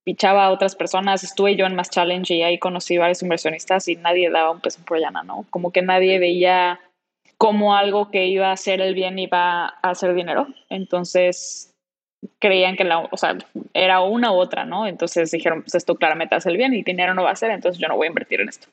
pichaba 0.03 0.45
a 0.45 0.51
otras 0.51 0.75
personas, 0.75 1.23
estuve 1.23 1.55
yo 1.55 1.65
en 1.65 1.73
Más 1.73 1.89
Challenge 1.89 2.31
y 2.31 2.43
ahí 2.43 2.59
conocí 2.59 2.95
varios 2.95 3.23
inversionistas 3.23 3.87
y 3.87 3.95
nadie 3.95 4.29
daba 4.29 4.51
un 4.51 4.61
peso 4.61 4.79
por 4.85 4.99
llana, 4.99 5.23
¿no? 5.23 5.47
Como 5.49 5.71
que 5.71 5.81
nadie 5.81 6.19
veía 6.19 6.79
como 7.37 7.75
algo 7.75 8.11
que 8.11 8.27
iba 8.27 8.49
a 8.49 8.53
hacer 8.53 8.81
el 8.81 8.93
bien 8.93 9.17
iba 9.17 9.65
a 9.65 9.89
hacer 9.89 10.13
dinero. 10.13 10.47
Entonces 10.69 11.73
creían 12.37 12.75
que 12.75 12.83
la, 12.83 12.99
o 12.99 13.17
sea, 13.17 13.35
era 13.73 14.01
una 14.01 14.31
u 14.31 14.35
otra, 14.35 14.63
¿no? 14.63 14.85
Entonces 14.85 15.31
dijeron, 15.31 15.63
pues 15.63 15.73
esto 15.73 15.95
claramente 15.95 16.35
hace 16.35 16.49
el 16.49 16.57
bien 16.57 16.75
y 16.75 16.83
dinero 16.83 17.15
no 17.15 17.23
va 17.23 17.29
a 17.29 17.33
hacer, 17.33 17.49
entonces 17.49 17.81
yo 17.81 17.87
no 17.87 17.95
voy 17.95 18.05
a 18.05 18.09
invertir 18.09 18.41
en 18.41 18.49
esto. 18.49 18.67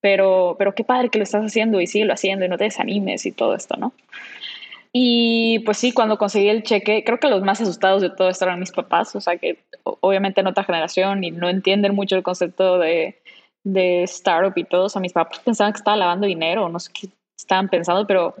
Pero, 0.00 0.56
pero 0.58 0.74
qué 0.74 0.82
padre 0.82 1.10
que 1.10 1.18
lo 1.18 1.24
estás 1.24 1.44
haciendo 1.44 1.78
y 1.78 1.86
sigue 1.86 2.06
lo 2.06 2.14
haciendo 2.14 2.46
y 2.46 2.48
no 2.48 2.56
te 2.56 2.64
desanimes 2.64 3.26
y 3.26 3.32
todo 3.32 3.54
esto, 3.54 3.76
¿no? 3.76 3.92
Y 4.96 5.58
pues 5.64 5.78
sí, 5.78 5.90
cuando 5.90 6.18
conseguí 6.18 6.48
el 6.48 6.62
cheque, 6.62 7.02
creo 7.04 7.18
que 7.18 7.26
los 7.26 7.42
más 7.42 7.60
asustados 7.60 8.00
de 8.00 8.10
todo 8.10 8.28
esto 8.28 8.44
eran 8.44 8.60
mis 8.60 8.70
papás, 8.70 9.16
o 9.16 9.20
sea 9.20 9.36
que 9.38 9.58
obviamente 9.82 10.40
en 10.40 10.46
otra 10.46 10.62
generación 10.62 11.24
y 11.24 11.32
no 11.32 11.48
entienden 11.48 11.96
mucho 11.96 12.14
el 12.14 12.22
concepto 12.22 12.78
de, 12.78 13.20
de 13.64 14.04
startup 14.04 14.56
y 14.56 14.62
todo, 14.62 14.84
o 14.84 14.88
sea, 14.88 15.02
mis 15.02 15.12
papás 15.12 15.40
pensaban 15.40 15.72
que 15.72 15.78
estaba 15.78 15.96
lavando 15.96 16.28
dinero, 16.28 16.68
no 16.68 16.78
sé 16.78 16.92
qué 16.92 17.08
estaban 17.36 17.68
pensando, 17.68 18.06
pero 18.06 18.36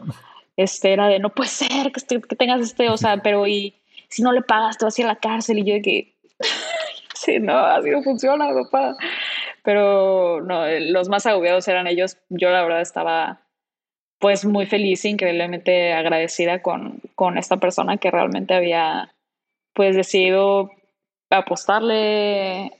este 0.56 0.92
era 0.92 1.08
de 1.08 1.18
no 1.18 1.30
puede 1.30 1.50
ser 1.50 1.90
que, 1.90 2.20
que 2.20 2.36
tengas 2.36 2.60
este, 2.60 2.88
o 2.88 2.96
sea, 2.96 3.16
pero 3.24 3.48
y 3.48 3.74
si 4.08 4.22
no 4.22 4.30
le 4.30 4.42
pagas 4.42 4.78
te 4.78 4.84
vas 4.84 4.96
a 4.96 5.00
ir 5.00 5.06
a 5.06 5.14
la 5.14 5.16
cárcel 5.16 5.58
y 5.58 5.64
yo 5.64 5.74
de 5.74 5.82
que 5.82 6.14
sí, 7.14 7.40
no, 7.40 7.58
así 7.58 7.90
no 7.90 8.00
funciona, 8.04 8.46
papá. 8.54 8.94
Pero 9.64 10.40
no, 10.42 10.68
los 10.68 11.08
más 11.08 11.26
agobiados 11.26 11.66
eran 11.68 11.86
ellos. 11.86 12.18
Yo 12.28 12.50
la 12.50 12.62
verdad 12.62 12.82
estaba 12.82 13.40
pues 14.24 14.46
muy 14.46 14.64
feliz, 14.64 15.04
increíblemente 15.04 15.92
agradecida 15.92 16.62
con, 16.62 16.98
con 17.14 17.36
esta 17.36 17.58
persona 17.58 17.98
que 17.98 18.10
realmente 18.10 18.54
había 18.54 19.14
pues 19.74 19.96
decidido 19.96 20.70
apostarle 21.28 22.72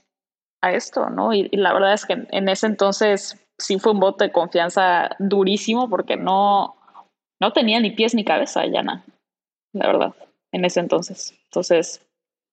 a 0.61 0.73
esto, 0.73 1.11
¿no? 1.11 1.35
Y, 1.35 1.47
y 1.51 1.57
la 1.57 1.71
verdad 1.71 1.93
es 1.93 2.07
que 2.07 2.25
en 2.31 2.49
ese 2.49 2.65
entonces 2.65 3.39
sí 3.59 3.77
fue 3.77 3.91
un 3.91 3.99
voto 3.99 4.23
de 4.23 4.31
confianza 4.31 5.15
durísimo 5.19 5.87
porque 5.87 6.17
no, 6.17 6.77
no 7.39 7.53
tenía 7.53 7.79
ni 7.79 7.91
pies 7.91 8.15
ni 8.15 8.25
cabeza 8.25 8.65
Yana, 8.65 9.05
la 9.71 9.85
verdad, 9.85 10.15
en 10.51 10.65
ese 10.65 10.79
entonces. 10.79 11.35
Entonces, 11.43 12.03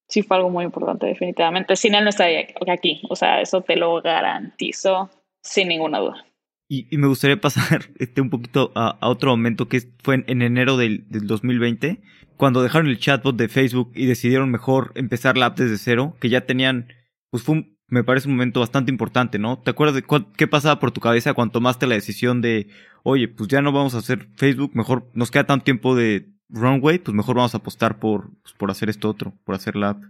sí 0.07 0.23
fue 0.23 0.37
algo 0.37 0.51
muy 0.51 0.67
importante, 0.67 1.07
definitivamente. 1.07 1.77
Sin 1.77 1.95
él 1.95 2.05
no 2.05 2.11
estaría 2.11 2.47
aquí, 2.71 3.01
o 3.09 3.17
sea, 3.17 3.41
eso 3.41 3.63
te 3.63 3.75
lo 3.75 4.03
garantizo 4.03 5.09
sin 5.43 5.69
ninguna 5.69 5.99
duda. 5.99 6.27
Y, 6.75 6.97
me 6.97 7.07
gustaría 7.07 7.39
pasar 7.39 7.91
este, 7.99 8.23
un 8.23 8.31
poquito 8.31 8.73
a, 8.75 8.97
otro 9.07 9.31
momento 9.31 9.69
que 9.69 9.83
fue 10.03 10.25
en, 10.27 10.41
enero 10.41 10.79
del, 10.79 11.05
del, 11.11 11.27
2020, 11.27 12.01
cuando 12.39 12.63
dejaron 12.63 12.89
el 12.89 12.99
chatbot 12.99 13.37
de 13.37 13.51
Facebook 13.51 13.93
y 13.95 14.07
decidieron 14.07 14.51
mejor 14.51 14.93
empezar 14.95 15.37
la 15.37 15.47
app 15.47 15.59
desde 15.59 15.77
cero, 15.77 16.17
que 16.19 16.31
ya 16.31 16.47
tenían, 16.47 16.89
pues 17.29 17.43
fue 17.43 17.69
me 17.89 18.05
parece 18.05 18.29
un 18.29 18.37
momento 18.37 18.61
bastante 18.61 18.91
importante, 18.91 19.39
¿no? 19.39 19.59
¿Te 19.59 19.71
acuerdas 19.71 19.97
de 19.97 20.05
qué 20.35 20.47
pasaba 20.47 20.81
por 20.81 20.93
tu 20.93 21.03
cabeza 21.03 21.35
cuando 21.35 21.53
tomaste 21.53 21.87
la 21.87 21.95
decisión 21.95 22.41
de, 22.41 22.69
oye, 23.03 23.29
pues 23.29 23.51
ya 23.51 23.61
no 23.61 23.71
vamos 23.71 23.95
a 23.95 23.99
hacer 23.99 24.29
Facebook, 24.37 24.71
mejor 24.73 25.11
nos 25.13 25.31
queda 25.31 25.45
tanto 25.45 25.65
tiempo 25.65 25.95
de 25.95 26.33
runway, 26.49 27.01
pues 27.01 27.15
mejor 27.15 27.37
vamos 27.37 27.53
a 27.55 27.59
apostar 27.59 27.99
por, 27.99 28.31
pues, 28.43 28.55
por 28.55 28.71
hacer 28.71 28.89
esto 28.89 29.11
otro, 29.11 29.35
por 29.45 29.55
hacer 29.55 29.77
la 29.77 29.91
app? 29.91 30.05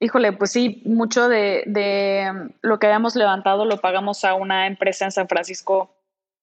Híjole, 0.00 0.32
pues 0.32 0.50
sí, 0.50 0.82
mucho 0.86 1.28
de, 1.28 1.62
de 1.66 2.50
lo 2.62 2.78
que 2.78 2.86
habíamos 2.86 3.16
levantado 3.16 3.66
lo 3.66 3.76
pagamos 3.76 4.24
a 4.24 4.34
una 4.34 4.66
empresa 4.66 5.04
en 5.04 5.12
San 5.12 5.28
Francisco 5.28 5.94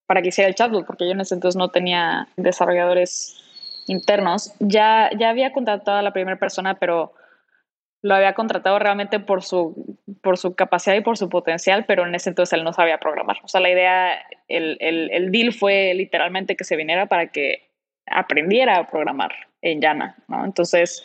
para 0.06 0.22
que 0.22 0.30
hiciera 0.30 0.48
el 0.48 0.56
chatbot, 0.56 0.86
porque 0.86 1.06
yo 1.06 1.12
en 1.12 1.22
ese 1.22 1.34
entonces 1.34 1.58
no 1.58 1.70
tenía 1.70 2.28
desarrolladores 2.38 3.36
internos. 3.88 4.54
Ya, 4.60 5.10
ya 5.18 5.30
había 5.30 5.54
contratado 5.54 5.98
a 5.98 6.02
la 6.02 6.14
primera 6.14 6.38
persona, 6.38 6.76
pero 6.76 7.14
lo 8.04 8.16
había 8.16 8.34
contratado 8.34 8.78
realmente 8.80 9.20
por 9.20 9.44
su, 9.44 9.98
por 10.22 10.38
su 10.38 10.56
capacidad 10.56 10.96
y 10.96 11.02
por 11.02 11.18
su 11.18 11.28
potencial, 11.28 11.86
pero 11.86 12.06
en 12.06 12.16
ese 12.16 12.30
entonces 12.30 12.54
él 12.54 12.64
no 12.64 12.74
sabía 12.74 13.00
programar. 13.00 13.38
O 13.44 13.48
sea, 13.48 13.60
la 13.60 13.70
idea, 13.70 14.14
el, 14.48 14.78
el, 14.80 15.10
el 15.12 15.32
deal 15.32 15.52
fue 15.52 15.94
literalmente 15.96 16.56
que 16.56 16.64
se 16.64 16.76
viniera 16.76 17.08
para 17.08 17.28
que 17.28 17.70
aprendiera 18.06 18.78
a 18.78 18.88
programar 18.88 19.34
en 19.62 19.82
Llana, 19.82 20.16
¿no? 20.28 20.46
Entonces, 20.46 21.04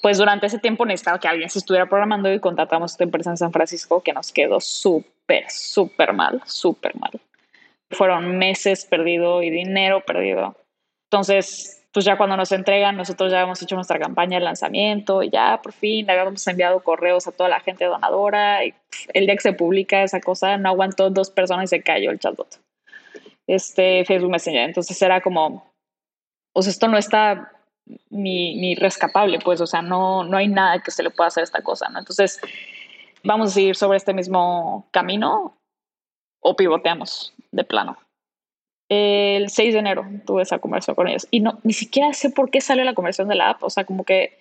pues 0.00 0.18
durante 0.18 0.46
ese 0.46 0.58
tiempo 0.58 0.86
necesitaba 0.86 1.18
que 1.18 1.28
alguien 1.28 1.50
se 1.50 1.58
estuviera 1.58 1.88
programando 1.88 2.32
y 2.32 2.40
contratamos 2.40 2.92
esta 2.92 3.04
empresa 3.04 3.30
en 3.30 3.36
San 3.36 3.52
Francisco 3.52 4.02
que 4.02 4.12
nos 4.12 4.32
quedó 4.32 4.60
súper, 4.60 5.50
súper 5.50 6.12
mal, 6.12 6.40
súper 6.46 6.96
mal. 6.96 7.10
Fueron 7.90 8.38
meses 8.38 8.84
perdido 8.84 9.42
y 9.42 9.50
dinero 9.50 10.02
perdido. 10.04 10.56
Entonces, 11.10 11.78
pues 11.92 12.04
ya 12.04 12.16
cuando 12.16 12.36
nos 12.36 12.52
entregan, 12.52 12.96
nosotros 12.96 13.32
ya 13.32 13.40
hemos 13.40 13.60
hecho 13.62 13.74
nuestra 13.74 13.98
campaña 13.98 14.38
de 14.38 14.44
lanzamiento 14.44 15.22
y 15.22 15.30
ya 15.30 15.60
por 15.62 15.72
fin 15.72 16.08
habíamos 16.10 16.46
enviado 16.46 16.80
correos 16.80 17.26
a 17.26 17.32
toda 17.32 17.48
la 17.48 17.60
gente 17.60 17.86
donadora 17.86 18.64
y 18.64 18.74
el 19.14 19.26
día 19.26 19.34
que 19.34 19.40
se 19.40 19.52
publica 19.52 20.02
esa 20.02 20.20
cosa 20.20 20.58
no 20.58 20.68
aguantó 20.68 21.10
dos 21.10 21.30
personas 21.30 21.64
y 21.64 21.68
se 21.68 21.82
cayó 21.82 22.10
el 22.10 22.20
chatbot. 22.20 22.60
Este 23.46 24.04
Facebook 24.04 24.30
Messenger. 24.30 24.68
Entonces 24.68 25.00
era 25.00 25.22
como, 25.22 25.72
o 26.52 26.60
esto 26.60 26.88
no 26.88 26.98
está 26.98 27.52
ni, 28.10 28.56
ni 28.56 28.74
rescapable, 28.74 29.38
pues, 29.38 29.60
o 29.60 29.66
sea, 29.66 29.82
no, 29.82 30.24
no 30.24 30.36
hay 30.36 30.48
nada 30.48 30.82
que 30.82 30.90
se 30.90 31.02
le 31.02 31.10
pueda 31.10 31.28
hacer 31.28 31.42
a 31.42 31.44
esta 31.44 31.62
cosa, 31.62 31.88
¿no? 31.88 31.98
Entonces, 31.98 32.40
vamos 33.24 33.50
a 33.50 33.54
seguir 33.54 33.76
sobre 33.76 33.98
este 33.98 34.14
mismo 34.14 34.88
camino 34.90 35.56
o 36.40 36.56
pivoteamos 36.56 37.34
de 37.50 37.64
plano 37.64 37.98
el 38.88 39.50
6 39.50 39.74
de 39.74 39.80
enero 39.80 40.06
tuve 40.24 40.42
esa 40.42 40.58
conversación 40.58 40.96
con 40.96 41.08
ellos 41.08 41.26
y 41.30 41.40
no, 41.40 41.58
ni 41.62 41.72
siquiera 41.72 42.12
sé 42.14 42.30
por 42.30 42.50
qué 42.50 42.60
salió 42.60 42.84
la 42.84 42.94
conversión 42.94 43.28
de 43.28 43.34
la 43.34 43.50
app. 43.50 43.62
O 43.62 43.70
sea, 43.70 43.84
como 43.84 44.04
que 44.04 44.38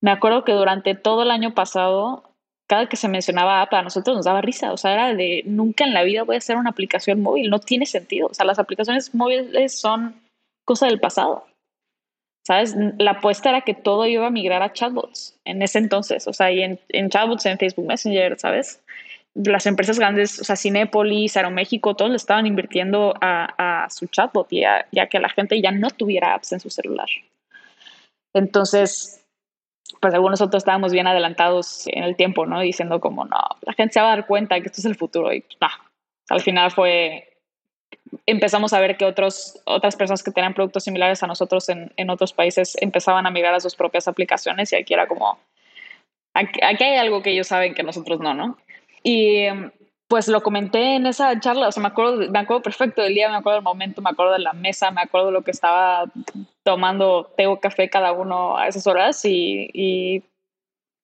me 0.00 0.10
acuerdo 0.10 0.44
que 0.44 0.52
durante 0.52 0.94
todo 0.94 1.22
el 1.22 1.30
año 1.30 1.54
pasado, 1.54 2.24
cada 2.66 2.88
que 2.88 2.96
se 2.96 3.08
mencionaba 3.08 3.60
app, 3.60 3.74
a 3.74 3.82
nosotros 3.82 4.16
nos 4.16 4.24
daba 4.24 4.40
risa. 4.40 4.72
O 4.72 4.76
sea, 4.76 4.94
era 4.94 5.14
de 5.14 5.42
nunca 5.44 5.84
en 5.84 5.92
la 5.92 6.02
vida 6.02 6.24
voy 6.24 6.36
a 6.36 6.38
hacer 6.38 6.56
una 6.56 6.70
aplicación 6.70 7.20
móvil. 7.20 7.50
No 7.50 7.58
tiene 7.60 7.86
sentido. 7.86 8.28
O 8.28 8.34
sea, 8.34 8.46
las 8.46 8.58
aplicaciones 8.58 9.14
móviles 9.14 9.78
son 9.78 10.22
cosa 10.64 10.86
del 10.86 11.00
pasado. 11.00 11.46
¿Sabes? 12.46 12.76
La 12.98 13.12
apuesta 13.12 13.48
era 13.48 13.62
que 13.62 13.74
todo 13.74 14.06
iba 14.06 14.26
a 14.26 14.30
migrar 14.30 14.62
a 14.62 14.72
chatbots 14.72 15.38
en 15.44 15.62
ese 15.62 15.78
entonces. 15.78 16.28
O 16.28 16.32
sea, 16.32 16.52
y 16.52 16.62
en, 16.62 16.78
en 16.90 17.08
chatbots 17.08 17.46
en 17.46 17.58
Facebook 17.58 17.86
Messenger, 17.86 18.38
¿sabes? 18.38 18.82
las 19.34 19.66
empresas 19.66 19.98
grandes, 19.98 20.40
o 20.40 20.44
sea, 20.44 20.56
Cinépolis, 20.56 21.36
Aeroméxico, 21.36 21.94
todos 21.94 22.10
le 22.10 22.16
estaban 22.16 22.46
invirtiendo 22.46 23.14
a, 23.20 23.86
su 23.90 24.06
chatbot, 24.06 24.48
ya, 24.50 24.86
ya 24.92 25.08
que 25.08 25.18
la 25.18 25.28
gente 25.28 25.60
ya 25.60 25.72
no 25.72 25.90
tuviera 25.90 26.34
apps 26.34 26.52
en 26.52 26.60
su 26.60 26.70
celular. 26.70 27.08
Entonces, 28.32 29.24
pues 30.00 30.14
algunos 30.14 30.40
otros 30.40 30.62
estábamos 30.62 30.92
bien 30.92 31.06
adelantados 31.06 31.86
en 31.88 32.04
el 32.04 32.16
tiempo, 32.16 32.46
¿no? 32.46 32.60
Diciendo 32.60 33.00
como, 33.00 33.24
no, 33.24 33.38
la 33.62 33.72
gente 33.72 33.94
se 33.94 34.00
va 34.00 34.12
a 34.12 34.16
dar 34.16 34.26
cuenta 34.26 34.60
que 34.60 34.66
esto 34.66 34.80
es 34.80 34.84
el 34.84 34.96
futuro 34.96 35.32
y 35.32 35.44
no. 35.60 35.68
Al 36.28 36.40
final 36.40 36.70
fue, 36.70 37.33
empezamos 38.26 38.72
a 38.72 38.80
ver 38.80 38.96
que 38.96 39.04
otros, 39.04 39.60
otras 39.64 39.96
personas 39.96 40.22
que 40.22 40.30
tenían 40.30 40.54
productos 40.54 40.84
similares 40.84 41.22
a 41.22 41.26
nosotros 41.26 41.68
en, 41.68 41.92
en 41.96 42.10
otros 42.10 42.32
países 42.32 42.76
empezaban 42.80 43.26
a 43.26 43.30
migrar 43.30 43.54
a 43.54 43.60
sus 43.60 43.74
propias 43.76 44.08
aplicaciones 44.08 44.72
y 44.72 44.76
aquí 44.76 44.94
era 44.94 45.06
como, 45.06 45.38
aquí 46.34 46.84
hay 46.84 46.96
algo 46.96 47.22
que 47.22 47.30
ellos 47.30 47.46
saben 47.46 47.74
que 47.74 47.82
nosotros 47.82 48.20
no, 48.20 48.34
¿no? 48.34 48.58
Y 49.02 49.46
pues 50.08 50.28
lo 50.28 50.42
comenté 50.42 50.96
en 50.96 51.06
esa 51.06 51.38
charla, 51.40 51.68
o 51.68 51.72
sea, 51.72 51.82
me 51.82 51.88
acuerdo, 51.88 52.30
me 52.30 52.38
acuerdo 52.38 52.62
perfecto 52.62 53.02
del 53.02 53.14
día, 53.14 53.28
me 53.28 53.36
acuerdo 53.36 53.56
del 53.56 53.64
momento, 53.64 54.02
me 54.02 54.10
acuerdo 54.10 54.32
de 54.32 54.38
la 54.38 54.52
mesa, 54.52 54.90
me 54.90 55.00
acuerdo 55.00 55.26
de 55.26 55.32
lo 55.32 55.42
que 55.42 55.50
estaba 55.50 56.04
tomando 56.62 57.32
té 57.36 57.46
o 57.46 57.60
café 57.60 57.88
cada 57.88 58.12
uno 58.12 58.56
a 58.56 58.68
esas 58.68 58.86
horas 58.86 59.24
y, 59.24 59.68
y 59.72 60.20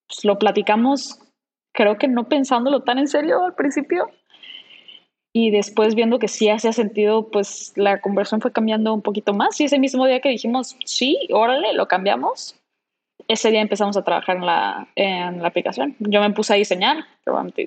pues, 0.07 0.25
lo 0.25 0.39
platicamos, 0.39 1.19
creo 1.73 1.99
que 1.99 2.09
no 2.09 2.29
pensándolo 2.29 2.81
tan 2.81 2.99
en 2.99 3.09
serio 3.09 3.45
al 3.45 3.55
principio. 3.55 4.11
Y 5.33 5.51
después 5.51 5.95
viendo 5.95 6.19
que 6.19 6.29
sí 6.29 6.49
hacía 6.49 6.73
sentido, 6.73 7.29
pues 7.31 7.73
la 7.77 8.01
conversión 8.01 8.41
fue 8.41 8.53
cambiando 8.53 8.93
un 8.93 9.03
poquito 9.03 9.33
más. 9.33 9.61
Y 9.61 9.65
ese 9.65 9.79
mismo 9.79 10.07
día 10.07 10.21
que 10.21 10.29
dijimos, 10.29 10.77
sí, 10.85 11.19
órale, 11.31 11.73
lo 11.73 11.87
cambiamos, 11.87 12.57
ese 13.29 13.51
día 13.51 13.61
empezamos 13.61 13.97
a 13.97 14.03
trabajar 14.03 14.37
en 14.37 14.47
la, 14.47 14.89
en 14.97 15.43
la 15.43 15.49
aplicación. 15.49 15.95
Yo 16.01 16.21
me 16.21 16.31
puse 16.31 16.53
a 16.53 16.57
diseñar, 16.57 17.05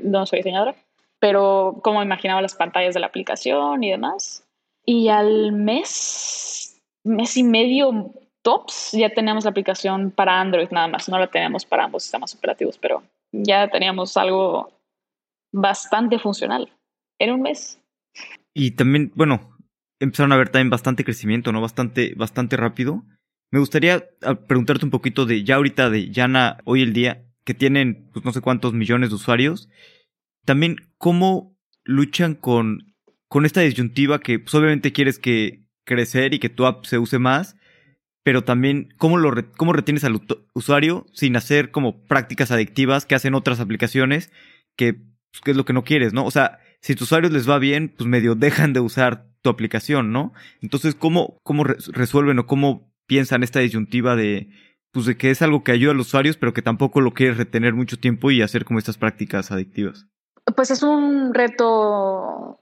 no 0.01 0.25
soy 0.25 0.39
diseñadora, 0.39 0.75
pero 1.19 1.79
como 1.81 2.03
imaginaba 2.03 2.41
las 2.41 2.55
pantallas 2.55 2.93
de 2.93 2.99
la 2.99 3.07
aplicación 3.07 3.81
y 3.83 3.91
demás. 3.91 4.43
Y 4.85 5.07
al 5.07 5.53
mes, 5.53 6.81
mes 7.05 7.37
y 7.37 7.43
medio 7.43 8.11
tops, 8.41 8.91
ya 8.91 9.09
teníamos 9.09 9.45
la 9.45 9.51
aplicación 9.51 10.11
para 10.11 10.41
Android 10.41 10.67
nada 10.71 10.89
más. 10.89 11.07
No 11.07 11.17
la 11.17 11.27
teníamos 11.27 11.65
para 11.65 11.85
ambos 11.85 12.03
sistemas 12.03 12.35
operativos, 12.35 12.77
pero 12.77 13.03
ya 13.31 13.69
teníamos 13.69 14.17
algo 14.17 14.69
bastante 15.53 16.19
funcional 16.19 16.69
en 17.19 17.31
un 17.31 17.41
mes. 17.41 17.79
Y 18.53 18.71
también, 18.71 19.11
bueno, 19.15 19.57
empezaron 19.99 20.31
a 20.31 20.37
ver 20.37 20.49
también 20.49 20.69
bastante 20.69 21.03
crecimiento, 21.03 21.51
¿no? 21.51 21.61
Bastante, 21.61 22.13
bastante 22.15 22.57
rápido. 22.57 23.03
Me 23.51 23.59
gustaría 23.59 24.03
preguntarte 24.47 24.85
un 24.85 24.91
poquito 24.91 25.25
de 25.25 25.43
ya 25.43 25.55
ahorita 25.55 25.89
de 25.89 26.09
Yana 26.11 26.57
hoy 26.65 26.81
el 26.81 26.93
día, 26.93 27.25
que 27.45 27.53
tienen 27.53 28.09
pues 28.13 28.25
no 28.25 28.31
sé 28.31 28.41
cuántos 28.41 28.73
millones 28.73 29.09
de 29.09 29.15
usuarios 29.15 29.69
también 30.45 30.77
cómo 30.97 31.57
luchan 31.83 32.35
con, 32.35 32.95
con 33.27 33.45
esta 33.45 33.61
disyuntiva 33.61 34.19
que 34.19 34.39
pues, 34.39 34.53
obviamente 34.55 34.93
quieres 34.93 35.19
que 35.19 35.65
crecer 35.85 36.33
y 36.33 36.39
que 36.39 36.49
tu 36.49 36.65
app 36.65 36.85
se 36.85 36.97
use 36.97 37.19
más, 37.19 37.57
pero 38.23 38.43
también 38.43 38.93
cómo, 38.97 39.17
lo 39.17 39.33
cómo 39.57 39.73
retienes 39.73 40.03
al 40.03 40.21
usuario 40.53 41.05
sin 41.13 41.35
hacer 41.35 41.71
como 41.71 42.05
prácticas 42.05 42.51
adictivas 42.51 43.05
que 43.05 43.15
hacen 43.15 43.35
otras 43.35 43.59
aplicaciones 43.59 44.31
que, 44.77 44.93
pues, 44.93 45.41
que 45.43 45.51
es 45.51 45.57
lo 45.57 45.65
que 45.65 45.73
no 45.73 45.83
quieres, 45.83 46.13
¿no? 46.13 46.25
O 46.25 46.31
sea, 46.31 46.59
si 46.83 46.95
tus 46.95 47.07
usuarios 47.07 47.31
les 47.31 47.49
va 47.49 47.57
bien, 47.57 47.91
pues 47.97 48.07
medio 48.07 48.35
dejan 48.35 48.73
de 48.73 48.81
usar 48.81 49.25
tu 49.41 49.49
aplicación, 49.49 50.11
¿no? 50.11 50.33
Entonces, 50.61 50.93
¿cómo, 50.93 51.39
cómo 51.43 51.63
resuelven 51.63 52.39
o 52.39 52.45
cómo 52.45 52.93
piensan 53.07 53.43
esta 53.43 53.59
disyuntiva 53.59 54.15
de, 54.15 54.49
pues 54.91 55.05
de 55.05 55.17
que 55.17 55.31
es 55.31 55.41
algo 55.41 55.63
que 55.63 55.71
ayuda 55.71 55.91
a 55.91 55.95
los 55.95 56.07
usuarios, 56.07 56.37
pero 56.37 56.53
que 56.53 56.61
tampoco 56.61 57.01
lo 57.01 57.11
quieres 57.11 57.37
retener 57.37 57.73
mucho 57.73 57.97
tiempo 57.97 58.31
y 58.31 58.41
hacer 58.41 58.63
como 58.63 58.79
estas 58.79 58.97
prácticas 58.97 59.51
adictivas? 59.51 60.07
Pues 60.55 60.71
es 60.71 60.83
un 60.83 61.33
reto 61.33 62.59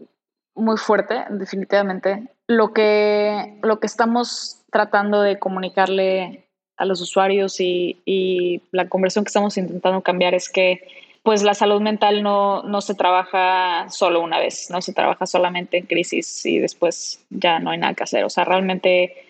muy 0.56 0.78
fuerte, 0.78 1.24
definitivamente. 1.32 2.30
Lo 2.48 2.74
que, 2.74 3.60
lo 3.64 3.80
que 3.80 3.88
estamos 3.88 4.64
tratando 4.72 5.22
de 5.22 5.40
comunicarle 5.40 6.48
a 6.78 6.86
los 6.86 7.02
usuarios 7.02 7.60
y, 7.60 8.64
la 8.72 8.90
conversión 8.90 9.24
que 9.24 9.30
estamos 9.30 9.58
intentando 9.58 10.02
cambiar 10.02 10.34
es 10.34 10.50
que 10.50 10.82
pues 11.24 11.44
la 11.44 11.54
salud 11.54 11.82
mental 11.82 12.24
no, 12.24 12.64
no 12.64 12.82
se 12.82 12.96
trabaja 12.96 13.90
solo 13.90 14.22
una 14.22 14.40
vez, 14.40 14.70
no 14.72 14.82
se 14.82 14.94
trabaja 14.94 15.26
solamente 15.26 15.78
en 15.78 15.86
crisis 15.86 16.46
y 16.46 16.58
después 16.58 17.24
ya 17.30 17.60
no 17.60 17.70
hay 17.70 17.78
nada 17.78 17.94
que 17.94 18.04
hacer. 18.04 18.24
O 18.24 18.30
sea, 18.30 18.44
realmente 18.44 19.26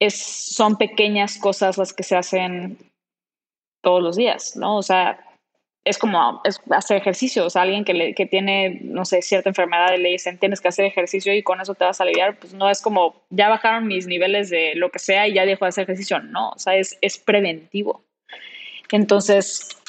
es, 0.00 0.16
son 0.16 0.76
pequeñas 0.76 1.38
cosas 1.38 1.78
las 1.78 1.92
que 1.92 2.02
se 2.02 2.16
hacen 2.16 2.78
todos 3.80 4.02
los 4.02 4.16
días, 4.16 4.56
¿no? 4.56 4.76
O 4.76 4.82
sea, 4.82 5.24
es 5.84 5.98
como 5.98 6.42
hacer 6.70 6.96
ejercicio, 6.96 7.46
o 7.46 7.50
sea, 7.50 7.62
alguien 7.62 7.84
que, 7.84 8.14
que 8.14 8.26
tiene, 8.26 8.80
no 8.82 9.04
sé, 9.04 9.22
cierta 9.22 9.48
enfermedad 9.48 9.94
y 9.94 9.98
le 9.98 10.10
dicen 10.10 10.38
tienes 10.38 10.60
que 10.60 10.68
hacer 10.68 10.84
ejercicio 10.84 11.32
y 11.34 11.42
con 11.42 11.60
eso 11.60 11.74
te 11.74 11.84
vas 11.84 12.00
a 12.00 12.04
aliviar, 12.04 12.38
pues 12.38 12.52
no 12.52 12.68
es 12.68 12.82
como 12.82 13.22
ya 13.30 13.48
bajaron 13.48 13.86
mis 13.86 14.06
niveles 14.06 14.50
de 14.50 14.74
lo 14.74 14.90
que 14.90 14.98
sea 14.98 15.26
y 15.26 15.34
ya 15.34 15.46
dejo 15.46 15.64
de 15.64 15.70
hacer 15.70 15.84
ejercicio, 15.84 16.20
no, 16.20 16.50
o 16.50 16.58
sea, 16.58 16.76
es, 16.76 16.98
es 17.00 17.18
preventivo. 17.18 18.02
Entonces, 18.92 19.79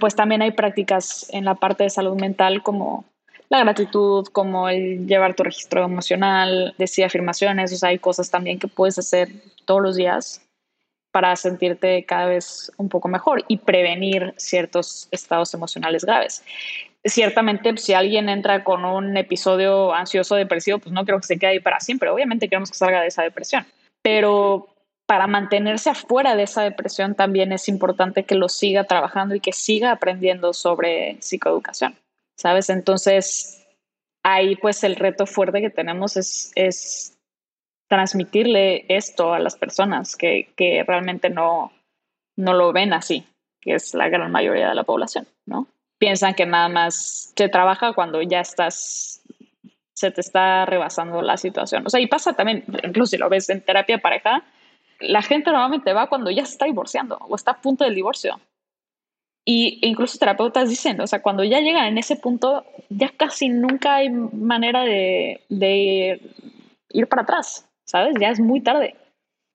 pues 0.00 0.16
también 0.16 0.42
hay 0.42 0.50
prácticas 0.50 1.28
en 1.30 1.44
la 1.44 1.54
parte 1.54 1.84
de 1.84 1.90
salud 1.90 2.18
mental 2.18 2.62
como 2.64 3.04
la 3.50 3.60
gratitud, 3.60 4.26
como 4.32 4.68
el 4.68 5.06
llevar 5.06 5.34
tu 5.34 5.42
registro 5.42 5.84
emocional, 5.84 6.74
decir 6.78 7.04
afirmaciones, 7.04 7.72
o 7.72 7.76
sea, 7.76 7.90
hay 7.90 7.98
cosas 7.98 8.30
también 8.30 8.58
que 8.58 8.68
puedes 8.68 8.98
hacer 8.98 9.28
todos 9.64 9.82
los 9.82 9.96
días 9.96 10.42
para 11.12 11.34
sentirte 11.34 12.04
cada 12.04 12.26
vez 12.26 12.70
un 12.76 12.88
poco 12.88 13.08
mejor 13.08 13.44
y 13.48 13.58
prevenir 13.58 14.32
ciertos 14.36 15.08
estados 15.10 15.52
emocionales 15.54 16.04
graves. 16.04 16.44
Ciertamente, 17.04 17.76
si 17.76 17.94
alguien 17.94 18.28
entra 18.28 18.62
con 18.62 18.84
un 18.84 19.16
episodio 19.16 19.92
ansioso 19.92 20.36
depresivo, 20.36 20.78
pues 20.78 20.92
no 20.92 21.04
creo 21.04 21.18
que 21.18 21.26
se 21.26 21.38
quede 21.38 21.52
ahí 21.52 21.60
para 21.60 21.80
siempre. 21.80 22.10
Obviamente 22.10 22.48
queremos 22.48 22.70
que 22.70 22.76
salga 22.76 23.00
de 23.00 23.08
esa 23.08 23.22
depresión, 23.22 23.66
pero 24.02 24.68
para 25.10 25.26
mantenerse 25.26 25.90
afuera 25.90 26.36
de 26.36 26.44
esa 26.44 26.62
depresión 26.62 27.16
también 27.16 27.50
es 27.50 27.68
importante 27.68 28.22
que 28.22 28.36
lo 28.36 28.48
siga 28.48 28.84
trabajando 28.84 29.34
y 29.34 29.40
que 29.40 29.52
siga 29.52 29.90
aprendiendo 29.90 30.52
sobre 30.52 31.16
psicoeducación, 31.20 31.96
¿sabes? 32.36 32.70
Entonces, 32.70 33.66
ahí 34.22 34.54
pues 34.54 34.84
el 34.84 34.94
reto 34.94 35.26
fuerte 35.26 35.62
que 35.62 35.70
tenemos 35.70 36.16
es, 36.16 36.52
es 36.54 37.18
transmitirle 37.88 38.84
esto 38.88 39.34
a 39.34 39.40
las 39.40 39.56
personas 39.56 40.14
que, 40.14 40.52
que 40.54 40.84
realmente 40.86 41.28
no, 41.28 41.72
no 42.36 42.54
lo 42.54 42.72
ven 42.72 42.92
así, 42.92 43.26
que 43.60 43.74
es 43.74 43.92
la 43.94 44.08
gran 44.08 44.30
mayoría 44.30 44.68
de 44.68 44.76
la 44.76 44.84
población, 44.84 45.26
¿no? 45.44 45.66
Piensan 45.98 46.34
que 46.34 46.46
nada 46.46 46.68
más 46.68 47.32
se 47.36 47.48
trabaja 47.48 47.94
cuando 47.94 48.22
ya 48.22 48.38
estás, 48.38 49.22
se 49.92 50.12
te 50.12 50.20
está 50.20 50.66
rebasando 50.66 51.20
la 51.20 51.36
situación. 51.36 51.84
O 51.84 51.90
sea, 51.90 51.98
y 51.98 52.06
pasa 52.06 52.34
también, 52.34 52.64
incluso 52.84 53.10
si 53.10 53.16
lo 53.16 53.28
ves 53.28 53.50
en 53.50 53.60
terapia 53.60 53.98
pareja, 53.98 54.44
la 55.00 55.22
gente 55.22 55.50
normalmente 55.50 55.92
va 55.92 56.08
cuando 56.08 56.30
ya 56.30 56.44
se 56.44 56.52
está 56.52 56.66
divorciando 56.66 57.16
o 57.28 57.34
está 57.34 57.52
a 57.52 57.60
punto 57.60 57.84
del 57.84 57.94
divorcio. 57.94 58.40
Y 59.44 59.78
incluso 59.82 60.18
terapeutas 60.18 60.68
dicen, 60.68 61.00
o 61.00 61.06
sea, 61.06 61.22
cuando 61.22 61.42
ya 61.44 61.60
llegan 61.60 61.86
en 61.86 61.98
ese 61.98 62.16
punto, 62.16 62.64
ya 62.90 63.08
casi 63.08 63.48
nunca 63.48 63.96
hay 63.96 64.10
manera 64.10 64.84
de, 64.84 65.40
ir 66.90 67.08
para 67.08 67.22
atrás. 67.22 67.66
¿sabes? 67.90 68.14
Ya 68.20 68.30
es 68.30 68.40
muy 68.40 68.60
tarde. 68.60 68.94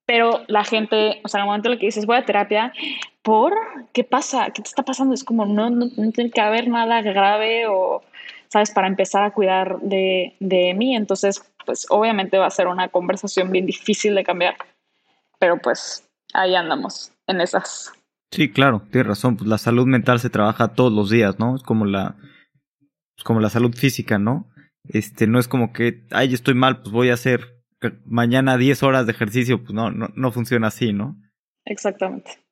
Pero 0.05 0.43
la 0.47 0.63
gente, 0.63 1.21
o 1.23 1.27
sea, 1.27 1.39
en 1.39 1.43
el 1.43 1.47
momento 1.47 1.69
en 1.69 1.73
el 1.73 1.79
que 1.79 1.87
dices 1.87 2.05
voy 2.05 2.17
a 2.17 2.25
terapia, 2.25 2.73
¿por 3.23 3.53
qué 3.93 4.03
pasa? 4.03 4.51
¿Qué 4.51 4.61
te 4.61 4.67
está 4.67 4.83
pasando? 4.83 5.13
Es 5.13 5.23
como 5.23 5.45
no, 5.45 5.69
no, 5.69 5.89
tiene 6.11 6.29
que 6.29 6.41
haber 6.41 6.67
nada 6.67 7.01
grave 7.01 7.67
o, 7.67 8.03
¿sabes? 8.49 8.71
Para 8.71 8.87
empezar 8.87 9.23
a 9.23 9.31
cuidar 9.31 9.79
de, 9.79 10.35
de 10.39 10.73
mí. 10.75 10.95
Entonces, 10.95 11.43
pues 11.65 11.87
obviamente 11.89 12.37
va 12.37 12.45
a 12.47 12.51
ser 12.51 12.67
una 12.67 12.89
conversación 12.89 13.51
bien 13.51 13.65
difícil 13.65 14.13
de 14.13 14.23
cambiar. 14.23 14.57
Pero 15.45 15.59
pues 15.61 16.09
ahí 16.33 16.55
andamos, 16.55 17.11
en 17.27 17.39
esas. 17.39 17.93
Sí, 18.31 18.49
claro, 18.51 18.81
tienes 18.89 19.05
razón. 19.05 19.37
Pues 19.37 19.47
la 19.47 19.59
salud 19.59 19.85
mental 19.85 20.19
se 20.19 20.31
trabaja 20.31 20.69
todos 20.69 20.91
los 20.91 21.11
días, 21.11 21.37
¿no? 21.37 21.55
Es 21.55 21.61
como 21.61 21.85
la, 21.85 22.15
como 23.23 23.41
la 23.41 23.51
salud 23.51 23.75
física, 23.75 24.17
¿no? 24.17 24.49
Este, 24.85 25.27
no 25.27 25.37
es 25.37 25.47
como 25.47 25.71
que, 25.71 26.07
ay, 26.09 26.33
estoy 26.33 26.55
mal, 26.55 26.81
pues 26.81 26.91
voy 26.91 27.09
a 27.11 27.13
hacer 27.13 27.61
mañana 28.05 28.57
10 28.57 28.81
horas 28.81 29.05
de 29.05 29.11
ejercicio, 29.11 29.61
pues 29.61 29.75
no, 29.75 29.91
no, 29.91 30.09
no 30.15 30.31
funciona 30.31 30.69
así, 30.69 30.93
¿no? 30.93 31.15
Exactamente. 31.63 32.43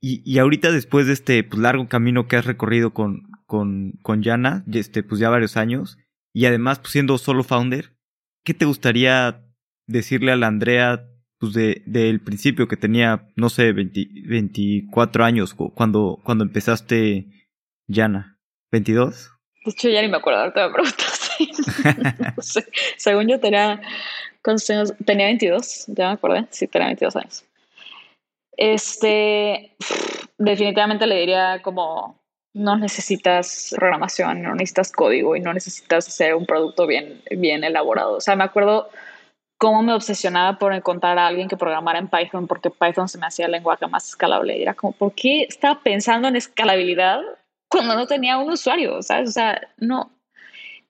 Y, 0.00 0.22
y 0.24 0.38
ahorita 0.38 0.72
después 0.72 1.06
de 1.06 1.12
este 1.12 1.44
pues, 1.44 1.60
largo 1.60 1.86
camino 1.86 2.28
que 2.28 2.36
has 2.36 2.46
recorrido 2.46 2.94
con, 2.94 3.24
con, 3.44 3.92
con 4.00 4.22
Yana, 4.22 4.64
este, 4.72 5.02
pues 5.02 5.20
ya 5.20 5.28
varios 5.28 5.58
años, 5.58 5.98
y 6.32 6.46
además 6.46 6.78
pues, 6.78 6.92
siendo 6.92 7.18
solo 7.18 7.44
founder, 7.44 7.94
¿qué 8.42 8.54
te 8.54 8.64
gustaría 8.64 9.44
decirle 9.86 10.32
a 10.32 10.36
la 10.36 10.46
Andrea 10.46 11.04
pues 11.38 11.52
de 11.52 11.82
del 11.86 12.20
principio 12.20 12.68
que 12.68 12.76
tenía, 12.76 13.28
no 13.36 13.48
sé, 13.48 13.72
24 13.72 15.24
años 15.24 15.54
cuando, 15.54 16.20
cuando 16.24 16.44
empezaste 16.44 17.26
Yana? 17.86 18.38
¿22? 18.72 19.30
De 19.64 19.70
hecho, 19.70 19.88
ya 19.88 20.02
ni 20.02 20.08
me 20.08 20.16
acuerdo, 20.16 20.40
ahorita 20.40 20.68
me 20.68 20.74
preguntas. 20.74 21.30
Según 22.96 23.28
yo 23.28 23.38
tenía 23.38 23.80
tenía 25.04 25.26
22, 25.26 25.86
ya 25.88 26.08
me 26.08 26.14
acordé, 26.14 26.46
sí, 26.50 26.66
tenía 26.66 26.88
22 26.88 27.16
años. 27.16 27.44
Este, 28.56 29.76
definitivamente 30.38 31.06
le 31.06 31.20
diría 31.20 31.60
como, 31.62 32.20
no 32.54 32.76
necesitas 32.76 33.74
programación, 33.76 34.42
no 34.42 34.54
necesitas 34.54 34.92
código 34.92 35.36
y 35.36 35.40
no 35.40 35.52
necesitas 35.52 36.08
hacer 36.08 36.34
un 36.34 36.46
producto 36.46 36.86
bien, 36.86 37.22
bien 37.30 37.62
elaborado. 37.62 38.14
O 38.14 38.20
sea, 38.20 38.36
me 38.36 38.44
acuerdo 38.44 38.88
cómo 39.58 39.82
me 39.82 39.92
obsesionaba 39.92 40.58
por 40.58 40.72
encontrar 40.72 41.18
a 41.18 41.26
alguien 41.26 41.48
que 41.48 41.56
programara 41.56 41.98
en 41.98 42.08
Python 42.08 42.46
porque 42.46 42.70
Python 42.70 43.08
se 43.08 43.18
me 43.18 43.26
hacía 43.26 43.46
el 43.46 43.52
lenguaje 43.52 43.86
más 43.88 44.08
escalable. 44.08 44.56
Y 44.56 44.62
era 44.62 44.74
como, 44.74 44.92
¿por 44.92 45.12
qué 45.12 45.42
estaba 45.42 45.80
pensando 45.82 46.28
en 46.28 46.36
escalabilidad 46.36 47.20
cuando 47.68 47.94
no 47.94 48.06
tenía 48.06 48.38
un 48.38 48.50
usuario? 48.50 49.02
¿Sabes? 49.02 49.30
O 49.30 49.32
sea, 49.32 49.60
no, 49.76 50.10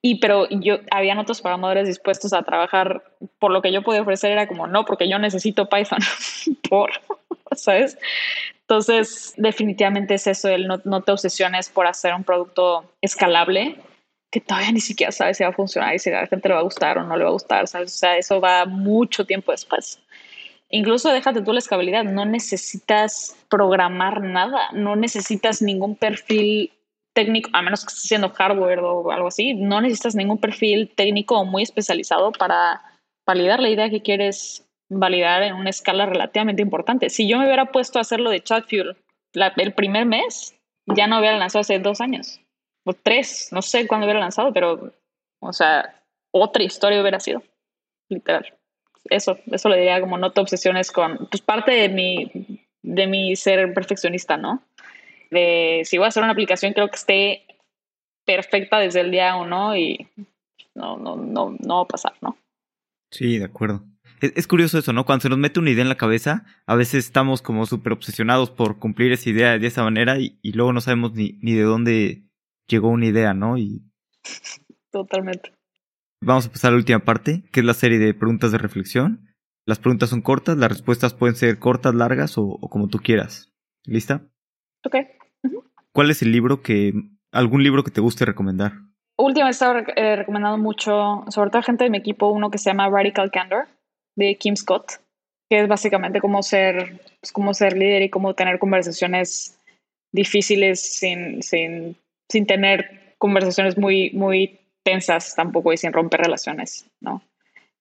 y 0.01 0.19
pero 0.19 0.47
yo, 0.49 0.77
habían 0.91 1.17
otros 1.17 1.41
programadores 1.41 1.87
dispuestos 1.87 2.31
a 2.31 2.43
trabajar 2.43 3.03
por 3.37 3.51
lo 3.51 3.61
que 3.61 3.73
yo 3.73 3.81
podía 3.81 4.01
ofrecer, 4.01 4.31
era 4.31 4.47
como, 4.47 4.67
no, 4.67 4.85
porque 4.85 5.09
yo 5.09 5.19
necesito 5.19 5.67
Python, 5.67 5.99
por, 6.69 6.91
¿sabes? 7.51 7.97
Entonces, 8.61 9.33
definitivamente 9.35 10.13
es 10.13 10.27
eso, 10.27 10.47
el 10.47 10.67
no, 10.67 10.79
no 10.85 11.01
te 11.01 11.11
obsesiones 11.11 11.69
por 11.69 11.87
hacer 11.87 12.13
un 12.13 12.23
producto 12.23 12.85
escalable 13.01 13.77
que 14.31 14.39
todavía 14.39 14.71
ni 14.71 14.81
siquiera 14.81 15.11
sabes 15.11 15.37
si 15.37 15.43
va 15.43 15.49
a 15.49 15.53
funcionar 15.53 15.95
y 15.95 15.99
si 15.99 16.09
a 16.09 16.21
la 16.21 16.27
gente 16.27 16.47
le 16.47 16.53
va 16.55 16.61
a 16.61 16.63
gustar 16.63 16.97
o 16.97 17.03
no 17.03 17.17
le 17.17 17.23
va 17.23 17.29
a 17.29 17.33
gustar, 17.33 17.67
¿sabes? 17.67 17.95
O 17.95 17.97
sea, 17.97 18.17
eso 18.17 18.39
va 18.39 18.65
mucho 18.65 19.25
tiempo 19.25 19.51
después. 19.51 19.99
Incluso 20.69 21.11
déjate 21.11 21.41
tú 21.41 21.51
la 21.51 21.59
escalabilidad, 21.59 22.03
no 22.03 22.25
necesitas 22.25 23.35
programar 23.49 24.21
nada, 24.21 24.69
no 24.73 24.95
necesitas 24.95 25.63
ningún 25.63 25.95
perfil 25.95 26.71
técnico, 27.13 27.49
a 27.53 27.63
menos 27.63 27.83
que 27.83 27.87
estés 27.87 28.05
haciendo 28.05 28.29
hardware 28.29 28.79
o 28.79 29.11
algo 29.11 29.27
así, 29.29 29.55
no 29.55 29.81
necesitas 29.81 30.13
ningún 30.13 30.37
perfil 30.37 30.93
técnico 30.95 31.43
muy 31.43 31.63
especializado 31.63 32.31
para 32.31 32.81
validar 33.25 33.59
la 33.59 33.69
idea 33.69 33.89
que 33.89 34.03
quieres 34.03 34.67
validar 34.89 35.41
en 35.41 35.55
una 35.55 35.71
escala 35.71 36.05
relativamente 36.05 36.61
importante. 36.61 37.09
Si 37.09 37.27
yo 37.27 37.39
me 37.39 37.45
hubiera 37.45 37.71
puesto 37.71 37.97
a 37.97 38.01
hacerlo 38.01 38.29
de 38.29 38.41
ChatFuel 38.41 38.95
el 39.33 39.73
primer 39.73 40.05
mes, 40.05 40.55
ya 40.85 41.07
no 41.07 41.19
hubiera 41.19 41.37
lanzado 41.37 41.61
hace 41.61 41.79
dos 41.79 41.99
años 41.99 42.39
tres, 42.93 43.49
no 43.51 43.61
sé 43.61 43.87
cuándo 43.87 44.05
hubiera 44.05 44.19
lanzado, 44.19 44.53
pero, 44.53 44.93
o 45.39 45.53
sea, 45.53 46.03
otra 46.31 46.63
historia 46.63 47.01
hubiera 47.01 47.19
sido, 47.19 47.43
literal. 48.09 48.53
Eso, 49.05 49.37
eso 49.51 49.69
le 49.69 49.77
diría 49.77 50.01
como 50.01 50.17
no 50.17 50.31
te 50.31 50.41
obsesiones 50.41 50.91
con, 50.91 51.27
pues 51.29 51.41
parte 51.41 51.71
de 51.71 51.89
mi, 51.89 52.31
de 52.81 53.07
mi 53.07 53.35
ser 53.35 53.73
perfeccionista, 53.73 54.37
¿no? 54.37 54.63
De 55.31 55.81
si 55.85 55.97
voy 55.97 56.05
a 56.05 56.09
hacer 56.09 56.23
una 56.23 56.33
aplicación, 56.33 56.73
creo 56.73 56.89
que 56.89 56.95
esté 56.95 57.45
perfecta 58.25 58.79
desde 58.79 59.01
el 59.01 59.11
día 59.11 59.35
uno 59.35 59.75
y 59.75 60.07
no, 60.75 60.97
no, 60.97 61.15
no, 61.15 61.55
no 61.59 61.75
va 61.77 61.81
a 61.83 61.87
pasar, 61.87 62.13
¿no? 62.21 62.37
Sí, 63.11 63.37
de 63.37 63.45
acuerdo. 63.45 63.83
Es, 64.21 64.47
curioso 64.47 64.77
eso, 64.77 64.91
¿no? 64.91 65.05
Cuando 65.05 65.23
se 65.23 65.29
nos 65.29 65.37
mete 65.37 65.59
una 65.59 65.69
idea 65.69 65.81
en 65.81 65.89
la 65.89 65.95
cabeza, 65.95 66.45
a 66.65 66.75
veces 66.75 67.05
estamos 67.05 67.41
como 67.41 67.65
súper 67.65 67.93
obsesionados 67.93 68.51
por 68.51 68.77
cumplir 68.77 69.13
esa 69.13 69.29
idea 69.29 69.57
de 69.57 69.65
esa 69.65 69.83
manera 69.83 70.19
y, 70.19 70.37
y, 70.41 70.51
luego 70.51 70.73
no 70.73 70.81
sabemos 70.81 71.13
ni, 71.13 71.39
ni 71.41 71.53
de 71.53 71.63
dónde 71.63 72.28
llegó 72.69 72.89
una 72.89 73.05
idea, 73.05 73.33
¿no? 73.33 73.57
Y... 73.57 73.81
Totalmente. 74.91 75.51
Vamos 76.21 76.47
a 76.47 76.51
pasar 76.51 76.69
a 76.69 76.71
la 76.71 76.77
última 76.77 76.99
parte, 76.99 77.43
que 77.51 77.61
es 77.61 77.65
la 77.65 77.73
serie 77.73 77.99
de 77.99 78.13
preguntas 78.13 78.51
de 78.51 78.57
reflexión. 78.57 79.29
Las 79.65 79.79
preguntas 79.79 80.09
son 80.09 80.21
cortas, 80.21 80.57
las 80.57 80.69
respuestas 80.69 81.13
pueden 81.13 81.35
ser 81.35 81.59
cortas, 81.59 81.93
largas 81.93 82.37
o, 82.37 82.57
como 82.69 82.87
tú 82.87 82.99
quieras. 82.99 83.51
¿Lista? 83.85 84.21
Ok. 84.85 84.95
¿Cuál 85.93 86.11
es 86.11 86.21
el 86.21 86.31
libro 86.31 86.61
que, 86.61 86.93
algún 87.31 87.63
libro 87.63 87.83
que 87.83 87.91
te 87.91 88.01
guste 88.01 88.25
recomendar? 88.25 88.73
Últimamente 89.17 89.47
he 89.47 89.51
estado 89.51 89.79
eh, 89.95 90.15
recomendando 90.15 90.57
mucho, 90.57 91.25
sobre 91.29 91.49
todo 91.49 91.59
a 91.59 91.63
gente 91.63 91.83
de 91.83 91.89
mi 91.89 91.97
equipo, 91.97 92.29
uno 92.29 92.49
que 92.49 92.57
se 92.57 92.69
llama 92.69 92.89
Radical 92.89 93.31
Candor 93.31 93.67
de 94.15 94.35
Kim 94.37 94.55
Scott, 94.55 95.01
que 95.49 95.61
es 95.61 95.67
básicamente 95.67 96.21
cómo 96.21 96.43
ser, 96.43 97.01
pues, 97.19 97.31
cómo 97.31 97.53
ser 97.53 97.77
líder 97.77 98.03
y 98.03 98.09
cómo 98.09 98.33
tener 98.33 98.59
conversaciones 98.59 99.59
difíciles 100.11 100.81
sin, 100.81 101.41
sin, 101.41 101.95
sin 102.29 102.45
tener 102.45 103.15
conversaciones 103.17 103.77
muy, 103.77 104.11
muy 104.11 104.59
tensas 104.83 105.35
tampoco 105.35 105.73
y 105.73 105.77
sin 105.77 105.91
romper 105.91 106.21
relaciones, 106.21 106.89
¿no? 107.01 107.21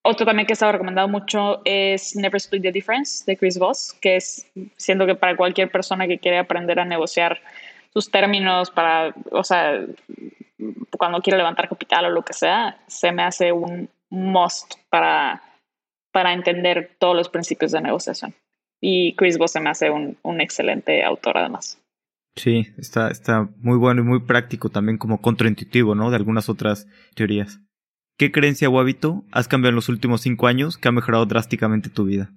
Otro 0.03 0.25
también 0.25 0.47
que 0.47 0.53
he 0.53 0.55
estado 0.55 0.73
recomendado 0.73 1.09
mucho 1.09 1.61
es 1.65 2.17
Never 2.17 2.37
Split 2.37 2.63
the 2.63 2.73
Difference 2.73 3.25
de 3.27 3.37
Chris 3.37 3.59
Voss, 3.59 3.93
que 4.01 4.17
es, 4.17 4.51
siendo 4.77 5.07
que 5.07 5.15
para 5.15 5.37
cualquier 5.37 5.71
persona 5.71 6.07
que 6.07 6.19
quiere 6.19 6.39
aprender 6.39 6.81
a 6.81 6.85
negociar 6.85 7.41
sus 7.93 8.11
términos 8.11 8.71
para, 8.71 9.15
o 9.31 9.45
sea, 9.45 9.85
cuando 10.97 11.21
quiere 11.21 11.37
levantar 11.37 11.69
capital 11.69 12.07
o 12.07 12.11
lo 12.11 12.23
que 12.23 12.33
sea, 12.33 12.79
se 12.87 13.13
me 13.13 13.23
hace 13.23 13.53
un 13.53 13.91
must 14.09 14.75
para 14.89 15.43
para 16.19 16.33
entender 16.33 16.97
todos 16.99 17.15
los 17.15 17.29
principios 17.29 17.73
de 17.73 17.81
negociación. 17.81 18.35
Y 18.81 19.15
Chris 19.15 19.39
Voss 19.39 19.53
se 19.53 19.61
me 19.61 19.71
hace 19.71 19.91
un, 19.91 20.17
un 20.23 20.41
excelente 20.41 21.05
autor 21.05 21.39
además. 21.39 21.79
Sí, 22.37 22.69
está, 22.77 23.11
está 23.11 23.49
muy 23.59 23.77
bueno 23.77 24.03
y 24.03 24.05
muy 24.05 24.21
práctico 24.21 24.69
también 24.69 24.99
como 24.99 25.21
contraintuitivo, 25.21 25.95
¿no? 25.95 26.11
De 26.11 26.17
algunas 26.17 26.49
otras 26.49 26.87
teorías. 27.15 27.61
¿Qué 28.17 28.33
creencia 28.33 28.69
o 28.69 28.79
hábito 28.79 29.25
has 29.33 29.49
cambiado 29.49 29.71
en 29.71 29.77
los 29.77 29.89
últimos 29.89 30.21
cinco 30.21 30.47
años 30.47 30.77
que 30.77 30.89
ha 30.89 30.93
mejorado 30.93 31.27
drásticamente 31.27 31.89
tu 31.89 32.05
vida? 32.05 32.31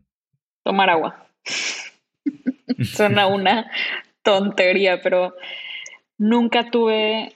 Tomar 0.63 0.89
agua. 0.89 1.27
Suena 2.83 3.27
una 3.27 3.69
tontería, 4.23 5.01
pero 5.01 5.35
nunca 6.17 6.69
tuve 6.69 7.33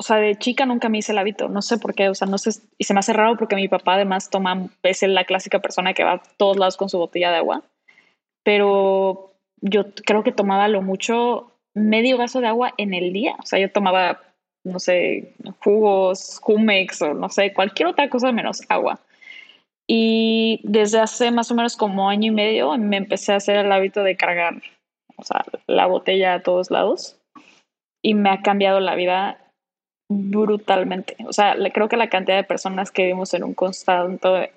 o 0.00 0.02
sea, 0.02 0.16
de 0.16 0.34
chica 0.36 0.64
nunca 0.64 0.88
me 0.88 0.96
hice 0.96 1.12
el 1.12 1.18
hábito, 1.18 1.50
no 1.50 1.60
sé 1.60 1.76
por 1.76 1.94
qué, 1.94 2.08
o 2.08 2.14
sea, 2.14 2.26
no 2.26 2.38
sé, 2.38 2.58
y 2.78 2.84
se 2.84 2.94
me 2.94 3.00
hace 3.00 3.12
raro 3.12 3.36
porque 3.36 3.54
mi 3.54 3.68
papá 3.68 3.96
además 3.96 4.30
toma, 4.30 4.70
es 4.82 5.02
la 5.02 5.24
clásica 5.24 5.58
persona 5.58 5.92
que 5.92 6.04
va 6.04 6.12
a 6.12 6.22
todos 6.38 6.56
lados 6.56 6.78
con 6.78 6.88
su 6.88 6.96
botella 6.96 7.30
de 7.30 7.36
agua, 7.36 7.64
pero 8.42 9.34
yo 9.60 9.92
creo 10.06 10.22
que 10.22 10.32
tomaba 10.32 10.68
lo 10.68 10.80
mucho 10.80 11.49
medio 11.74 12.18
vaso 12.18 12.40
de 12.40 12.48
agua 12.48 12.74
en 12.76 12.94
el 12.94 13.12
día, 13.12 13.36
o 13.42 13.46
sea, 13.46 13.58
yo 13.58 13.70
tomaba, 13.70 14.20
no 14.64 14.78
sé, 14.78 15.34
jugos, 15.62 16.38
Jumex 16.42 17.02
o 17.02 17.14
no 17.14 17.28
sé, 17.28 17.52
cualquier 17.52 17.88
otra 17.88 18.08
cosa 18.08 18.32
menos 18.32 18.62
agua. 18.68 19.00
Y 19.86 20.60
desde 20.62 21.00
hace 21.00 21.30
más 21.30 21.50
o 21.50 21.54
menos 21.54 21.76
como 21.76 22.08
año 22.08 22.28
y 22.28 22.34
medio 22.34 22.76
me 22.78 22.96
empecé 22.96 23.32
a 23.32 23.36
hacer 23.36 23.56
el 23.56 23.72
hábito 23.72 24.02
de 24.02 24.16
cargar, 24.16 24.62
o 25.16 25.24
sea, 25.24 25.44
la 25.66 25.86
botella 25.86 26.34
a 26.34 26.42
todos 26.42 26.70
lados 26.70 27.20
y 28.02 28.14
me 28.14 28.30
ha 28.30 28.42
cambiado 28.42 28.80
la 28.80 28.94
vida 28.94 29.38
brutalmente. 30.08 31.16
O 31.26 31.32
sea, 31.32 31.56
creo 31.72 31.88
que 31.88 31.96
la 31.96 32.10
cantidad 32.10 32.36
de 32.36 32.44
personas 32.44 32.90
que 32.90 33.02
vivimos 33.02 33.32
en 33.34 33.44
un 33.44 33.54
constante, 33.54 34.52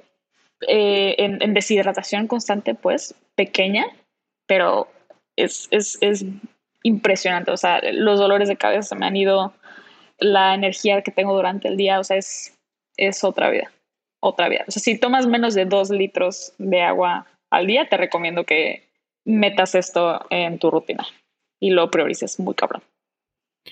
eh, 0.68 1.16
en, 1.18 1.54
deshidratación 1.54 2.28
constante, 2.28 2.74
pues, 2.74 3.16
pequeña, 3.36 3.86
pero 4.48 4.88
es, 5.36 5.68
es, 5.72 5.98
es, 6.02 6.26
impresionante. 6.84 7.52
O 7.52 7.58
sea, 7.58 7.82
los 7.92 8.20
dolores 8.20 8.48
de 8.48 8.58
cabeza 8.58 8.90
se 8.90 8.96
me 8.96 9.06
han 9.06 9.16
ido, 9.16 9.54
la 10.20 10.54
energía 10.54 11.02
que 11.02 11.12
tengo 11.12 11.34
durante 11.34 11.68
el 11.68 11.78
día, 11.78 12.00
o 12.00 12.04
sea, 12.04 12.18
es, 12.18 12.58
es 12.98 13.24
otra 13.24 13.50
vida, 13.50 13.72
otra 14.20 14.50
vida. 14.50 14.66
O 14.68 14.72
sea, 14.72 14.82
si 14.82 15.00
tomas 15.00 15.26
menos 15.26 15.56
de 15.56 15.66
dos 15.66 15.90
litros 15.90 16.54
de 16.58 16.82
agua 16.82 17.26
al 17.50 17.68
día, 17.68 17.90
te 17.90 17.98
recomiendo 17.98 18.46
que 18.46 18.88
metas 19.26 19.76
esto 19.76 20.26
en 20.30 20.60
tu 20.60 20.70
rutina 20.70 21.06
y 21.60 21.72
lo 21.72 21.90
priorices 21.90 22.40
muy 22.40 22.56
cabrón. 22.56 22.84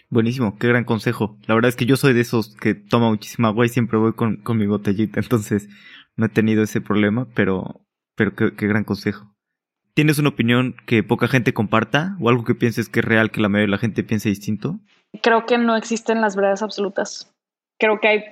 Buenísimo, 0.09 0.57
qué 0.57 0.67
gran 0.67 0.85
consejo. 0.85 1.37
La 1.47 1.55
verdad 1.55 1.69
es 1.69 1.75
que 1.75 1.85
yo 1.85 1.97
soy 1.97 2.13
de 2.13 2.21
esos 2.21 2.55
que 2.55 2.73
toma 2.73 3.09
muchísima 3.09 3.49
agua 3.49 3.65
y 3.65 3.69
siempre 3.69 3.97
voy 3.97 4.13
con, 4.13 4.37
con 4.37 4.57
mi 4.57 4.65
botellita, 4.65 5.19
entonces 5.21 5.67
no 6.15 6.25
he 6.25 6.29
tenido 6.29 6.63
ese 6.63 6.81
problema, 6.81 7.27
pero, 7.35 7.81
pero 8.15 8.35
qué, 8.35 8.55
qué, 8.55 8.67
gran 8.67 8.83
consejo. 8.83 9.30
¿Tienes 9.93 10.19
una 10.19 10.29
opinión 10.29 10.75
que 10.85 11.03
poca 11.03 11.27
gente 11.27 11.53
comparta 11.53 12.15
o 12.19 12.29
algo 12.29 12.43
que 12.43 12.55
pienses 12.55 12.87
que 12.87 13.01
es 13.01 13.05
real 13.05 13.31
que 13.31 13.41
la 13.41 13.49
mayoría 13.49 13.67
de 13.67 13.71
la 13.71 13.77
gente 13.77 14.03
piense 14.03 14.29
distinto? 14.29 14.79
Creo 15.21 15.45
que 15.45 15.57
no 15.57 15.75
existen 15.75 16.21
las 16.21 16.35
verdades 16.35 16.61
absolutas. 16.61 17.33
Creo 17.77 17.99
que 17.99 18.07
hay 18.07 18.23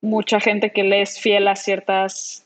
mucha 0.00 0.38
gente 0.38 0.70
que 0.70 0.84
le 0.84 1.02
es 1.02 1.18
fiel 1.20 1.48
a 1.48 1.56
ciertas 1.56 2.44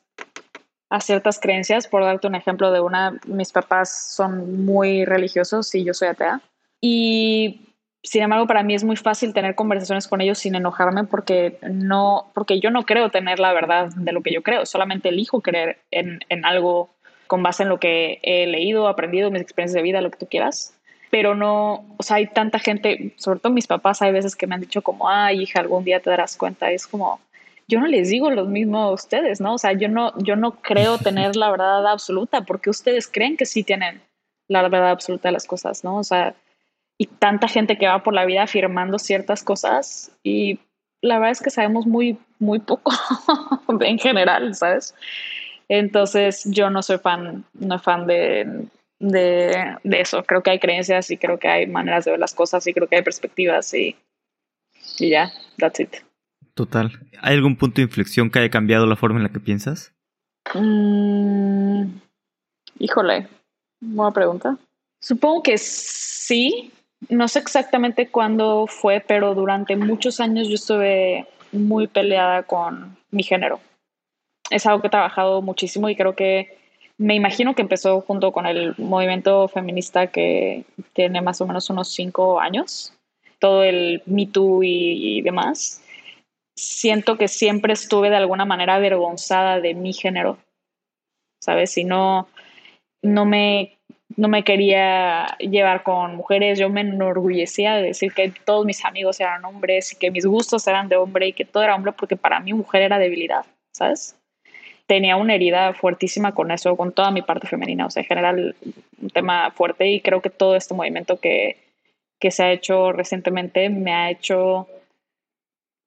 a 0.89 1.01
ciertas 1.01 1.41
creencias. 1.41 1.89
Por 1.89 2.05
darte 2.05 2.27
un 2.27 2.35
ejemplo 2.35 2.70
de 2.70 2.81
una, 2.81 3.18
mis 3.27 3.53
papás 3.53 4.14
son 4.14 4.64
muy 4.64 5.05
religiosos 5.05 5.75
y 5.75 5.85
yo 5.85 5.95
soy 5.95 6.09
atea. 6.09 6.41
Y 6.81 7.61
sin 8.03 8.23
embargo, 8.23 8.47
para 8.47 8.62
mí 8.62 8.75
es 8.75 8.85
muy 8.85 8.97
fácil 8.97 9.33
tener 9.33 9.55
conversaciones 9.55 10.09
con 10.09 10.20
ellos 10.20 10.39
sin 10.39 10.55
enojarme 10.55 11.05
porque 11.05 11.59
no, 11.62 12.31
porque 12.35 12.59
yo 12.59 12.70
no 12.70 12.85
creo 12.85 13.11
tener 13.11 13.39
la 13.39 13.53
verdad 13.53 13.91
de 13.95 14.12
lo 14.12 14.23
que 14.23 14.33
yo 14.33 14.43
creo, 14.43 14.66
solamente 14.66 15.11
elijo 15.11 15.41
creer 15.41 15.79
en, 15.91 16.20
en 16.29 16.45
algo 16.45 16.91
con 17.33 17.43
base 17.43 17.62
en 17.62 17.70
lo 17.70 17.80
que 17.80 18.18
he 18.22 18.47
leído, 18.47 18.89
aprendido, 18.89 19.30
mis 19.30 19.41
experiencias 19.41 19.76
de 19.76 19.83
vida, 19.83 20.03
lo 20.03 20.11
que 20.11 20.18
tú 20.18 20.26
quieras. 20.26 20.78
Pero 21.11 21.35
no, 21.35 21.87
o 21.97 22.03
sea, 22.03 22.16
hay 22.16 22.26
tanta 22.26 22.59
gente, 22.59 23.14
sobre 23.16 23.41
todo 23.41 23.51
mis 23.55 23.66
papás, 23.66 24.03
hay 24.03 24.12
veces 24.12 24.37
que 24.37 24.47
me 24.47 24.55
han 24.55 24.61
dicho 24.61 24.83
como, 24.83 25.09
ay, 25.09 25.41
hija, 25.41 25.61
algún 25.61 25.83
día 25.83 25.99
te 26.01 26.11
darás 26.11 26.37
cuenta. 26.37 26.70
es 26.70 26.87
como, 26.87 27.22
yo 27.66 27.80
no 27.80 27.87
les 27.87 28.11
digo 28.11 28.30
lo 28.30 28.45
mismo 28.45 28.83
a 28.83 28.93
ustedes, 28.93 29.41
¿no? 29.41 29.55
O 29.55 29.59
sea, 29.59 29.72
yo 29.72 29.89
no, 29.89 30.12
yo 30.18 30.37
no 30.37 30.61
creo 30.61 30.99
tener 31.03 31.35
la 31.35 31.51
verdad 31.51 31.87
absoluta 31.87 32.43
porque 32.43 32.68
ustedes 32.68 33.09
creen 33.09 33.39
que 33.39 33.47
sí 33.47 33.64
tienen 33.64 34.03
la 34.47 34.61
verdad 34.68 34.91
absoluta 34.91 35.28
de 35.28 35.33
las 35.33 35.47
cosas, 35.47 35.85
¿no? 35.85 35.97
O 35.97 36.05
sea, 36.05 36.35
y 36.99 37.07
tanta 37.07 37.49
gente 37.49 37.78
que 37.78 37.87
va 37.87 38.03
por 38.03 38.12
la 38.12 38.26
vida 38.26 38.43
afirmando 38.43 38.99
ciertas 38.99 39.43
cosas 39.43 40.12
y 40.22 40.59
la 41.01 41.14
verdad 41.14 41.33
es 41.33 41.41
que 41.41 41.49
sabemos 41.49 41.87
muy, 41.87 42.18
muy 42.39 42.59
poco 42.59 42.93
en 43.80 43.99
general, 43.99 44.55
¿sabes? 44.55 44.95
Entonces 45.69 46.45
yo 46.47 46.71
no 46.71 46.83
soy 46.83 46.99
fan, 46.99 47.45
no 47.55 47.79
fan 47.79 48.07
de, 48.07 48.67
de, 48.99 49.77
de, 49.83 50.01
eso. 50.01 50.23
Creo 50.25 50.43
que 50.43 50.51
hay 50.51 50.59
creencias 50.59 51.11
y 51.11 51.17
creo 51.17 51.39
que 51.39 51.49
hay 51.49 51.67
maneras 51.67 52.05
de 52.05 52.13
ver 52.13 52.21
las 52.21 52.35
cosas 52.35 52.67
y 52.67 52.73
creo 52.73 52.89
que 52.89 52.97
hay 52.97 53.03
perspectivas 53.03 53.73
y, 53.75 53.97
y 54.99 55.11
ya, 55.11 55.33
that's 55.59 55.81
it. 55.81 55.95
Total. 56.55 56.91
¿Hay 57.21 57.37
algún 57.37 57.57
punto 57.57 57.77
de 57.77 57.83
inflexión 57.83 58.31
que 58.31 58.41
haya 58.41 58.51
cambiado 58.51 58.87
la 58.87 58.97
forma 58.97 59.19
en 59.19 59.25
la 59.25 59.33
que 59.33 59.41
piensas? 59.41 59.95
Mm, 60.55 61.87
híjole, 62.79 63.29
buena 63.81 64.13
pregunta. 64.13 64.59
Supongo 65.01 65.43
que 65.43 65.59
sí, 65.59 66.71
no 67.09 67.27
sé 67.29 67.39
exactamente 67.39 68.09
cuándo 68.09 68.67
fue, 68.67 69.01
pero 69.01 69.35
durante 69.35 69.77
muchos 69.77 70.21
años 70.21 70.49
yo 70.49 70.55
estuve 70.55 71.27
muy 71.51 71.87
peleada 71.87 72.45
con 72.45 72.97
mi 73.11 73.23
género. 73.23 73.61
Es 74.51 74.66
algo 74.66 74.80
que 74.80 74.88
he 74.88 74.90
trabajado 74.90 75.43
muchísimo 75.43 75.88
y 75.88 75.97
creo 75.97 76.14
que 76.14 76.59
me 76.99 77.14
imagino 77.14 77.55
que 77.55 77.62
empezó 77.62 78.01
junto 78.01 78.32
con 78.32 78.47
el 78.47 78.74
movimiento 78.78 79.49
feminista 79.49 80.09
que 80.09 80.64
tiene 80.93 81.20
más 81.20 81.40
o 81.40 81.47
menos 81.47 81.68
unos 81.70 81.93
cinco 81.93 82.40
años, 82.40 82.93
todo 83.38 83.64
el 83.64 84.03
Me 84.07 84.26
Too 84.26 84.62
y, 84.62 85.20
demás. 85.22 85.82
siento 86.57 87.16
que 87.16 87.28
siempre 87.28 87.72
estuve 87.72 88.11
de 88.11 88.16
alguna 88.16 88.45
manera 88.45 88.76
avergonzada 88.76 89.61
de 89.61 89.74
mi 89.74 89.93
género, 89.93 90.38
¿sabes? 91.40 91.76
Y 91.78 91.84
no, 91.84 92.28
no 93.03 93.24
me 93.24 93.78
no 94.16 94.28
me 94.28 94.45
quería 94.45 95.36
llevar 95.38 95.82
con 95.82 96.16
mujeres, 96.16 96.59
yo 96.59 96.68
me 96.68 96.82
enorgullecía 96.82 97.74
de 97.76 97.82
decir 97.82 98.12
que 98.12 98.32
todos 98.45 98.66
mis 98.66 98.84
amigos 98.84 99.18
eran 99.20 99.45
hombres 99.45 99.93
y 99.93 99.97
que 99.97 100.11
mis 100.11 100.26
gustos 100.26 100.66
eran 100.66 100.88
de 100.88 100.97
hombre 100.97 101.28
y 101.28 101.32
que 101.32 101.47
todo 101.47 101.62
era 101.62 101.74
hombre 101.74 101.93
porque 101.93 102.16
para 102.16 102.38
mí 102.40 102.53
mujer 102.53 102.82
era 102.82 102.99
debilidad, 102.99 103.47
¿sabes? 103.74 104.16
Tenía 104.93 105.16
una 105.16 105.34
herida 105.34 105.72
fuertísima 105.72 106.34
con 106.34 106.51
eso, 106.51 106.76
con 106.76 106.93
toda 106.93 107.11
mi 107.11 107.22
parte 107.22 107.47
femenina, 107.47 107.86
o 107.86 107.90
sea, 107.90 108.03
en 108.03 108.09
general 108.09 108.55
un 109.01 109.09
tema 109.09 109.51
fuerte 109.51 109.90
y 109.90 110.03
creo 110.03 110.20
que 110.20 110.28
todo 110.28 110.55
este 110.55 110.74
movimiento 110.74 111.18
que, 111.18 111.57
que 112.20 112.30
se 112.30 112.43
ha 112.43 112.53
hecho 112.53 112.93
recientemente 112.93 113.70
me 113.70 113.95
ha 113.95 114.11
hecho 114.11 114.68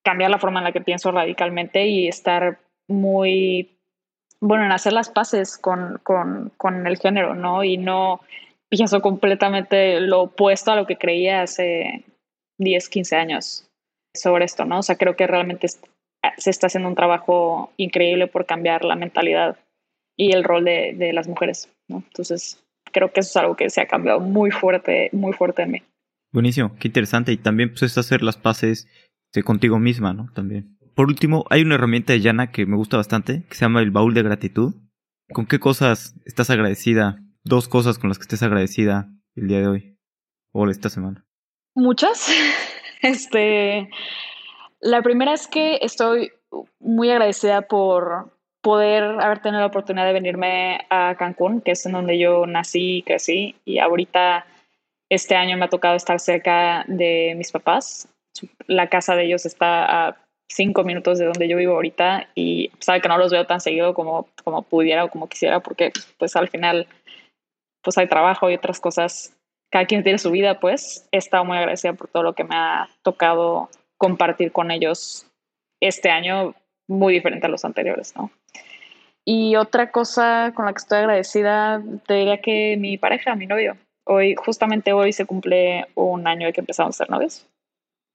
cambiar 0.03 0.31
la 0.31 0.39
forma 0.39 0.59
en 0.59 0.63
la 0.63 0.71
que 0.71 0.81
pienso 0.81 1.11
radicalmente 1.11 1.85
y 1.85 2.07
estar 2.07 2.57
muy 2.87 3.77
bueno, 4.39 4.65
en 4.65 4.71
hacer 4.71 4.93
las 4.93 5.11
paces 5.11 5.59
con, 5.59 5.99
con, 6.01 6.51
con, 6.57 6.87
el 6.87 6.97
género, 6.97 7.35
¿no? 7.35 7.63
Y 7.63 7.77
no 7.77 8.21
pienso 8.69 9.03
completamente 9.03 9.99
lo 9.99 10.23
opuesto 10.23 10.71
a 10.71 10.75
lo 10.75 10.87
que 10.87 10.97
creía 10.97 11.43
hace 11.43 12.05
10, 12.57 12.89
15 12.89 13.15
años 13.17 13.69
sobre 14.15 14.45
esto, 14.45 14.65
¿no? 14.65 14.79
O 14.79 14.81
sea, 14.81 14.95
creo 14.95 15.15
que 15.15 15.27
realmente 15.27 15.67
se 16.37 16.49
está 16.49 16.67
haciendo 16.67 16.89
un 16.89 16.95
trabajo 16.95 17.71
increíble 17.77 18.27
por 18.27 18.45
cambiar 18.45 18.85
la 18.85 18.95
mentalidad 18.95 19.57
y 20.17 20.31
el 20.33 20.43
rol 20.43 20.63
de, 20.63 20.93
de 20.97 21.13
las 21.13 21.27
mujeres, 21.27 21.69
¿no? 21.87 21.97
Entonces, 21.97 22.63
creo 22.91 23.11
que 23.11 23.19
eso 23.19 23.29
es 23.29 23.35
algo 23.37 23.55
que 23.55 23.69
se 23.69 23.81
ha 23.81 23.87
cambiado 23.87 24.19
muy 24.19 24.51
fuerte, 24.51 25.09
muy 25.11 25.33
fuerte 25.33 25.63
en 25.63 25.71
mí. 25.71 25.83
Buenísimo, 26.31 26.75
qué 26.79 26.87
interesante. 26.87 27.31
Y 27.31 27.37
también 27.37 27.69
pues 27.69 27.83
es 27.83 27.97
hacer 27.97 28.21
las 28.21 28.37
paces 28.37 28.87
este, 29.35 29.43
contigo 29.43 29.79
misma, 29.79 30.13
¿no? 30.13 30.27
También. 30.33 30.77
Por 30.95 31.07
último, 31.07 31.45
hay 31.49 31.61
una 31.61 31.75
herramienta 31.75 32.13
de 32.13 32.21
Yana 32.21 32.51
que 32.51 32.65
me 32.65 32.77
gusta 32.77 32.97
bastante, 32.97 33.43
que 33.49 33.55
se 33.55 33.65
llama 33.65 33.81
el 33.81 33.91
baúl 33.91 34.13
de 34.13 34.23
gratitud. 34.23 34.75
¿Con 35.33 35.45
qué 35.45 35.59
cosas 35.59 36.15
estás 36.25 36.49
agradecida? 36.49 37.19
Dos 37.43 37.67
cosas 37.67 37.99
con 37.99 38.09
las 38.09 38.17
que 38.17 38.23
estés 38.23 38.43
agradecida 38.43 39.09
el 39.35 39.47
día 39.47 39.59
de 39.59 39.67
hoy 39.67 39.97
o 40.53 40.69
esta 40.69 40.89
semana. 40.89 41.25
Muchas. 41.75 42.31
Este, 43.01 43.87
la 44.85 45.01
primera 45.01 45.33
es 45.33 45.47
que 45.47 45.79
estoy 45.81 46.31
muy 46.79 47.09
agradecida 47.09 47.63
por 47.63 48.29
poder 48.61 49.03
haber 49.03 49.39
tenido 49.39 49.61
la 49.61 49.67
oportunidad 49.67 50.05
de 50.05 50.13
venirme 50.13 50.85
a 50.91 51.15
Cancún, 51.17 51.61
que 51.61 51.71
es 51.71 51.85
en 51.87 51.93
donde 51.93 52.19
yo 52.19 52.45
nací 52.45 52.97
y 52.97 53.01
crecí, 53.01 53.55
y 53.65 53.79
ahorita 53.79 54.45
este 55.09 55.35
año 55.35 55.57
me 55.57 55.65
ha 55.65 55.69
tocado 55.69 55.95
estar 55.95 56.19
cerca 56.19 56.85
de 56.87 57.33
mis 57.35 57.51
papás. 57.51 58.07
La 58.67 58.87
casa 58.87 59.15
de 59.15 59.25
ellos 59.25 59.47
está 59.47 60.07
a 60.07 60.17
cinco 60.51 60.83
minutos 60.83 61.17
de 61.17 61.25
donde 61.25 61.47
yo 61.47 61.57
vivo 61.57 61.73
ahorita 61.73 62.29
y 62.35 62.69
sabe 62.79 63.01
que 63.01 63.07
no 63.07 63.17
los 63.17 63.31
veo 63.31 63.47
tan 63.47 63.61
seguido 63.61 63.95
como, 63.95 64.27
como 64.43 64.61
pudiera 64.61 65.03
o 65.03 65.09
como 65.09 65.27
quisiera 65.27 65.61
porque 65.61 65.91
pues 66.19 66.35
al 66.35 66.47
final 66.49 66.87
pues 67.81 67.97
hay 67.97 68.07
trabajo 68.07 68.51
y 68.51 68.55
otras 68.55 68.79
cosas. 68.79 69.35
Cada 69.71 69.85
quien 69.85 70.03
tiene 70.03 70.19
su 70.19 70.29
vida, 70.29 70.59
pues 70.59 71.07
he 71.11 71.17
estado 71.17 71.43
muy 71.43 71.57
agradecida 71.57 71.93
por 71.93 72.07
todo 72.07 72.21
lo 72.21 72.33
que 72.33 72.43
me 72.43 72.55
ha 72.55 72.87
tocado 73.01 73.69
compartir 73.97 74.51
con 74.51 74.71
ellos 74.71 75.27
este 75.81 76.09
año, 76.09 76.55
muy 76.87 77.13
diferente 77.13 77.47
a 77.47 77.49
los 77.49 77.65
anteriores, 77.65 78.15
¿no? 78.15 78.31
Y 79.25 79.55
otra 79.55 79.91
cosa 79.91 80.53
con 80.55 80.65
la 80.65 80.73
que 80.73 80.77
estoy 80.77 80.99
agradecida, 80.99 81.83
te 82.05 82.13
diría 82.13 82.41
que 82.41 82.77
mi 82.77 82.97
pareja, 82.97 83.35
mi 83.35 83.47
novio, 83.47 83.75
hoy, 84.05 84.35
justamente 84.35 84.93
hoy 84.93 85.13
se 85.13 85.25
cumple 85.25 85.87
un 85.95 86.27
año 86.27 86.45
de 86.45 86.53
que 86.53 86.61
empezamos 86.61 86.95
a 86.95 86.97
ser 86.99 87.09
novios 87.09 87.47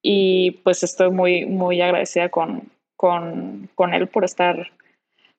y 0.03 0.53
pues 0.63 0.83
estoy 0.83 1.11
muy, 1.11 1.47
muy 1.47 1.81
agradecida 1.81 2.29
con, 2.29 2.71
con, 2.97 3.69
con 3.75 3.93
él 3.93 4.07
por 4.07 4.25
estar, 4.25 4.71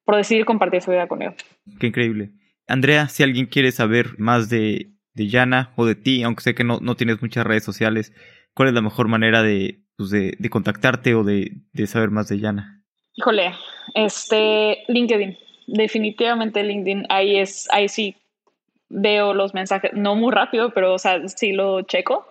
por 0.04 0.18
decidir 0.18 0.46
compartir 0.46 0.82
su 0.82 0.92
vida 0.92 1.08
conmigo. 1.08 1.34
Qué 1.80 1.88
increíble. 1.88 2.32
Andrea, 2.68 3.08
si 3.08 3.24
alguien 3.24 3.48
quiere 3.48 3.72
saber 3.72 4.20
más 4.20 4.50
de, 4.50 4.92
de 5.14 5.28
Yana 5.28 5.72
o 5.76 5.86
de 5.86 5.96
ti, 5.96 6.24
aunque 6.24 6.44
sé 6.44 6.56
que 6.56 6.64
no, 6.64 6.80
no 6.82 6.96
tienes 6.96 7.22
muchas 7.22 7.46
redes 7.46 7.64
sociales, 7.64 8.14
¿cuál 8.54 8.70
es 8.70 8.74
la 8.74 8.82
mejor 8.82 9.08
manera 9.08 9.42
de, 9.42 9.81
pues 9.98 10.10
de, 10.10 10.36
de, 10.38 10.50
contactarte 10.50 11.16
o 11.16 11.24
de, 11.24 11.52
de, 11.74 11.88
saber 11.88 12.10
más 12.10 12.28
de 12.28 12.40
Yana? 12.40 12.84
Híjole, 13.16 13.54
este, 13.94 14.84
LinkedIn, 14.88 15.38
definitivamente 15.68 16.64
LinkedIn, 16.64 17.06
ahí 17.10 17.38
es, 17.38 17.68
ahí 17.72 17.88
sí 17.88 18.16
veo 18.90 19.34
los 19.34 19.54
mensajes, 19.54 19.92
no 19.94 20.16
muy 20.16 20.32
rápido, 20.32 20.74
pero 20.74 20.94
o 20.94 20.98
sea, 20.98 21.28
sí 21.28 21.52
lo 21.52 21.82
checo 21.84 22.26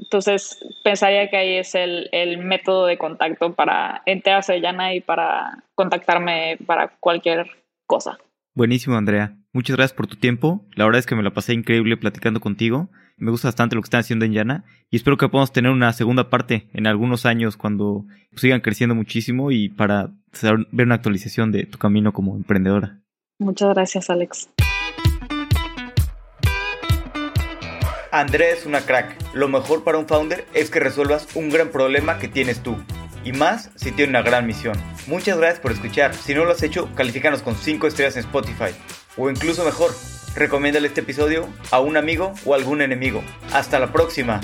entonces, 0.00 0.58
pensaría 0.82 1.28
que 1.28 1.36
ahí 1.36 1.56
es 1.56 1.74
el, 1.74 2.08
el, 2.12 2.38
método 2.38 2.86
de 2.86 2.96
contacto 2.96 3.54
para 3.54 4.02
enterarse 4.06 4.54
de 4.54 4.62
Yana 4.62 4.94
y 4.94 5.00
para 5.00 5.62
contactarme 5.74 6.58
para 6.66 6.96
cualquier 7.00 7.46
cosa. 7.86 8.18
Buenísimo, 8.54 8.96
Andrea. 8.96 9.36
Muchas 9.52 9.76
gracias 9.76 9.96
por 9.96 10.06
tu 10.06 10.16
tiempo. 10.16 10.66
La 10.74 10.86
verdad 10.86 11.00
es 11.00 11.06
que 11.06 11.14
me 11.14 11.22
la 11.22 11.34
pasé 11.34 11.52
increíble 11.52 11.98
platicando 11.98 12.40
contigo. 12.40 12.88
Me 13.20 13.30
gusta 13.30 13.48
bastante 13.48 13.76
lo 13.76 13.82
que 13.82 13.86
están 13.86 14.00
haciendo 14.00 14.24
en 14.24 14.32
Yana 14.32 14.64
y 14.88 14.96
espero 14.96 15.18
que 15.18 15.28
podamos 15.28 15.52
tener 15.52 15.70
una 15.70 15.92
segunda 15.92 16.30
parte 16.30 16.68
en 16.72 16.86
algunos 16.86 17.26
años 17.26 17.58
cuando 17.58 18.06
sigan 18.34 18.62
creciendo 18.62 18.94
muchísimo 18.94 19.50
y 19.50 19.68
para 19.68 20.10
ver 20.72 20.86
una 20.86 20.94
actualización 20.94 21.52
de 21.52 21.66
tu 21.66 21.76
camino 21.76 22.14
como 22.14 22.34
emprendedora. 22.34 23.02
Muchas 23.38 23.74
gracias, 23.74 24.08
Alex. 24.08 24.48
Andrea 28.10 28.54
es 28.54 28.64
una 28.64 28.80
crack. 28.80 29.18
Lo 29.34 29.48
mejor 29.48 29.84
para 29.84 29.98
un 29.98 30.08
founder 30.08 30.46
es 30.54 30.70
que 30.70 30.80
resuelvas 30.80 31.28
un 31.36 31.50
gran 31.50 31.68
problema 31.68 32.18
que 32.18 32.28
tienes 32.28 32.62
tú. 32.62 32.74
Y 33.22 33.32
más 33.32 33.70
si 33.74 33.92
tiene 33.92 34.10
una 34.10 34.22
gran 34.22 34.46
misión. 34.46 34.76
Muchas 35.06 35.36
gracias 35.36 35.60
por 35.60 35.72
escuchar. 35.72 36.14
Si 36.14 36.32
no 36.32 36.46
lo 36.46 36.52
has 36.52 36.62
hecho, 36.62 36.88
califícanos 36.94 37.42
con 37.42 37.54
5 37.54 37.86
estrellas 37.86 38.16
en 38.16 38.20
Spotify. 38.20 38.74
O 39.18 39.28
incluso 39.28 39.62
mejor, 39.62 39.90
recomiéndale 40.34 40.88
este 40.88 41.00
episodio 41.00 41.48
a 41.70 41.80
un 41.80 41.96
amigo 41.96 42.32
o 42.44 42.54
algún 42.54 42.82
enemigo. 42.82 43.22
Hasta 43.52 43.78
la 43.78 43.92
próxima. 43.92 44.40